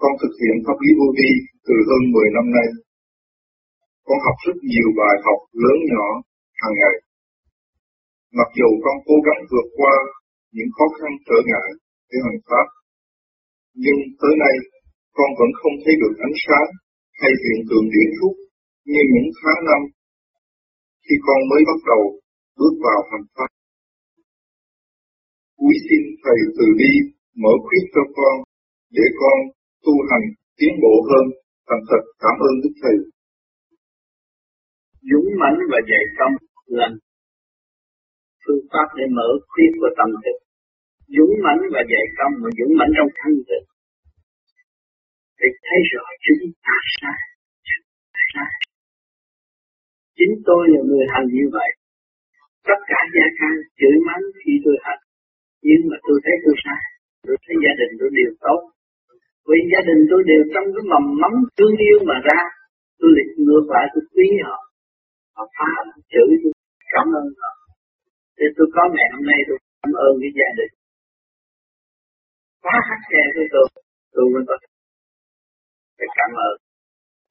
con 0.00 0.12
thực 0.20 0.32
hiện 0.40 0.56
pháp 0.66 0.78
lý 0.82 0.90
vô 0.98 1.08
vi 1.18 1.30
từ 1.66 1.74
hơn 1.88 2.02
10 2.14 2.28
năm 2.36 2.46
nay. 2.56 2.68
Con 4.06 4.18
học 4.26 4.36
rất 4.46 4.56
nhiều 4.70 4.88
bài 5.00 5.16
học 5.26 5.38
lớn 5.64 5.78
nhỏ 5.92 6.06
hàng 6.60 6.74
ngày. 6.80 6.94
Mặc 8.38 8.50
dù 8.58 8.68
con 8.84 8.96
cố 9.08 9.16
gắng 9.26 9.40
vượt 9.52 9.68
qua 9.78 9.94
những 10.56 10.70
khó 10.76 10.86
khăn 10.98 11.10
trở 11.28 11.38
ngại 11.48 11.68
để 12.10 12.18
hành 12.26 12.40
pháp, 12.48 12.66
nhưng 13.82 13.98
tới 14.20 14.34
nay 14.42 14.54
con 15.16 15.30
vẫn 15.38 15.50
không 15.60 15.76
thấy 15.82 15.94
được 16.02 16.14
ánh 16.26 16.36
sáng 16.46 16.68
hay 17.20 17.32
hiện 17.42 17.60
tượng 17.68 17.86
điển 17.94 18.10
phúc 18.18 18.34
như 18.90 19.02
những 19.14 19.30
tháng 19.38 19.60
năm 19.70 19.80
khi 21.04 21.14
con 21.26 21.38
mới 21.50 21.60
bắt 21.68 21.78
đầu 21.90 22.02
bước 22.58 22.74
vào 22.86 23.00
hành 23.10 23.26
pháp. 23.34 23.50
Quý 25.60 25.74
xin 25.86 26.02
Thầy 26.22 26.38
từ 26.56 26.66
bi 26.78 26.92
mở 27.42 27.52
khuyết 27.64 27.84
cho 27.94 28.02
con 28.18 28.34
để 28.96 29.06
con 29.20 29.38
tu 29.84 29.94
hành 30.10 30.24
tiến 30.58 30.72
bộ 30.82 30.94
hơn. 31.08 31.24
Thành 31.68 31.82
thật 31.88 32.02
cảm 32.22 32.36
ơn 32.48 32.54
Đức 32.62 32.74
Thầy. 32.82 32.96
Dũng 35.10 35.28
mãnh 35.40 35.58
và 35.70 35.78
dạy 35.90 36.04
tâm 36.18 36.30
là 36.66 36.88
phương 38.42 38.64
pháp 38.72 38.88
để 38.98 39.04
mở 39.18 39.28
khuyết 39.50 39.70
của 39.80 39.90
tâm 39.98 40.10
thức. 40.22 40.36
Dũng 41.14 41.34
mãnh 41.44 41.62
và 41.74 41.82
dạy 41.92 42.06
công 42.18 42.32
mà 42.42 42.48
dũng 42.58 42.74
mãnh 42.78 42.92
trong 42.96 43.10
thanh 43.18 43.36
tịnh. 43.48 43.66
Thì 45.38 45.48
thấy 45.66 45.80
rõ 45.92 46.04
chúng 46.24 46.42
ta 46.66 46.76
sai. 46.98 47.20
sai. 48.34 48.52
Chính 50.18 50.34
tôi 50.48 50.62
là 50.72 50.80
người 50.88 51.06
hành 51.12 51.26
như 51.36 51.46
vậy. 51.56 51.70
Tất 52.68 52.80
cả 52.90 53.00
gia 53.14 53.26
can 53.38 53.54
chửi 53.78 53.96
mắng 54.06 54.24
khi 54.40 54.52
tôi 54.64 54.76
hành. 54.84 55.02
Nhưng 55.68 55.82
mà 55.90 55.96
tôi 56.06 56.16
thấy 56.24 56.36
tôi 56.44 56.54
sai 56.64 56.82
tôi 57.26 57.36
thấy 57.44 57.56
gia 57.64 57.72
đình 57.80 57.92
tôi 58.00 58.10
đều 58.18 58.32
tốt 58.44 58.60
vì 59.48 59.58
gia 59.72 59.82
đình 59.88 60.00
tôi 60.10 60.20
đều 60.30 60.42
trong 60.52 60.66
cái 60.74 60.84
mầm 60.92 61.04
mắm 61.22 61.34
thương 61.56 61.76
yêu 61.86 61.98
mà 62.08 62.16
ra, 62.28 62.40
tôi 62.98 63.10
lại 63.16 63.26
ngược 63.44 63.66
lại, 63.74 63.86
tôi 63.92 64.02
quý 64.14 64.28
họ 64.46 64.58
họ 65.36 65.44
phá, 65.56 65.72
chửi 66.12 66.30
tôi, 66.42 66.52
cảm 66.94 67.06
ơn 67.20 67.26
họ 67.40 67.52
thì 68.36 68.46
tôi 68.56 68.66
có 68.74 68.82
mẹ 68.94 69.04
hôm 69.14 69.24
nay 69.30 69.40
tôi 69.48 69.58
cảm 69.82 69.92
ơn 70.06 70.12
cái 70.22 70.32
gia 70.38 70.48
đình 70.58 70.72
quá 72.66 72.76
khắc 72.88 73.00
khe 73.08 73.22
với 73.36 73.46
tôi 73.54 73.66
tôi 74.14 74.26
mới 74.32 74.42
có 74.48 74.54
phải 75.98 76.08
cảm 76.18 76.30
ơn. 76.48 76.54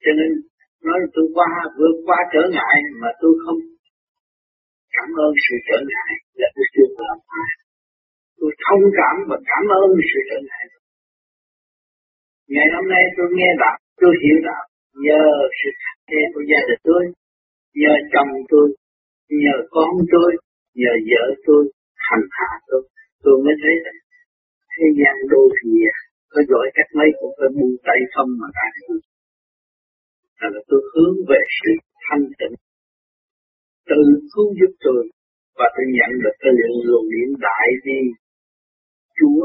Cho 0.02 0.12
nên, 0.18 0.30
nói 0.86 0.98
tôi 1.14 1.26
qua, 1.36 1.50
vượt 1.78 1.96
qua 2.06 2.18
trở 2.32 2.42
ngại 2.54 2.78
mà 3.02 3.10
tôi 3.20 3.32
không 3.44 3.60
cảm 4.96 5.08
ơn 5.24 5.32
sự 5.44 5.54
trở 5.68 5.78
ngại 5.90 6.12
là 6.40 6.48
tôi 6.54 6.66
chưa 6.74 6.88
làm 7.08 7.18
ai. 7.42 7.50
Tôi 8.38 8.50
thông 8.64 8.84
cảm 8.98 9.16
và 9.28 9.36
cảm 9.50 9.64
ơn 9.80 9.88
sự 10.10 10.20
trở 10.30 10.38
ngại 10.48 10.64
ngày 12.54 12.68
hôm 12.74 12.84
nay 12.94 13.04
tôi 13.16 13.28
nghe 13.36 13.50
đạo, 13.62 13.76
tôi 14.02 14.12
hiểu 14.22 14.38
đạo, 14.48 14.64
nhờ 15.04 15.24
sự 15.58 15.70
khắc 15.82 15.96
khe 16.08 16.22
của 16.34 16.44
gia 16.50 16.60
đình 16.68 16.82
tôi, 16.88 17.02
nhờ 17.82 17.94
chồng 18.12 18.32
tôi, 18.52 18.66
nhờ 19.42 19.56
con 19.74 19.90
tôi, 20.12 20.30
nhờ 20.80 20.92
vợ 21.10 21.24
tôi 21.46 21.62
thành 22.04 22.26
hạ 22.38 22.50
tôi 22.68 22.82
tôi 23.24 23.36
mới 23.44 23.54
thấy 23.62 23.74
rằng 23.84 23.98
thế 24.76 24.86
gian 24.98 25.14
đô 25.32 25.42
thì 25.58 25.70
có 26.32 26.40
giỏi 26.50 26.66
cách 26.76 26.90
mấy 26.98 27.08
cũng 27.18 27.34
phải 27.38 27.50
buông 27.56 27.76
tay 27.86 27.98
không 28.14 28.30
mà 28.40 28.48
ra 28.56 28.66
được 28.76 29.00
là 30.54 30.60
tôi 30.68 30.80
hướng 30.92 31.16
về 31.30 31.40
sự 31.58 31.72
thanh 32.06 32.26
tịnh 32.38 32.56
tự 33.88 34.02
cứu 34.32 34.48
giúp 34.58 34.72
tôi 34.84 35.02
và 35.58 35.66
tôi 35.74 35.86
nhận 35.96 36.10
được 36.22 36.36
cái 36.42 36.52
lượng 36.58 36.76
luồng 36.86 37.06
điện 37.12 37.28
đại 37.46 37.68
đi 37.86 38.00
Chúa 39.18 39.44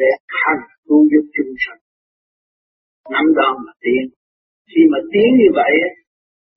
để 0.00 0.10
hành 0.42 0.64
cứu 0.86 1.00
giúp 1.12 1.24
chúng 1.36 1.52
sanh. 1.64 1.80
Nắm 3.14 3.26
đó 3.38 3.48
mà 3.64 3.72
tiến. 3.84 4.02
Khi 4.70 4.82
mà 4.92 4.98
tiến 5.12 5.28
như 5.40 5.48
vậy, 5.60 5.72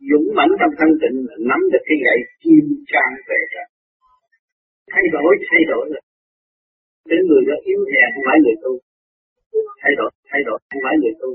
dũng 0.10 0.28
mãnh 0.38 0.54
trong 0.60 0.74
thanh 0.80 0.94
tịnh 1.02 1.18
là 1.28 1.36
nắm 1.50 1.62
được 1.72 1.84
cái 1.88 1.98
gậy 2.06 2.20
kim 2.42 2.66
trang 2.92 3.14
về 3.30 3.40
rồi. 3.54 3.68
Thay 4.92 5.06
đổi, 5.16 5.32
thay 5.50 5.62
đổi 5.72 5.86
rồi. 5.94 6.04
Đến 7.06 7.20
người 7.28 7.44
đó 7.48 7.56
yếu 7.70 7.82
hèn 7.92 8.08
không 8.14 8.26
phải 8.28 8.38
người 8.44 8.58
tu. 8.64 8.74
Thay 9.82 9.92
đổi, 9.98 10.12
thay 10.30 10.42
đổi 10.48 10.58
không 10.70 10.82
phải 10.86 10.96
người 11.02 11.16
tu. 11.22 11.30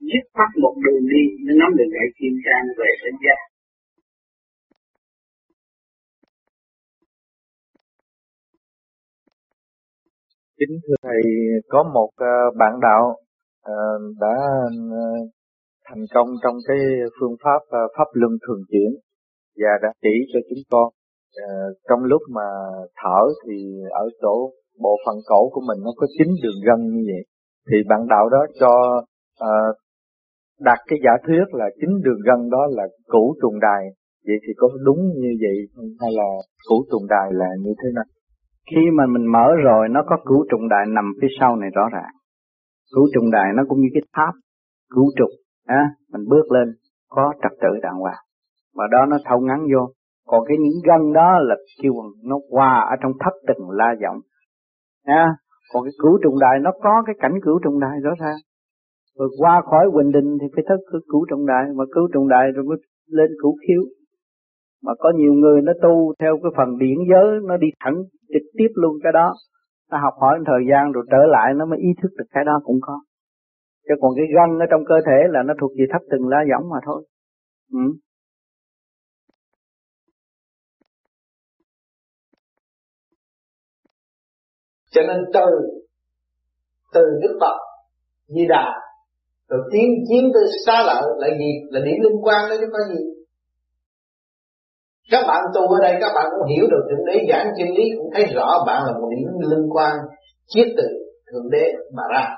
Dứt 0.00 0.24
khoát 0.34 0.50
một 0.62 0.74
đường 0.84 1.04
đi, 1.12 1.22
nó 1.44 1.52
nắm 1.60 1.70
được 1.78 1.88
gậy 1.96 2.08
kim 2.18 2.34
trang 2.44 2.64
về 2.78 2.90
đến 3.04 3.14
giác. 3.24 3.40
Kính 10.58 10.78
thưa 10.82 10.94
Thầy, 11.02 11.22
có 11.68 11.90
một 11.94 12.10
ờ, 12.16 12.36
bạn 12.58 12.72
đạo 12.82 13.16
ờ, 13.62 13.74
đã 14.20 14.36
ờ, 15.02 15.06
thành 15.84 16.04
công 16.14 16.28
trong 16.42 16.56
cái 16.68 16.76
phương 17.20 17.36
pháp 17.44 17.60
pháp 17.98 18.08
luân 18.12 18.32
thường 18.46 18.62
chuyển 18.70 18.90
và 19.56 19.72
đã 19.82 19.88
chỉ 20.02 20.14
cho 20.32 20.40
chúng 20.48 20.62
con 20.70 20.97
uh, 21.44 21.76
trong 21.88 22.00
lúc 22.04 22.22
mà 22.36 22.48
thở 23.02 23.20
thì 23.44 23.56
ở 23.90 24.08
chỗ 24.22 24.50
bộ 24.82 24.96
phận 25.06 25.16
cổ 25.26 25.50
của 25.52 25.62
mình 25.68 25.78
nó 25.84 25.90
có 25.96 26.06
chín 26.18 26.28
đường 26.42 26.60
gân 26.66 26.80
như 26.94 27.02
vậy. 27.12 27.22
Thì 27.70 27.76
bạn 27.88 28.00
đạo 28.08 28.28
đó 28.28 28.42
cho 28.60 28.72
uh, 29.44 29.76
đặt 30.60 30.78
cái 30.86 30.98
giả 31.04 31.12
thuyết 31.26 31.44
là 31.52 31.66
chín 31.80 31.90
đường 32.04 32.20
gân 32.26 32.50
đó 32.50 32.62
là 32.70 32.84
cũ 33.06 33.36
trùng 33.42 33.60
đài. 33.60 33.82
Vậy 34.26 34.36
thì 34.46 34.52
có 34.56 34.68
đúng 34.84 35.00
như 35.22 35.32
vậy 35.42 35.56
không 35.74 35.88
hay 36.00 36.10
là 36.12 36.28
cũ 36.68 36.76
trùng 36.90 37.06
đài 37.08 37.28
là 37.32 37.48
như 37.64 37.72
thế 37.82 37.88
nào? 37.94 38.04
Khi 38.70 38.82
mà 38.96 39.04
mình 39.06 39.26
mở 39.32 39.46
rồi 39.64 39.88
nó 39.90 40.00
có 40.06 40.16
cửu 40.26 40.46
trùng 40.50 40.68
đại 40.68 40.84
nằm 40.88 41.04
phía 41.20 41.28
sau 41.40 41.56
này 41.56 41.70
rõ 41.74 41.88
ràng. 41.92 42.12
Cửu 42.94 43.06
trùng 43.14 43.30
đại 43.30 43.48
nó 43.56 43.62
cũng 43.68 43.80
như 43.80 43.88
cái 43.94 44.02
tháp 44.16 44.34
cửu 44.94 45.06
trục 45.18 45.30
á 45.66 45.82
mình 46.12 46.24
bước 46.28 46.52
lên 46.52 46.74
có 47.08 47.32
trật 47.42 47.52
tự 47.62 47.68
đàng 47.82 47.98
hoàng. 47.98 48.22
Và 48.74 48.84
đó 48.92 49.06
nó 49.08 49.16
thâu 49.24 49.40
ngắn 49.40 49.60
vô 49.74 49.92
còn 50.30 50.40
cái 50.48 50.56
những 50.60 50.78
gân 50.88 51.12
đó 51.12 51.38
là 51.48 51.56
kêu 51.82 51.92
nó 52.24 52.36
qua 52.50 52.86
ở 52.92 52.94
trong 53.02 53.12
thất 53.20 53.34
từng 53.48 53.70
la 53.70 53.90
giọng. 54.02 54.18
Nha. 55.06 55.26
còn 55.72 55.84
cái 55.84 55.92
cửu 56.02 56.18
trùng 56.22 56.38
đại 56.40 56.56
nó 56.62 56.70
có 56.82 57.02
cái 57.06 57.14
cảnh 57.18 57.34
cửu 57.42 57.58
trùng 57.64 57.80
đại 57.80 57.96
rõ 58.02 58.10
ràng. 58.20 58.38
Rồi 59.18 59.28
qua 59.38 59.62
khỏi 59.70 59.90
Quỳnh 59.94 60.12
Đình 60.12 60.38
thì 60.40 60.46
phải 60.54 60.64
thất 60.68 60.80
cửu 61.08 61.26
trùng 61.30 61.46
đại 61.46 61.64
mà 61.76 61.84
cửu 61.94 62.08
trùng 62.12 62.28
đại 62.28 62.44
rồi 62.54 62.64
mới 62.64 62.78
lên 63.06 63.30
cửu 63.42 63.56
khiếu. 63.62 63.82
Mà 64.84 64.92
có 64.98 65.12
nhiều 65.16 65.32
người 65.32 65.62
nó 65.62 65.72
tu 65.82 66.14
theo 66.20 66.38
cái 66.42 66.52
phần 66.56 66.78
điển 66.78 66.98
giới, 67.10 67.40
nó 67.48 67.56
đi 67.56 67.68
thẳng 67.80 67.96
trực 68.32 68.42
tiếp 68.58 68.70
luôn 68.74 68.96
cái 69.02 69.12
đó. 69.12 69.34
Nó 69.90 69.98
học 69.98 70.14
hỏi 70.20 70.38
thời 70.46 70.62
gian 70.70 70.92
rồi 70.92 71.04
trở 71.10 71.22
lại, 71.26 71.54
nó 71.56 71.66
mới 71.66 71.78
ý 71.78 71.88
thức 72.02 72.08
được 72.18 72.24
cái 72.30 72.44
đó 72.44 72.60
cũng 72.64 72.78
có. 72.80 73.00
Chứ 73.88 73.94
còn 74.00 74.12
cái 74.16 74.26
gân 74.34 74.58
ở 74.58 74.66
trong 74.70 74.84
cơ 74.84 74.94
thể 75.06 75.18
là 75.28 75.42
nó 75.42 75.54
thuộc 75.60 75.70
về 75.78 75.84
thấp 75.92 76.02
từng 76.10 76.28
lá 76.28 76.38
giọng 76.50 76.70
mà 76.70 76.78
thôi. 76.86 77.04
Ừ. 77.72 77.80
cho 84.90 85.02
nên 85.02 85.16
từ 85.32 85.46
từ 86.92 87.00
đức 87.22 87.38
phật 87.40 87.56
di 88.26 88.46
đà, 88.48 88.66
rồi 89.48 89.60
tiến 89.72 89.88
chiến 90.08 90.30
tới 90.34 90.42
xa 90.66 90.82
lợi 90.86 91.02
là 91.16 91.28
gì? 91.38 91.52
Là 91.70 91.80
điểm 91.84 91.96
liên 92.02 92.16
quan 92.22 92.50
đó 92.50 92.56
chứ 92.60 92.66
có 92.72 92.78
gì. 92.94 93.04
Các 95.10 95.24
bạn 95.28 95.42
tu 95.54 95.60
ở 95.60 95.78
đây, 95.82 95.96
các 96.00 96.12
bạn 96.14 96.26
cũng 96.30 96.56
hiểu 96.56 96.66
được 96.70 96.86
thượng 96.90 97.06
đế 97.06 97.26
giảng 97.30 97.52
chân 97.58 97.68
lý, 97.68 97.84
cũng 97.98 98.10
thấy 98.14 98.24
rõ 98.34 98.64
bạn 98.66 98.82
là 98.86 98.92
một 98.92 99.08
điểm 99.16 99.28
liên 99.50 99.68
quan 99.74 99.96
chiết 100.46 100.66
từ 100.76 100.84
thượng 101.32 101.50
đế 101.50 101.72
mà 101.96 102.02
ra. 102.12 102.28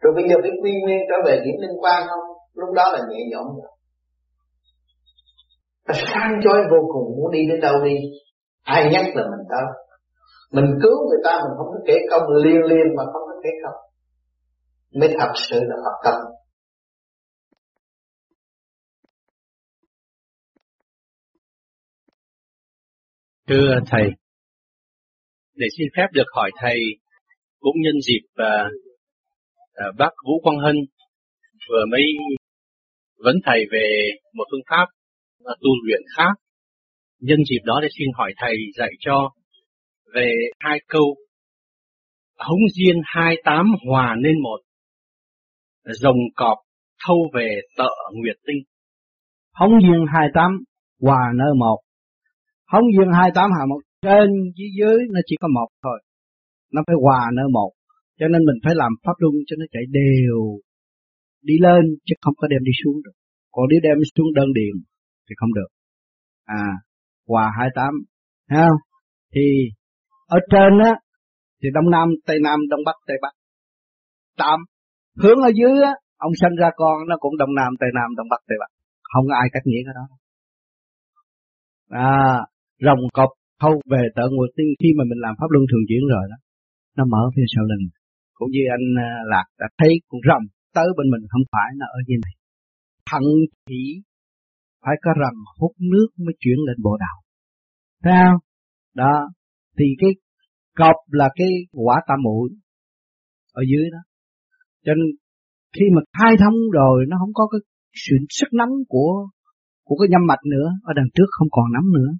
Rồi 0.00 0.12
bây 0.16 0.28
giờ 0.28 0.36
biết 0.42 0.56
quy 0.62 0.72
nguyên 0.82 0.98
trở 1.08 1.16
về 1.26 1.40
điểm 1.44 1.54
liên 1.60 1.76
quan 1.80 2.02
không? 2.08 2.24
Lúc 2.54 2.68
đó 2.74 2.92
là 2.92 3.00
nhẹ 3.10 3.18
nhõm 3.30 3.46
rồi. 3.46 3.72
Sang 5.88 6.40
chói 6.44 6.58
vô 6.70 6.88
cùng, 6.92 7.16
muốn 7.16 7.30
đi 7.32 7.46
đến 7.50 7.60
đâu 7.60 7.74
đi? 7.84 7.96
Ai 8.62 8.90
nhắc 8.92 9.04
là 9.14 9.22
mình 9.22 9.46
tới? 9.50 9.81
Mình 10.52 10.64
cứu 10.82 11.08
người 11.08 11.20
ta 11.24 11.32
mình 11.42 11.54
không 11.56 11.66
có 11.72 11.80
kể 11.86 11.94
công 12.10 12.22
liên 12.44 12.60
liên 12.70 12.86
mà 12.96 13.02
không 13.12 13.22
có 13.28 13.34
kể 13.44 13.50
công 13.62 13.78
mới 15.00 15.08
thật 15.18 15.32
sự 15.50 15.60
là 15.62 15.76
học 15.84 15.98
tâm 16.04 16.14
Thưa 23.48 23.80
Thầy, 23.86 24.02
để 25.54 25.66
xin 25.78 25.86
phép 25.96 26.06
được 26.12 26.24
hỏi 26.34 26.50
Thầy, 26.60 26.78
cũng 27.60 27.76
nhân 27.84 27.94
dịp 28.06 28.42
uh, 28.42 28.72
uh, 29.88 29.96
bác 29.98 30.10
Vũ 30.26 30.40
Quang 30.42 30.58
Hân 30.58 30.76
vừa 31.68 31.84
mới 31.90 32.02
vấn 33.24 33.36
Thầy 33.44 33.60
về 33.72 34.10
một 34.34 34.44
phương 34.50 34.66
pháp 34.70 34.86
uh, 35.52 35.58
tu 35.60 35.70
luyện 35.86 36.00
khác. 36.16 36.34
Nhân 37.20 37.38
dịp 37.50 37.60
đó 37.64 37.78
để 37.82 37.88
xin 37.98 38.08
hỏi 38.14 38.32
Thầy 38.36 38.56
dạy 38.76 38.90
cho 39.00 39.30
về 40.14 40.34
hai 40.58 40.78
câu. 40.88 41.16
Hống 42.38 42.60
diên 42.76 42.96
hai 43.04 43.36
tám 43.44 43.66
hòa 43.88 44.16
nên 44.22 44.42
một, 44.42 44.58
rồng 45.84 46.18
cọp 46.36 46.58
thâu 47.06 47.30
về 47.34 47.60
tợ 47.78 47.90
nguyệt 48.12 48.36
tinh. 48.46 48.62
Hống 49.54 49.80
diên 49.82 50.00
hai 50.12 50.28
tám 50.34 50.50
hòa 51.00 51.32
nơi 51.34 51.54
một. 51.58 51.78
Hống 52.66 52.84
diên 52.92 53.08
hai 53.18 53.30
tám 53.34 53.50
hòa 53.50 53.66
một. 53.68 53.80
Trên 54.02 54.30
dưới 54.56 54.68
dưới 54.78 54.98
nó 55.12 55.20
chỉ 55.26 55.36
có 55.40 55.48
một 55.48 55.68
thôi. 55.82 56.02
Nó 56.72 56.82
phải 56.86 56.96
hòa 57.02 57.20
nơi 57.36 57.46
một. 57.52 57.70
Cho 58.18 58.28
nên 58.28 58.44
mình 58.44 58.56
phải 58.64 58.74
làm 58.74 58.92
pháp 59.04 59.12
luân 59.18 59.34
cho 59.46 59.56
nó 59.58 59.64
chạy 59.72 59.82
đều. 59.90 60.40
Đi 61.42 61.54
lên 61.60 61.82
chứ 62.06 62.14
không 62.20 62.34
có 62.36 62.48
đem 62.48 62.64
đi 62.64 62.72
xuống 62.84 63.02
được. 63.04 63.16
Còn 63.50 63.64
nếu 63.70 63.80
đem 63.82 63.98
xuống 64.16 64.34
đơn 64.34 64.52
điền 64.54 64.74
thì 65.28 65.34
không 65.36 65.54
được. 65.54 65.70
À 66.44 66.66
hòa 67.28 67.52
hai 67.58 67.68
tám. 67.74 67.92
Thấy 68.48 68.58
không? 68.68 68.80
Thì 69.34 69.40
ở 70.36 70.38
trên 70.52 70.72
á, 70.90 70.92
thì 71.60 71.68
đông 71.76 71.88
nam, 71.94 72.08
tây 72.26 72.38
nam, 72.46 72.58
đông 72.70 72.80
bắc, 72.86 72.96
tây 73.08 73.16
bắc. 73.22 73.34
Tạm, 74.42 74.58
hướng 75.22 75.38
ở 75.48 75.50
dưới 75.58 75.74
á, 75.90 75.92
ông 76.26 76.32
sanh 76.40 76.54
ra 76.60 76.68
con 76.76 76.96
nó 77.08 77.16
cũng 77.20 77.36
đông 77.36 77.54
nam, 77.54 77.70
tây 77.80 77.90
nam, 77.94 78.08
đông 78.16 78.28
bắc, 78.30 78.40
tây 78.48 78.56
bắc. 78.62 78.70
Không 79.02 79.24
có 79.28 79.34
ai 79.42 79.48
cách 79.52 79.62
nghĩa 79.66 79.82
cái 79.86 79.94
đó. 79.98 80.06
À 82.08 82.22
rồng 82.86 83.02
cọp 83.18 83.30
thâu 83.60 83.74
về 83.92 84.02
tận 84.16 84.28
nguyệt 84.32 84.52
tiên. 84.56 84.68
Khi 84.80 84.88
mà 84.98 85.04
mình 85.10 85.20
làm 85.24 85.34
pháp 85.38 85.50
luân 85.50 85.64
thường 85.70 85.84
chuyển 85.88 86.04
rồi 86.14 86.24
đó, 86.32 86.36
nó 86.96 87.04
mở 87.12 87.22
phía 87.34 87.46
sau 87.54 87.64
lưng. 87.70 87.84
Cũng 88.38 88.50
như 88.54 88.62
anh 88.76 88.86
à, 89.08 89.10
lạc 89.32 89.46
đã 89.60 89.66
thấy 89.78 89.92
con 90.08 90.20
rồng 90.28 90.44
tới 90.76 90.88
bên 90.96 91.06
mình, 91.12 91.22
không 91.32 91.44
phải 91.52 91.68
nó 91.78 91.86
ở 91.98 91.98
dưới 92.06 92.18
này. 92.24 92.34
Thận 93.10 93.24
chỉ, 93.68 93.84
phải 94.82 94.94
có 95.04 95.10
rồng 95.22 95.38
hút 95.60 95.72
nước 95.92 96.08
mới 96.24 96.34
chuyển 96.42 96.58
lên 96.66 96.76
bộ 96.86 96.96
đầu 97.04 97.16
thấy 98.04 98.12
không? 98.24 98.40
Đó 98.94 99.14
thì 99.78 99.84
cái 99.98 100.10
cọp 100.76 100.96
là 101.10 101.28
cái 101.34 101.48
quả 101.72 101.96
tam 102.08 102.18
muội 102.22 102.50
ở 103.52 103.62
dưới 103.70 103.90
đó. 103.92 103.98
Cho 104.84 104.92
nên 104.94 105.06
khi 105.76 105.84
mà 105.94 106.00
khai 106.18 106.34
thông 106.42 106.54
rồi, 106.72 107.04
nó 107.08 107.16
không 107.20 107.34
có 107.34 107.44
cái 107.52 107.60
sự 107.94 108.16
sức 108.28 108.48
nắm 108.52 108.68
của 108.88 109.28
của 109.86 109.96
cái 110.00 110.08
nhâm 110.10 110.26
mạch 110.26 110.44
nữa, 110.54 110.68
ở 110.82 110.92
đằng 110.96 111.10
trước 111.14 111.28
không 111.30 111.48
còn 111.50 111.66
nắm 111.72 111.84
nữa. 111.92 112.10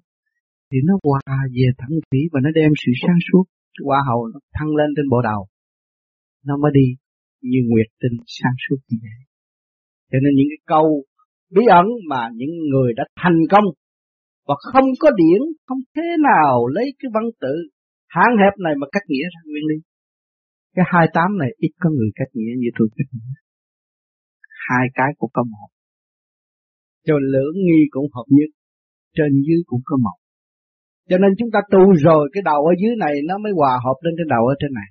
Thì 0.71 0.77
nó 0.87 0.93
hòa 1.03 1.37
về 1.55 1.67
thẳng 1.77 1.95
thủy 2.03 2.21
và 2.31 2.39
nó 2.43 2.49
đem 2.55 2.71
sự 2.85 2.91
sáng 3.01 3.19
suốt 3.27 3.43
qua 3.83 3.99
hầu 4.07 4.27
nó 4.33 4.39
thăng 4.53 4.75
lên 4.75 4.89
trên 4.95 5.09
bộ 5.09 5.21
đầu. 5.21 5.41
Nó 6.45 6.57
mới 6.57 6.71
đi 6.73 6.87
như 7.41 7.59
nguyệt 7.69 7.89
tinh 8.01 8.17
sáng 8.27 8.57
suốt 8.63 8.79
như 8.89 8.97
vậy. 9.01 9.19
Cho 10.11 10.17
nên 10.23 10.31
những 10.35 10.47
cái 10.51 10.61
câu 10.65 11.03
bí 11.55 11.63
ẩn 11.69 11.85
mà 12.09 12.21
những 12.35 12.53
người 12.71 12.93
đã 12.95 13.03
thành 13.21 13.39
công 13.49 13.63
và 14.47 14.55
không 14.71 14.89
có 14.99 15.09
điển 15.21 15.41
không 15.67 15.81
thế 15.95 16.07
nào 16.29 16.67
lấy 16.75 16.87
cái 16.99 17.09
văn 17.15 17.25
tự 17.43 17.55
hạn 18.15 18.31
hẹp 18.41 18.53
này 18.65 18.73
mà 18.79 18.87
cách 18.91 19.05
nghĩa 19.07 19.27
ra 19.33 19.41
nguyên 19.45 19.65
lý. 19.71 19.77
Cái 20.75 20.85
hai 20.93 21.05
tám 21.15 21.29
này 21.41 21.51
ít 21.65 21.73
có 21.81 21.89
người 21.95 22.11
cách 22.19 22.31
nghĩa 22.33 22.53
như 22.61 22.69
tôi 22.77 22.87
cách 22.97 23.09
nghĩa. 23.15 23.35
Hai 24.67 24.85
cái 24.97 25.09
cũng 25.19 25.31
có 25.33 25.43
một. 25.53 25.69
Cho 27.07 27.15
lưỡng 27.31 27.57
nghi 27.65 27.81
cũng 27.93 28.07
hợp 28.15 28.27
nhất. 28.37 28.49
Trên 29.17 29.31
dưới 29.45 29.61
cũng 29.65 29.81
có 29.85 29.95
một. 30.05 30.17
Cho 31.09 31.17
nên 31.17 31.31
chúng 31.39 31.51
ta 31.53 31.59
tu 31.71 31.83
rồi, 32.05 32.29
cái 32.33 32.41
đầu 32.49 32.59
ở 32.71 32.73
dưới 32.81 32.95
này 33.03 33.13
nó 33.29 33.37
mới 33.43 33.51
hòa 33.59 33.73
hợp 33.85 33.97
lên 34.03 34.13
cái 34.17 34.27
đầu 34.29 34.43
ở 34.53 34.55
trên 34.61 34.71
này. 34.79 34.89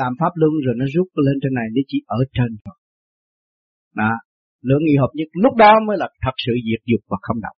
Làm 0.00 0.12
pháp 0.20 0.32
luân 0.40 0.52
rồi 0.64 0.74
nó 0.78 0.86
rút 0.94 1.08
lên 1.26 1.36
trên 1.42 1.52
này, 1.58 1.66
nó 1.74 1.80
chỉ 1.90 1.98
ở 2.06 2.20
trên 2.36 2.50
thôi. 2.64 2.76
Đó. 4.00 4.12
Lưỡng 4.68 4.84
nghi 4.84 4.96
hợp 5.02 5.12
nhất. 5.14 5.28
Lúc 5.44 5.54
đó 5.56 5.72
mới 5.86 5.96
là 6.02 6.08
thật 6.24 6.36
sự 6.46 6.52
diệt 6.66 6.82
dục 6.90 7.02
và 7.10 7.18
không 7.22 7.40
động 7.46 7.56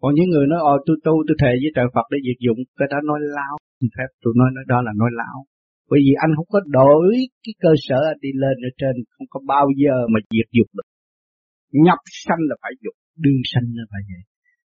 còn 0.00 0.10
những 0.14 0.28
người 0.30 0.46
nói 0.50 0.60
ồ 0.72 0.74
tôi 0.86 0.96
tu, 1.04 1.14
tôi 1.26 1.36
thề 1.40 1.52
với 1.62 1.70
trời 1.76 1.88
Phật 1.94 2.06
để 2.12 2.18
diệt 2.26 2.38
dụng. 2.46 2.58
Cái 2.78 2.88
đó 2.92 2.98
nói 3.10 3.18
láo. 3.36 3.54
Phép, 3.96 4.10
tôi 4.22 4.32
nói 4.40 4.48
đó 4.72 4.78
là 4.86 4.92
nói 5.00 5.10
láo. 5.20 5.38
Bởi 5.90 6.00
vì 6.04 6.12
anh 6.24 6.32
không 6.36 6.50
có 6.54 6.60
đổi 6.78 7.08
cái 7.44 7.54
cơ 7.64 7.72
sở 7.86 8.00
đi 8.24 8.30
lên 8.42 8.56
ở 8.68 8.70
trên, 8.80 8.94
không 9.14 9.28
có 9.32 9.38
bao 9.52 9.66
giờ 9.82 9.96
mà 10.12 10.18
diệt 10.32 10.48
dục 10.56 10.68
được. 10.76 10.88
Nhập 11.86 12.00
sanh 12.24 12.42
là 12.48 12.56
phải 12.62 12.72
dục, 12.84 12.96
đương 13.24 13.42
sanh 13.52 13.66
là 13.78 13.84
phải 13.92 14.02
vậy. 14.10 14.22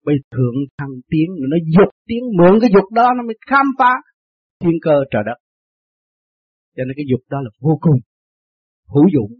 Bây 0.05 0.15
thượng 0.33 0.57
thăng 0.79 0.95
tiến, 1.11 1.27
nó 1.51 1.57
dục 1.75 1.91
tiến, 2.07 2.23
mượn 2.37 2.53
cái 2.61 2.69
dục 2.75 2.87
đó 2.99 3.07
nó 3.17 3.21
mới 3.27 3.37
khám 3.49 3.65
phá 3.79 3.93
thiên 4.61 4.75
cơ 4.81 4.95
trời 5.11 5.23
đất. 5.25 5.37
Cho 6.75 6.83
nên 6.85 6.93
cái 6.95 7.05
dục 7.11 7.21
đó 7.29 7.37
là 7.45 7.51
vô 7.65 7.77
cùng, 7.81 7.99
hữu 8.93 9.07
dụng. 9.15 9.31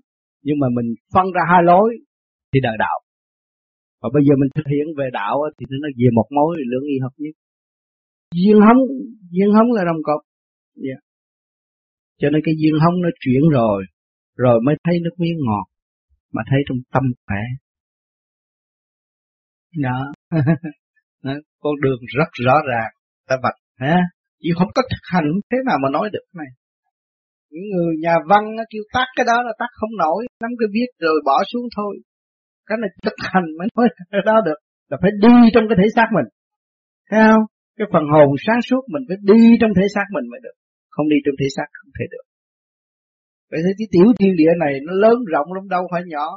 Nhưng 0.44 0.60
mà 0.62 0.68
mình 0.78 0.88
phân 1.14 1.26
ra 1.36 1.42
hai 1.52 1.62
lối 1.64 1.88
thì 2.54 2.60
đời 2.64 2.76
đạo 2.80 2.98
và 4.02 4.10
bây 4.14 4.24
giờ 4.26 4.34
mình 4.41 4.52
thực 4.56 4.68
hiện 4.74 4.86
về 4.97 5.08
đạo 5.14 5.36
thì 5.58 5.66
nó 5.70 5.89
về 5.99 6.08
một 6.18 6.28
mối 6.38 6.52
lưỡng 6.72 6.88
y 6.93 6.97
hợp 7.04 7.14
nhất 7.18 7.36
duyên 8.39 8.58
hống 8.68 8.82
duyên 9.34 9.49
hống 9.56 9.70
là 9.78 9.84
đồng 9.89 10.02
cột 10.08 10.22
yeah. 10.24 10.88
Dạ. 10.89 10.97
cho 12.20 12.28
nên 12.30 12.41
cái 12.45 12.56
duyên 12.62 12.76
hống 12.84 13.02
nó 13.02 13.10
chuyển 13.20 13.43
rồi 13.52 13.84
rồi 14.38 14.62
mới 14.66 14.76
thấy 14.84 14.95
nước 15.04 15.16
miếng 15.18 15.38
ngọt 15.45 15.68
mà 16.34 16.41
thấy 16.49 16.60
trong 16.68 16.78
tâm 16.93 17.04
khỏe 17.28 17.43
đó. 19.86 19.99
con 21.60 21.74
đường 21.84 22.02
rất 22.18 22.30
rõ 22.45 22.54
ràng 22.70 22.91
ta 23.28 23.36
vạch 23.43 23.60
ha 23.78 23.97
chỉ 24.39 24.49
không 24.58 24.68
có 24.76 24.82
thực 24.91 25.04
hành 25.14 25.26
thế 25.52 25.58
nào 25.66 25.78
mà 25.84 25.89
nói 25.89 26.10
được 26.14 26.26
này 26.34 26.52
những 27.52 27.68
người 27.74 27.93
nhà 28.02 28.16
văn 28.30 28.43
kêu 28.70 28.84
tắt 28.93 29.08
cái 29.16 29.26
đó 29.26 29.38
là 29.47 29.54
tắt 29.60 29.72
không 29.80 29.89
nổi 29.97 30.28
nắm 30.41 30.52
cái 30.60 30.68
viết 30.74 30.89
rồi 30.99 31.22
bỏ 31.26 31.43
xuống 31.54 31.68
thôi 31.76 31.93
cái 32.68 32.78
này 32.82 32.89
thực 33.05 33.18
hành 33.32 33.47
mới 33.57 33.68
nói 33.78 33.88
cái 34.12 34.22
đó 34.30 34.36
được. 34.47 34.59
Là 34.89 34.97
phải 35.01 35.12
đi 35.26 35.36
trong 35.53 35.66
cái 35.70 35.78
thể 35.80 35.88
xác 35.95 36.07
mình. 36.18 36.28
Thấy 37.09 37.22
không? 37.30 37.45
Cái 37.78 37.88
phần 37.93 38.05
hồn 38.14 38.30
sáng 38.45 38.62
suốt 38.68 38.82
mình 38.93 39.03
phải 39.07 39.18
đi 39.32 39.41
trong 39.62 39.72
thể 39.78 39.86
xác 39.95 40.05
mình 40.16 40.26
mới 40.32 40.39
được. 40.45 40.55
Không 40.93 41.07
đi 41.14 41.18
trong 41.26 41.36
thể 41.39 41.47
xác 41.55 41.68
không 41.80 41.91
thể 41.97 42.05
được. 42.14 42.26
Vậy 43.51 43.62
thì 43.66 43.72
cái 43.80 43.88
tiểu 43.93 44.07
thiên 44.18 44.34
địa 44.41 44.53
này 44.64 44.74
nó 44.88 44.93
lớn 45.03 45.18
rộng 45.34 45.53
lắm, 45.55 45.64
đâu 45.76 45.84
phải 45.91 46.01
nhỏ. 46.14 46.28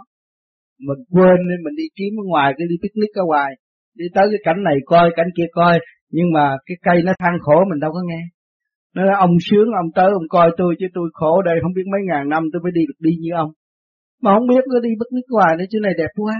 Mình 0.87 1.01
quên 1.15 1.37
nên 1.49 1.59
mình 1.65 1.77
đi 1.81 1.87
kiếm 1.97 2.13
ở 2.23 2.25
ngoài, 2.31 2.49
cái 2.57 2.67
đi 2.71 2.77
picnic 2.83 3.13
ở 3.23 3.25
ngoài. 3.31 3.51
Đi 3.99 4.07
tới 4.15 4.27
cái 4.33 4.41
cảnh 4.47 4.61
này 4.69 4.77
coi, 4.87 5.11
cảnh 5.17 5.31
kia 5.37 5.49
coi. 5.53 5.75
Nhưng 6.17 6.29
mà 6.37 6.57
cái 6.67 6.77
cây 6.87 7.03
nó 7.07 7.13
than 7.19 7.35
khổ, 7.45 7.57
mình 7.71 7.81
đâu 7.81 7.91
có 7.93 8.01
nghe. 8.09 8.23
Nó 8.95 9.05
nói 9.05 9.17
ông 9.19 9.37
sướng, 9.47 9.69
ông 9.83 9.91
tới, 9.95 10.11
ông 10.21 10.29
coi 10.29 10.51
tôi, 10.57 10.75
chứ 10.79 10.87
tôi 10.95 11.07
khổ 11.13 11.43
đây, 11.43 11.57
không 11.63 11.73
biết 11.77 11.87
mấy 11.93 12.01
ngàn 12.09 12.29
năm 12.29 12.43
tôi 12.53 12.63
mới 12.63 12.73
đi 12.75 12.83
được 12.89 12.99
đi 12.99 13.11
như 13.21 13.31
ông 13.37 13.51
mà 14.25 14.31
không 14.35 14.49
biết 14.53 14.65
nó 14.73 14.79
đi 14.87 14.93
bất 15.01 15.09
nước 15.17 15.29
ngoài 15.35 15.53
nữa 15.59 15.69
chứ 15.71 15.79
này 15.83 15.95
đẹp 16.01 16.13
quá. 16.23 16.37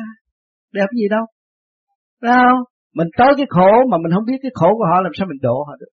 Đẹp 0.79 0.89
gì 0.99 1.07
đâu. 1.15 1.25
Sao 2.23 2.51
mình 2.99 3.09
tới 3.19 3.33
cái 3.39 3.47
khổ 3.55 3.73
mà 3.91 3.97
mình 4.03 4.13
không 4.15 4.27
biết 4.31 4.39
cái 4.43 4.53
khổ 4.59 4.71
của 4.79 4.87
họ, 4.91 4.97
làm 5.07 5.13
sao 5.17 5.27
mình 5.31 5.43
độ 5.47 5.57
họ 5.69 5.75
được? 5.81 5.93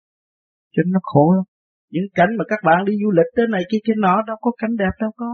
Cho 0.74 0.80
nên 0.84 0.92
nó 0.98 1.02
khổ 1.12 1.26
lắm. 1.38 1.46
Những 1.94 2.08
cảnh 2.18 2.32
mà 2.38 2.44
các 2.52 2.60
bạn 2.68 2.80
đi 2.88 2.94
du 3.02 3.10
lịch 3.18 3.30
tới 3.36 3.46
này 3.54 3.64
kia 3.70 3.82
kia 3.86 3.98
nọ, 4.06 4.16
đâu 4.28 4.38
có 4.42 4.52
cảnh 4.62 4.74
đẹp 4.82 4.94
đâu 5.04 5.12
có. 5.22 5.30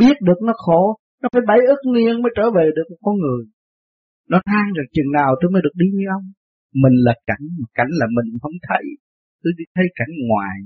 Biết 0.00 0.16
được 0.26 0.38
nó 0.48 0.52
khổ, 0.64 0.82
nó 1.22 1.28
phải 1.32 1.42
bảy 1.50 1.60
ức 1.74 1.80
niên 1.94 2.22
mới 2.22 2.32
trở 2.36 2.46
về 2.56 2.66
được 2.76 2.86
một 2.90 3.00
con 3.06 3.16
người. 3.24 3.42
Nó 4.32 4.38
than 4.48 4.64
rằng 4.76 4.88
chừng 4.94 5.10
nào 5.18 5.30
tôi 5.40 5.50
mới 5.52 5.62
được 5.64 5.74
đi 5.82 5.86
như 5.96 6.04
ông. 6.18 6.26
Mình 6.82 6.96
là 7.06 7.14
cảnh, 7.26 7.44
mà 7.60 7.66
cảnh 7.78 7.92
là 8.00 8.06
mình 8.16 8.28
không 8.42 8.56
thấy. 8.68 8.84
Tôi 9.42 9.52
đi 9.58 9.64
thấy 9.74 9.86
cảnh 9.98 10.12
ngoài. 10.28 10.56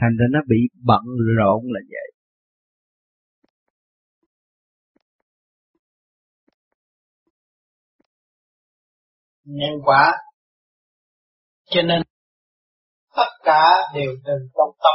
Thành 0.00 0.14
ra 0.18 0.26
nó 0.34 0.40
bị 0.50 0.60
bận 0.88 1.04
rộn 1.38 1.60
là 1.74 1.80
vậy. 1.92 2.08
Nhân 9.48 9.72
quả 9.84 10.12
cho 11.66 11.82
nên, 11.82 12.02
tất 13.16 13.30
cả 13.42 13.70
đều 13.94 14.10
từ 14.24 14.32
trong 14.54 14.70
tâm 14.78 14.94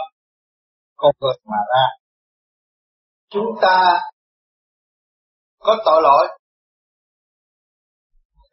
con 0.95 1.11
người 1.19 1.33
mà 1.45 1.57
ra. 1.57 1.85
Chúng 3.29 3.45
ta 3.61 3.99
có 5.59 5.77
tội 5.85 6.01
lỗi. 6.03 6.27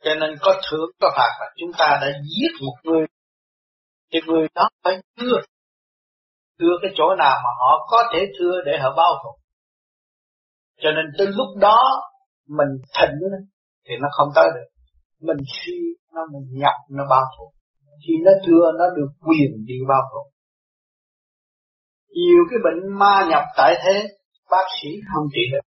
Cho 0.03 0.15
nên 0.15 0.39
có 0.41 0.61
thưởng, 0.71 0.91
có 1.01 1.11
phạt 1.17 1.37
là 1.41 1.47
chúng 1.57 1.71
ta 1.79 1.99
đã 2.03 2.09
giết 2.23 2.67
một 2.67 2.75
người. 2.83 3.07
Thì 4.13 4.19
người 4.27 4.49
đó 4.55 4.69
phải 4.85 4.95
thưa. 5.17 5.41
Thưa 6.59 6.73
cái 6.83 6.91
chỗ 6.97 7.05
nào 7.19 7.37
mà 7.45 7.51
họ 7.59 7.87
có 7.91 8.03
thể 8.13 8.27
thưa 8.39 8.61
để 8.67 8.73
họ 8.83 8.95
bao 8.97 9.13
thù 9.25 9.41
cho 10.83 10.91
nên 10.91 11.05
tới 11.19 11.27
lúc 11.27 11.49
đó, 11.61 11.79
mình 12.49 12.69
thịnh 12.99 13.17
thì 13.89 13.95
nó 14.01 14.09
không 14.13 14.29
tới 14.35 14.49
được 14.55 14.70
mình 15.21 15.37
suy, 15.47 15.79
nó 16.15 16.21
mình 16.33 16.61
nhập, 16.61 16.77
nó 16.91 17.05
bao 17.11 17.25
phủ. 17.39 17.53
Khi 18.07 18.15
nó 18.25 18.31
thưa, 18.47 18.65
nó 18.79 18.85
được 18.97 19.11
quyền 19.21 19.65
đi 19.67 19.75
bao 19.89 20.03
phủ. 20.13 20.31
Nhiều 22.09 22.43
cái 22.51 22.59
bệnh 22.65 22.99
ma 22.99 23.27
nhập 23.31 23.45
tại 23.57 23.75
thế, 23.85 24.09
bác 24.51 24.67
sĩ 24.83 24.89
không 25.15 25.25
trị 25.33 25.41
được. 25.53 25.65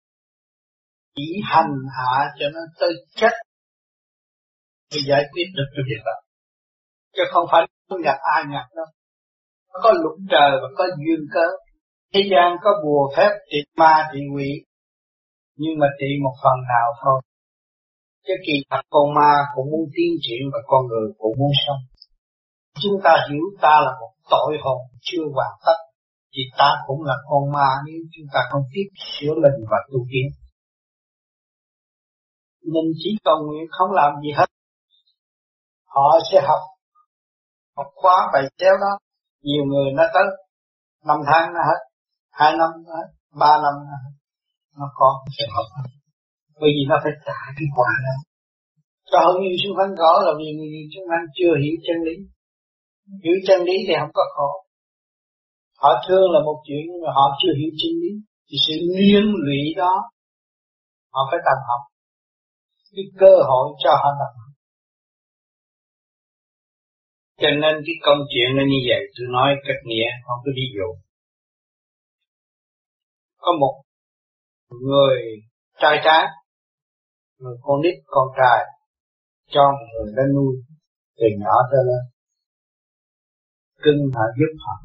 Chỉ 1.16 1.40
hành 1.44 1.74
hạ 1.96 2.34
cho 2.38 2.46
nó 2.54 2.60
tới 2.80 2.92
chết 3.14 3.32
để 4.92 4.98
giải 5.08 5.22
quyết 5.32 5.44
được 5.56 5.68
cái 5.74 5.82
việc 5.88 6.02
đó. 6.04 6.16
Chứ 7.16 7.22
không 7.32 7.46
phải 7.52 7.62
không 7.88 8.00
nhập 8.00 8.16
ai 8.34 8.42
nhập 8.44 8.66
đâu. 8.76 8.86
Nó 9.72 9.80
có 9.82 9.90
luật 10.02 10.16
trời 10.30 10.50
và 10.62 10.68
có 10.76 10.84
duyên 10.98 11.20
cớ. 11.34 11.46
Thế 12.14 12.20
gian 12.30 12.56
có 12.62 12.70
bùa 12.84 13.12
phép 13.16 13.30
trị 13.50 13.58
ma 13.76 14.10
trị 14.12 14.18
quỷ. 14.34 14.50
Nhưng 15.56 15.78
mà 15.80 15.86
trị 15.98 16.06
một 16.22 16.34
phần 16.42 16.58
nào 16.68 16.88
thôi 17.02 17.20
cái 18.28 18.38
kỳ 18.46 18.56
thật 18.70 18.82
con 18.94 19.06
ma 19.16 19.30
cũng 19.54 19.66
muốn 19.72 19.84
tiến 19.94 20.12
triển 20.24 20.42
và 20.52 20.60
con 20.70 20.82
người 20.86 21.06
cũng 21.18 21.34
muốn 21.40 21.52
sống. 21.64 21.82
Chúng 22.82 22.96
ta 23.04 23.12
hiểu 23.28 23.44
ta 23.62 23.74
là 23.86 23.92
một 24.00 24.12
tội 24.30 24.52
hồn 24.64 24.80
chưa 25.00 25.24
hoàn 25.34 25.52
tất, 25.66 25.78
thì 26.32 26.42
ta 26.58 26.70
cũng 26.86 27.02
là 27.08 27.16
con 27.28 27.52
ma 27.54 27.68
nếu 27.86 28.00
chúng 28.14 28.26
ta 28.34 28.40
không 28.50 28.62
tiếp 28.72 28.88
sửa 29.12 29.34
mình 29.42 29.58
và 29.70 29.78
tu 29.90 29.98
tiến 30.10 30.26
Mình 32.74 32.88
chỉ 33.00 33.10
cầu 33.24 33.36
nguyện 33.46 33.64
không 33.70 33.90
làm 33.92 34.12
gì 34.22 34.30
hết. 34.38 34.46
Họ 35.94 36.18
sẽ 36.32 36.40
học 36.48 36.62
học 37.76 37.86
khóa 37.94 38.30
bài 38.32 38.42
chéo 38.58 38.74
đó. 38.80 38.92
Nhiều 39.42 39.64
người 39.64 39.92
nó 39.96 40.02
tới 40.14 40.24
năm 41.04 41.18
tháng 41.32 41.54
nó 41.54 41.60
hết, 41.68 41.80
hai 42.30 42.52
năm 42.52 42.70
nó 42.86 42.92
hết, 42.96 43.08
ba 43.40 43.52
năm 43.64 43.74
nó 43.88 43.96
hết. 44.04 44.14
Nó 44.78 44.86
còn 44.94 45.14
sẽ 45.38 45.44
học. 45.54 45.66
hết 45.76 45.97
bởi 46.60 46.70
vì 46.74 46.82
nó 46.90 46.96
phải 47.04 47.12
trả 47.26 47.40
cái 47.58 47.68
quả 47.76 47.92
đó. 48.06 48.16
Cho 49.10 49.18
hầu 49.24 49.34
như 49.42 49.50
xung 49.62 49.76
quanh 49.78 49.92
có 50.02 50.12
là 50.26 50.32
vì 50.40 50.48
người 50.56 50.70
xung 50.92 51.06
quanh 51.10 51.24
chưa 51.38 51.52
hiểu 51.62 51.76
chân 51.86 51.98
lý. 52.06 52.16
Hiểu 53.24 53.36
chân 53.46 53.58
lý 53.68 53.76
thì 53.86 53.94
không 54.00 54.14
có 54.18 54.24
khổ. 54.34 54.50
Họ 55.82 55.90
thương 56.04 56.26
là 56.34 56.40
một 56.48 56.58
chuyện 56.66 56.82
nhưng 56.90 57.02
mà 57.06 57.10
họ 57.18 57.24
chưa 57.40 57.52
hiểu 57.60 57.70
chân 57.80 57.92
lý. 58.02 58.12
Thì 58.48 58.56
sự 58.66 58.74
liên 58.98 59.24
lụy 59.46 59.62
đó, 59.82 59.94
họ 61.14 61.20
phải 61.30 61.40
tập 61.46 61.58
học. 61.68 61.82
Cái 62.96 63.04
cơ 63.22 63.34
hội 63.48 63.66
cho 63.82 63.90
họ 64.02 64.10
tập 64.20 64.32
học. 64.38 64.48
cho 67.40 67.48
nên 67.50 67.74
cái 67.86 67.94
công 68.02 68.18
chuyện 68.32 68.56
nó 68.56 68.62
như 68.62 68.80
vậy. 68.88 69.02
Tôi 69.14 69.26
nói 69.30 69.54
cách 69.66 69.80
nghĩa, 69.84 70.10
không 70.26 70.38
có 70.44 70.50
ví 70.56 70.66
dụ. 70.76 70.88
Có 73.38 73.52
một 73.60 73.82
người 74.68 75.22
trai 75.80 76.00
tráng 76.04 76.26
người 77.38 77.56
con 77.62 77.80
nít, 77.82 77.94
con 78.06 78.28
trai, 78.36 78.60
cho 79.46 79.62
một 79.78 79.86
người 79.92 80.12
đã 80.16 80.22
nuôi 80.34 80.54
từ 81.18 81.26
nhỏ 81.40 81.54
tới 81.70 81.80
lớn 81.88 82.04
cưng 83.84 84.00
họ 84.14 84.24
giúp 84.38 84.52
họ. 84.64 84.76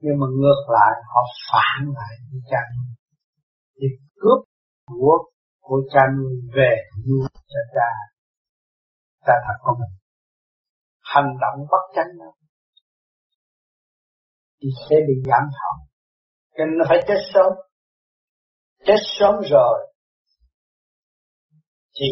Nhưng 0.00 0.14
mà 0.20 0.26
ngược 0.38 0.62
lại, 0.76 0.92
họ 1.12 1.22
phản 1.52 1.80
lại 1.98 2.14
với 2.30 2.40
cha 2.50 2.60
nuôi. 2.74 2.90
Thì 3.76 3.86
cướp 4.20 4.40
của 4.86 5.18
của 5.60 5.80
cha 5.92 6.00
nuôi 6.16 6.34
về 6.56 6.74
nuôi 7.08 7.28
cho 7.52 7.60
cha 7.74 7.88
cha 9.26 9.34
thật 9.46 9.58
của 9.62 9.74
mình. 9.80 9.94
Hành 11.00 11.30
động 11.40 11.66
bất 11.70 11.84
chánh 11.94 12.18
đó, 12.18 12.32
thì 14.62 14.68
sẽ 14.90 14.96
bị 15.08 15.14
giảm 15.26 15.42
thọ. 15.56 15.72
Cho 16.56 16.64
nên 16.64 16.78
nó 16.78 16.84
phải 16.88 16.98
chết 17.08 17.20
sớm. 17.34 17.52
Chết 18.86 19.00
sớm 19.18 19.34
rồi 19.50 19.89
thì 22.00 22.10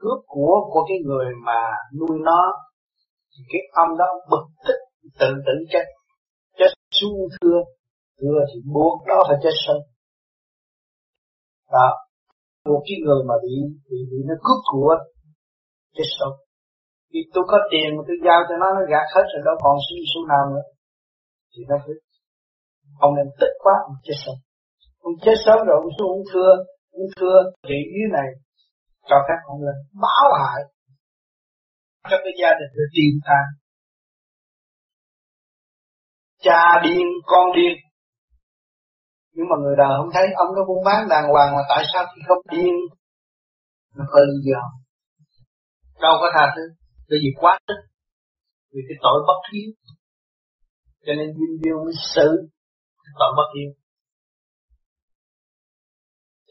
cướp 0.00 0.18
của 0.26 0.54
của 0.72 0.84
cái 0.88 0.98
người 1.06 1.26
mà 1.46 1.60
nuôi 1.98 2.18
nó 2.28 2.42
thì 3.32 3.44
cái 3.52 3.62
ông 3.72 3.98
đó 3.98 4.06
bực 4.30 4.46
tức 4.66 4.78
tự 5.18 5.30
tử 5.46 5.52
chết. 5.72 5.84
Chết 6.58 6.72
xuống 6.90 7.18
thưa 7.40 7.58
thưa 8.20 8.38
thì 8.48 8.60
buộc 8.74 9.06
đó 9.08 9.18
phải 9.28 9.36
chết 9.42 9.54
sớm. 9.66 9.80
Đó. 11.72 11.88
Một 12.64 12.82
cái 12.86 12.96
người 13.04 13.20
mà 13.28 13.34
bị 13.42 13.54
bị, 13.90 13.98
bị 14.10 14.18
nó 14.28 14.34
cướp 14.44 14.60
của 14.72 14.94
chết 15.96 16.08
sớm. 16.18 16.32
Vì 17.12 17.20
tôi 17.34 17.44
có 17.50 17.58
tiền 17.70 17.88
mà 17.96 18.02
tôi 18.06 18.16
giao 18.26 18.40
cho 18.48 18.54
nó 18.62 18.68
nó 18.76 18.82
gạt 18.92 19.06
hết 19.14 19.24
rồi 19.32 19.42
đâu 19.46 19.56
còn 19.64 19.76
xu 19.86 19.96
số 20.10 20.20
nào 20.32 20.44
nữa. 20.52 20.66
Thì 21.52 21.60
nó 21.68 21.76
cứ 21.86 21.92
ông 22.98 23.14
nên 23.16 23.26
tức 23.40 23.52
quá 23.62 23.74
ông 23.88 23.96
chết 24.06 24.18
sớm. 24.24 24.36
Ông 25.06 25.14
chết 25.24 25.36
sớm 25.44 25.58
rồi 25.66 25.76
ông 25.82 25.90
xuống 25.96 26.10
ông 26.16 26.26
thưa 26.32 26.50
ông 27.00 27.08
thưa. 27.18 27.36
Chuyện 27.68 27.84
dưới 27.94 28.08
này 28.18 28.28
cho 29.08 29.16
các 29.28 29.38
con 29.44 29.60
lên. 29.62 29.76
Báo 30.02 30.32
hại 30.40 30.62
cho 32.10 32.16
cái 32.24 32.32
gia 32.40 32.50
đình 32.60 32.72
được 32.76 32.90
tiền 32.96 33.14
ta. 33.24 33.40
Cha 36.38 36.80
điên, 36.84 37.06
con 37.24 37.46
điên. 37.56 37.76
Nhưng 39.34 39.46
mà 39.50 39.56
người 39.62 39.76
đời 39.78 39.92
không 39.98 40.10
thấy, 40.14 40.26
ông 40.36 40.48
nó 40.56 40.64
buôn 40.68 40.84
bán 40.84 41.08
đàng 41.08 41.28
hoàng 41.32 41.54
mà 41.56 41.62
tại 41.68 41.84
sao 41.92 42.04
thì 42.16 42.22
không 42.28 42.42
điên? 42.50 42.74
Nó 43.96 44.04
có 44.08 44.20
lý 44.20 44.38
do. 44.50 44.62
Đâu 46.02 46.14
có 46.20 46.30
tha 46.34 46.52
thứ. 46.56 46.62
Bởi 47.08 47.18
vì 47.22 47.30
quá 47.40 47.58
tức 47.68 47.74
vì 48.72 48.80
cái 48.88 48.96
tội 49.02 49.18
bất 49.28 49.40
hiếu. 49.52 49.70
Cho 51.06 51.12
nên 51.18 51.26
duyên 51.36 51.52
điêu 51.62 51.84
mới 51.84 51.94
xử 52.14 52.28
tội 53.18 53.32
bất 53.36 53.48
hiếu. 53.56 53.70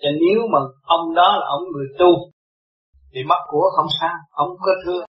Cho 0.02 0.10
nếu 0.22 0.40
mà 0.54 0.60
ông 0.84 1.16
đó 1.16 1.38
là 1.40 1.46
ông 1.48 1.64
người 1.74 1.88
tu 2.00 2.32
thì 3.14 3.24
mất 3.24 3.42
của 3.52 3.66
không 3.76 3.90
sao 4.00 4.16
ông 4.32 4.50
có 4.66 4.74
thương, 4.86 5.06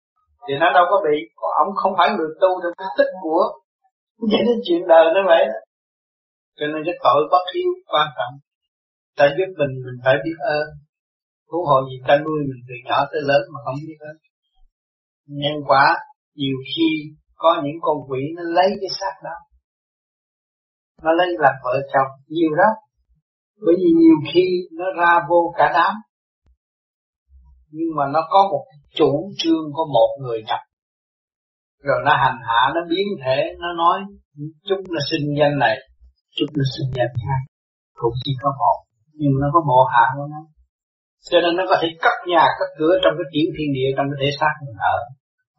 thì 0.48 0.55
nó 0.61 0.66
đâu 0.76 0.84
có 0.90 0.96
bị 1.07 1.16
còn 1.36 1.50
ông 1.62 1.70
không 1.80 1.92
phải 1.98 2.09
người 2.11 2.30
tu 2.40 2.50
được 2.62 2.74
nó 2.78 2.86
tích 2.98 3.12
của 3.22 3.42
vậy 4.30 4.42
nên 4.46 4.59
chuyện 4.66 4.82
đời 4.88 5.05
nó 5.14 5.20
vậy 5.26 5.42
đó. 5.53 5.59
Cho 6.59 6.66
nên 6.66 6.80
cái 6.86 6.94
tội 7.05 7.20
bất 7.32 7.44
hiếu 7.55 7.70
quan 7.92 8.09
trọng. 8.16 8.34
Ta 9.16 9.24
giúp 9.36 9.48
mình 9.61 9.72
mình 9.84 9.98
phải 10.05 10.16
biết 10.24 10.38
ơn. 10.59 10.66
Thú 11.50 11.59
hộ 11.68 11.78
gì 11.88 11.96
ta 12.07 12.14
nuôi 12.24 12.40
mình 12.48 12.62
từ 12.68 12.74
nhỏ 12.86 12.98
tới 13.11 13.20
lớn 13.30 13.42
mà 13.53 13.59
không 13.64 13.78
biết 13.86 13.98
ơn. 14.11 14.16
Nhân 15.26 15.57
quả 15.68 15.86
nhiều 16.34 16.59
khi 16.70 16.88
có 17.36 17.50
những 17.64 17.78
con 17.80 17.96
quỷ 18.09 18.20
nó 18.36 18.42
lấy 18.42 18.68
cái 18.80 18.90
xác 19.00 19.14
đó. 19.24 19.36
Nó 21.03 21.12
lấy 21.12 21.28
làm 21.38 21.55
vợ 21.64 21.74
chồng 21.92 22.11
nhiều 22.28 22.50
đó 22.57 22.70
bởi 23.66 23.74
vì 23.78 23.90
nhiều 24.03 24.16
khi 24.34 24.46
nó 24.78 24.84
ra 24.98 25.20
vô 25.28 25.55
cả 25.57 25.70
đám 25.74 25.94
nhưng 27.77 27.91
mà 27.97 28.05
nó 28.14 28.20
có 28.31 28.49
một 28.53 28.64
chủ 28.95 29.33
trương 29.39 29.64
có 29.77 29.85
một 29.85 30.09
người 30.23 30.43
nhập 30.49 30.61
rồi 31.87 31.99
nó 32.07 32.12
hành 32.23 32.39
hạ, 32.49 32.61
nó 32.75 32.81
biến 32.91 33.07
thể, 33.25 33.39
nó 33.62 33.68
nói 33.83 33.97
chút 34.68 34.81
nó 34.95 35.01
sinh 35.11 35.27
danh 35.39 35.59
này 35.59 35.77
chút 36.37 36.49
nó 36.59 36.64
sinh 36.75 36.89
danh 36.97 37.12
khác. 37.23 37.41
Cũng 38.01 38.14
chỉ 38.25 38.33
có 38.43 38.51
một, 38.61 38.79
nhưng 39.18 39.35
nó 39.41 39.47
có 39.55 39.61
bộ 39.68 39.85
hạ 39.95 40.07
của 40.16 40.27
nó. 40.33 40.41
Cho 41.31 41.39
nên 41.41 41.57
nó 41.57 41.64
có 41.70 41.77
thể 41.83 41.89
cắt 42.05 42.16
nhà 42.33 42.45
cắt 42.59 42.68
cửa 42.79 42.95
trong 43.03 43.14
cái 43.18 43.27
tiểu 43.33 43.49
thiên 43.55 43.70
địa, 43.77 43.89
trong 43.97 44.07
cái 44.11 44.18
thể 44.20 44.31
xác 44.41 44.55
mình 44.64 44.79
ở. 44.95 44.97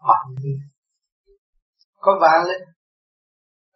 Hoặc 0.06 0.22
có 2.04 2.12
vạn 2.22 2.40
linh. 2.50 2.66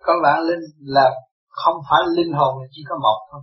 Có 0.05 0.13
vạn 0.23 0.39
linh 0.47 0.63
là 0.95 1.07
không 1.47 1.75
phải 1.89 2.01
linh 2.17 2.33
hồn 2.33 2.53
chỉ 2.71 2.81
có 2.89 2.95
một 3.05 3.19
thôi. 3.31 3.41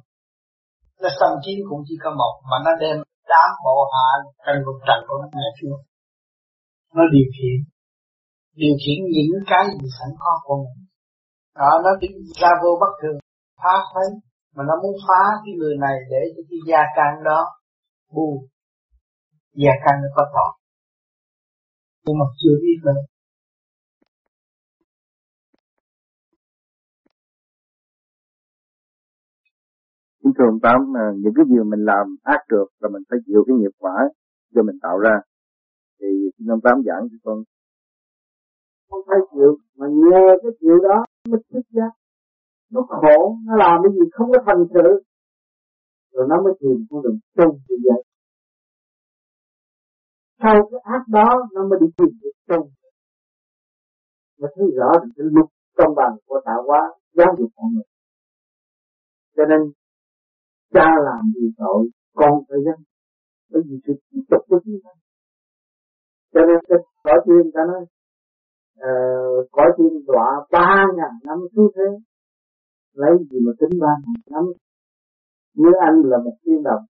Nó 1.02 1.08
xâm 1.20 1.30
chiếm 1.44 1.58
cũng 1.70 1.82
chỉ 1.88 1.94
có 2.04 2.10
một, 2.10 2.34
mà 2.50 2.56
nó 2.64 2.70
đem 2.80 2.96
đám 3.34 3.50
bộ 3.64 3.76
hạ 3.92 4.08
trần 4.44 4.56
lục 4.64 4.78
trần 4.86 4.98
của 5.06 5.16
nó 5.20 5.26
nghe 5.36 5.48
chưa 5.58 5.76
nó 6.96 7.02
điều 7.14 7.28
khiển. 7.36 7.58
Điều 8.60 8.74
khiển 8.82 8.98
những 9.16 9.42
cái 9.50 9.64
gì 9.78 9.88
sẵn 9.98 10.10
có 10.22 10.32
của 10.44 10.56
mình. 10.64 10.80
Đó, 11.60 11.70
nó 11.84 11.90
đi 12.00 12.08
ra 12.40 12.50
vô 12.62 12.70
bất 12.82 12.92
thường 13.00 13.18
phá 13.62 13.74
thấy 13.92 14.08
mà 14.54 14.62
nó 14.68 14.74
muốn 14.82 14.94
phá 15.06 15.22
cái 15.44 15.54
người 15.58 15.76
này 15.84 15.96
để 16.10 16.20
cho 16.34 16.42
cái 16.48 16.58
gia 16.68 16.82
can 16.96 17.12
đó 17.28 17.40
bu 18.14 18.26
gia 19.62 19.74
can 19.84 19.94
nó 20.02 20.08
có 20.16 20.24
tội. 20.34 20.52
Nhưng 22.04 22.18
mà 22.20 22.26
chưa 22.40 22.56
biết 22.62 22.78
đâu 22.84 23.00
Chúng 30.24 30.32
thường 30.38 30.58
tám 30.62 30.96
à, 30.96 31.04
những 31.22 31.32
cái 31.36 31.44
điều 31.48 31.64
mình 31.64 31.84
làm 31.84 32.16
ác 32.22 32.40
được 32.48 32.66
là 32.80 32.88
mình 32.92 33.02
phải 33.08 33.18
chịu 33.26 33.44
cái 33.46 33.56
nghiệp 33.56 33.74
quả 33.78 33.96
do 34.50 34.62
mình 34.62 34.78
tạo 34.82 34.98
ra. 34.98 35.16
Thì 36.00 36.06
xin 36.38 36.46
ông 36.46 36.60
tám 36.64 36.82
giảng 36.86 37.02
cho 37.10 37.16
con. 37.24 37.38
Không 38.90 39.00
phải 39.08 39.18
chịu, 39.32 39.58
mà 39.76 39.86
nhờ 39.90 40.24
cái 40.42 40.52
chịu 40.60 40.76
đó 40.88 41.04
mới 41.28 41.40
thức 41.52 41.66
giác. 41.70 41.92
Nó 42.70 42.80
khổ, 42.88 43.36
nó 43.46 43.56
làm 43.56 43.80
cái 43.82 43.92
gì 43.92 44.04
không 44.12 44.28
có 44.32 44.38
thành 44.46 44.64
sự. 44.74 45.02
Rồi 46.12 46.26
nó 46.28 46.42
mới 46.42 46.52
tìm 46.60 46.86
con 46.90 47.02
đường 47.02 47.18
tu 47.36 47.52
như 47.68 47.76
vậy. 47.84 48.02
Sau 50.42 50.54
cái 50.70 50.80
ác 50.84 51.04
đó 51.08 51.48
nó 51.54 51.68
mới 51.68 51.78
đi 51.80 51.86
tìm 51.96 52.08
được 52.22 52.36
tu. 52.48 52.70
Nó 54.38 54.48
thấy 54.56 54.66
rõ 54.76 54.90
được 55.04 55.10
cái 55.16 55.26
luật 55.30 55.46
công 55.76 55.94
bằng 55.96 56.16
của 56.26 56.40
tạo 56.44 56.62
hóa 56.66 56.80
giáo 57.12 57.34
dục 57.38 57.50
mọi 57.56 57.66
người. 57.72 57.88
Cho 59.36 59.44
nên 59.48 59.60
cha 60.74 60.88
làm 61.04 61.22
gì 61.34 61.46
tội 61.58 61.88
con 62.14 62.32
phải 62.48 62.58
dân 62.66 62.78
bởi 63.50 63.62
vì 63.66 63.76
sự 63.86 63.92
tiếp 64.10 64.24
tục 64.30 64.42
của 64.48 64.60
chúng 64.64 64.78
ta. 64.84 64.90
Cho 66.32 66.40
nên 66.48 66.56
cái 66.68 66.78
cõi 67.04 67.18
tiên 67.26 67.50
ta 67.54 67.60
nói 67.70 67.82
uh, 68.88 69.50
cõi 69.52 69.68
tiên 69.76 69.92
đọa 70.06 70.46
ba 70.50 70.84
ngàn 70.96 71.12
năm 71.24 71.38
xuống 71.56 71.70
thế 71.76 71.88
lấy 72.94 73.12
gì 73.30 73.38
mà 73.46 73.52
tính 73.60 73.80
ba 73.80 73.92
ngàn 74.04 74.20
năm? 74.30 74.44
Như 75.54 75.70
anh 75.80 75.96
là 76.04 76.18
một 76.24 76.36
tiên 76.44 76.62
đồng 76.62 76.84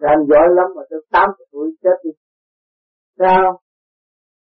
thì 0.00 0.06
anh 0.08 0.26
giỏi 0.28 0.48
lắm 0.56 0.68
mà 0.76 0.82
tới 0.90 1.00
tám 1.10 1.28
tuổi 1.52 1.76
chết 1.82 1.96
đi. 2.04 2.10
Sao? 3.18 3.60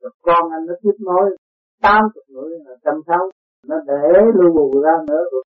Rồi 0.01 0.13
con 0.23 0.51
anh 0.53 0.67
nó 0.67 0.75
tiếp 0.83 0.97
nối 1.01 1.37
tám 1.83 2.03
tuổi 2.35 2.51
là 2.65 2.75
trăm 2.85 2.95
sáu 3.07 3.31
nó 3.69 3.77
để 3.87 4.03
lưu 4.35 4.53
bù 4.55 4.83
ra 4.83 4.93
nữa. 5.09 5.25
rồi 5.33 5.45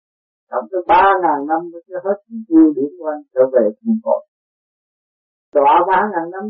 Cộng 0.50 0.64
tới 0.70 0.80
ba 0.88 1.04
ngàn 1.22 1.46
năm 1.48 1.60
mới 1.72 1.82
hết 2.04 2.18
nhiều 2.48 2.72
điểm 2.76 2.90
của 2.98 3.06
anh 3.08 3.22
trở 3.34 3.40
về 3.52 3.60
nguồn 3.82 3.98
cội. 4.04 4.26
Đọa 5.54 5.84
ba 5.88 6.02
ngàn 6.12 6.30
năm. 6.30 6.44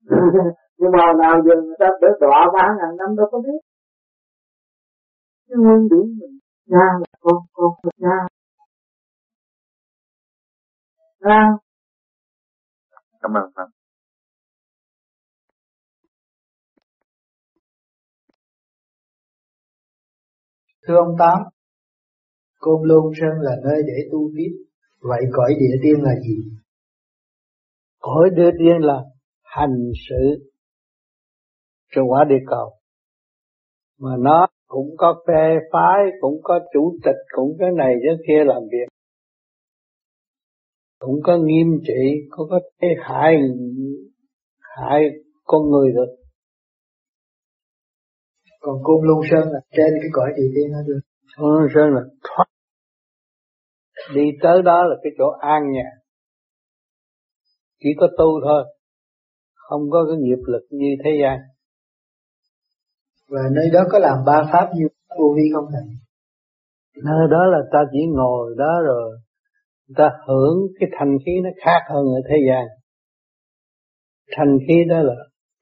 Nhưng 0.78 0.92
mà 0.92 1.04
nào 1.18 1.34
giờ 1.44 1.62
người 1.62 1.76
ta 1.78 1.86
để 2.00 2.08
đọa 2.20 2.50
ba 2.54 2.64
ngàn 2.78 2.96
năm 2.96 3.16
đâu 3.16 3.26
có 3.32 3.38
biết. 3.38 3.60
Cái 5.48 5.56
nguyên 5.58 5.88
điểm 5.90 6.18
mình 6.20 6.38
cha 6.70 6.84
là 7.00 7.06
con, 7.20 7.34
con 7.52 7.72
là 7.82 7.90
cha. 8.00 8.16
Ra. 11.20 11.56
Cảm 13.20 13.32
ơn 13.36 13.50
phật 13.54 13.79
Thưa 20.86 20.94
ông 20.94 21.16
Tám, 21.18 21.38
Côn 22.58 22.88
Lôn 22.88 23.12
Sơn 23.20 23.40
là 23.40 23.56
nơi 23.64 23.82
để 23.86 24.08
tu 24.12 24.30
tiếp, 24.36 24.50
vậy 25.00 25.20
cõi 25.32 25.54
địa 25.60 25.76
tiên 25.82 26.02
là 26.02 26.14
gì? 26.20 26.36
Cõi 27.98 28.30
địa 28.36 28.50
tiên 28.58 28.76
là 28.80 28.98
hành 29.42 29.92
sự 30.08 30.50
trên 31.94 32.04
quả 32.04 32.24
địa 32.28 32.44
cầu. 32.46 32.70
Mà 33.98 34.10
nó 34.18 34.46
cũng 34.66 34.94
có 34.98 35.22
phe 35.26 35.58
phái, 35.72 35.98
cũng 36.20 36.40
có 36.42 36.60
chủ 36.72 36.98
tịch, 37.04 37.16
cũng 37.36 37.56
cái 37.58 37.68
này 37.76 37.94
cái 38.06 38.16
kia 38.28 38.44
làm 38.44 38.62
việc. 38.62 38.88
Cũng 40.98 41.20
có 41.22 41.38
nghiêm 41.38 41.66
trị, 41.86 42.28
có 42.30 42.46
có 42.50 42.60
thể 42.82 42.88
hại 43.02 43.34
hại 44.60 45.02
con 45.44 45.70
người 45.70 45.92
được 45.92 46.16
còn 48.60 48.74
côn 48.82 49.06
lôn 49.08 49.20
sơn 49.30 49.48
là 49.52 49.60
trên 49.70 49.90
cái 50.00 50.10
cõi 50.12 50.30
địa 50.36 50.50
tiên 50.54 50.72
đó 50.72 50.78
được 50.86 51.00
côn 51.36 51.50
lôn 51.54 51.68
sơn 51.74 51.94
là 51.94 52.00
thoát. 52.22 52.46
Đi 54.14 54.22
tới 54.42 54.62
đó 54.62 54.84
là 54.84 54.96
cái 55.02 55.12
chỗ 55.18 55.28
an 55.40 55.62
nhàn. 55.72 55.92
Chỉ 57.80 57.88
có 58.00 58.08
tu 58.18 58.40
thôi. 58.44 58.64
Không 59.54 59.90
có 59.90 60.04
cái 60.08 60.16
nghiệp 60.20 60.42
lực 60.46 60.66
như 60.70 60.88
thế 61.04 61.10
gian. 61.22 61.38
Và 63.28 63.40
nơi 63.52 63.70
đó 63.72 63.80
có 63.90 63.98
làm 63.98 64.18
ba 64.26 64.42
pháp 64.52 64.70
như 64.74 64.86
vô 65.18 65.34
vi 65.36 65.42
không 65.54 65.66
thầy? 65.72 65.82
Nơi 67.04 67.28
đó 67.30 67.46
là 67.46 67.58
ta 67.72 67.78
chỉ 67.92 67.98
ngồi 68.08 68.54
đó 68.58 68.80
rồi 68.86 69.18
ta 69.96 70.10
hưởng 70.26 70.58
cái 70.80 70.88
thanh 70.98 71.18
khí 71.26 71.32
nó 71.42 71.50
khác 71.64 71.80
hơn 71.88 72.04
ở 72.04 72.20
thế 72.28 72.36
gian. 72.48 72.64
Thanh 74.36 74.58
khí 74.68 74.74
đó 74.88 75.02
là 75.02 75.14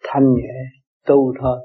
thanh 0.02 0.34
nhẹ 0.34 0.54
tu 1.06 1.32
thôi 1.40 1.58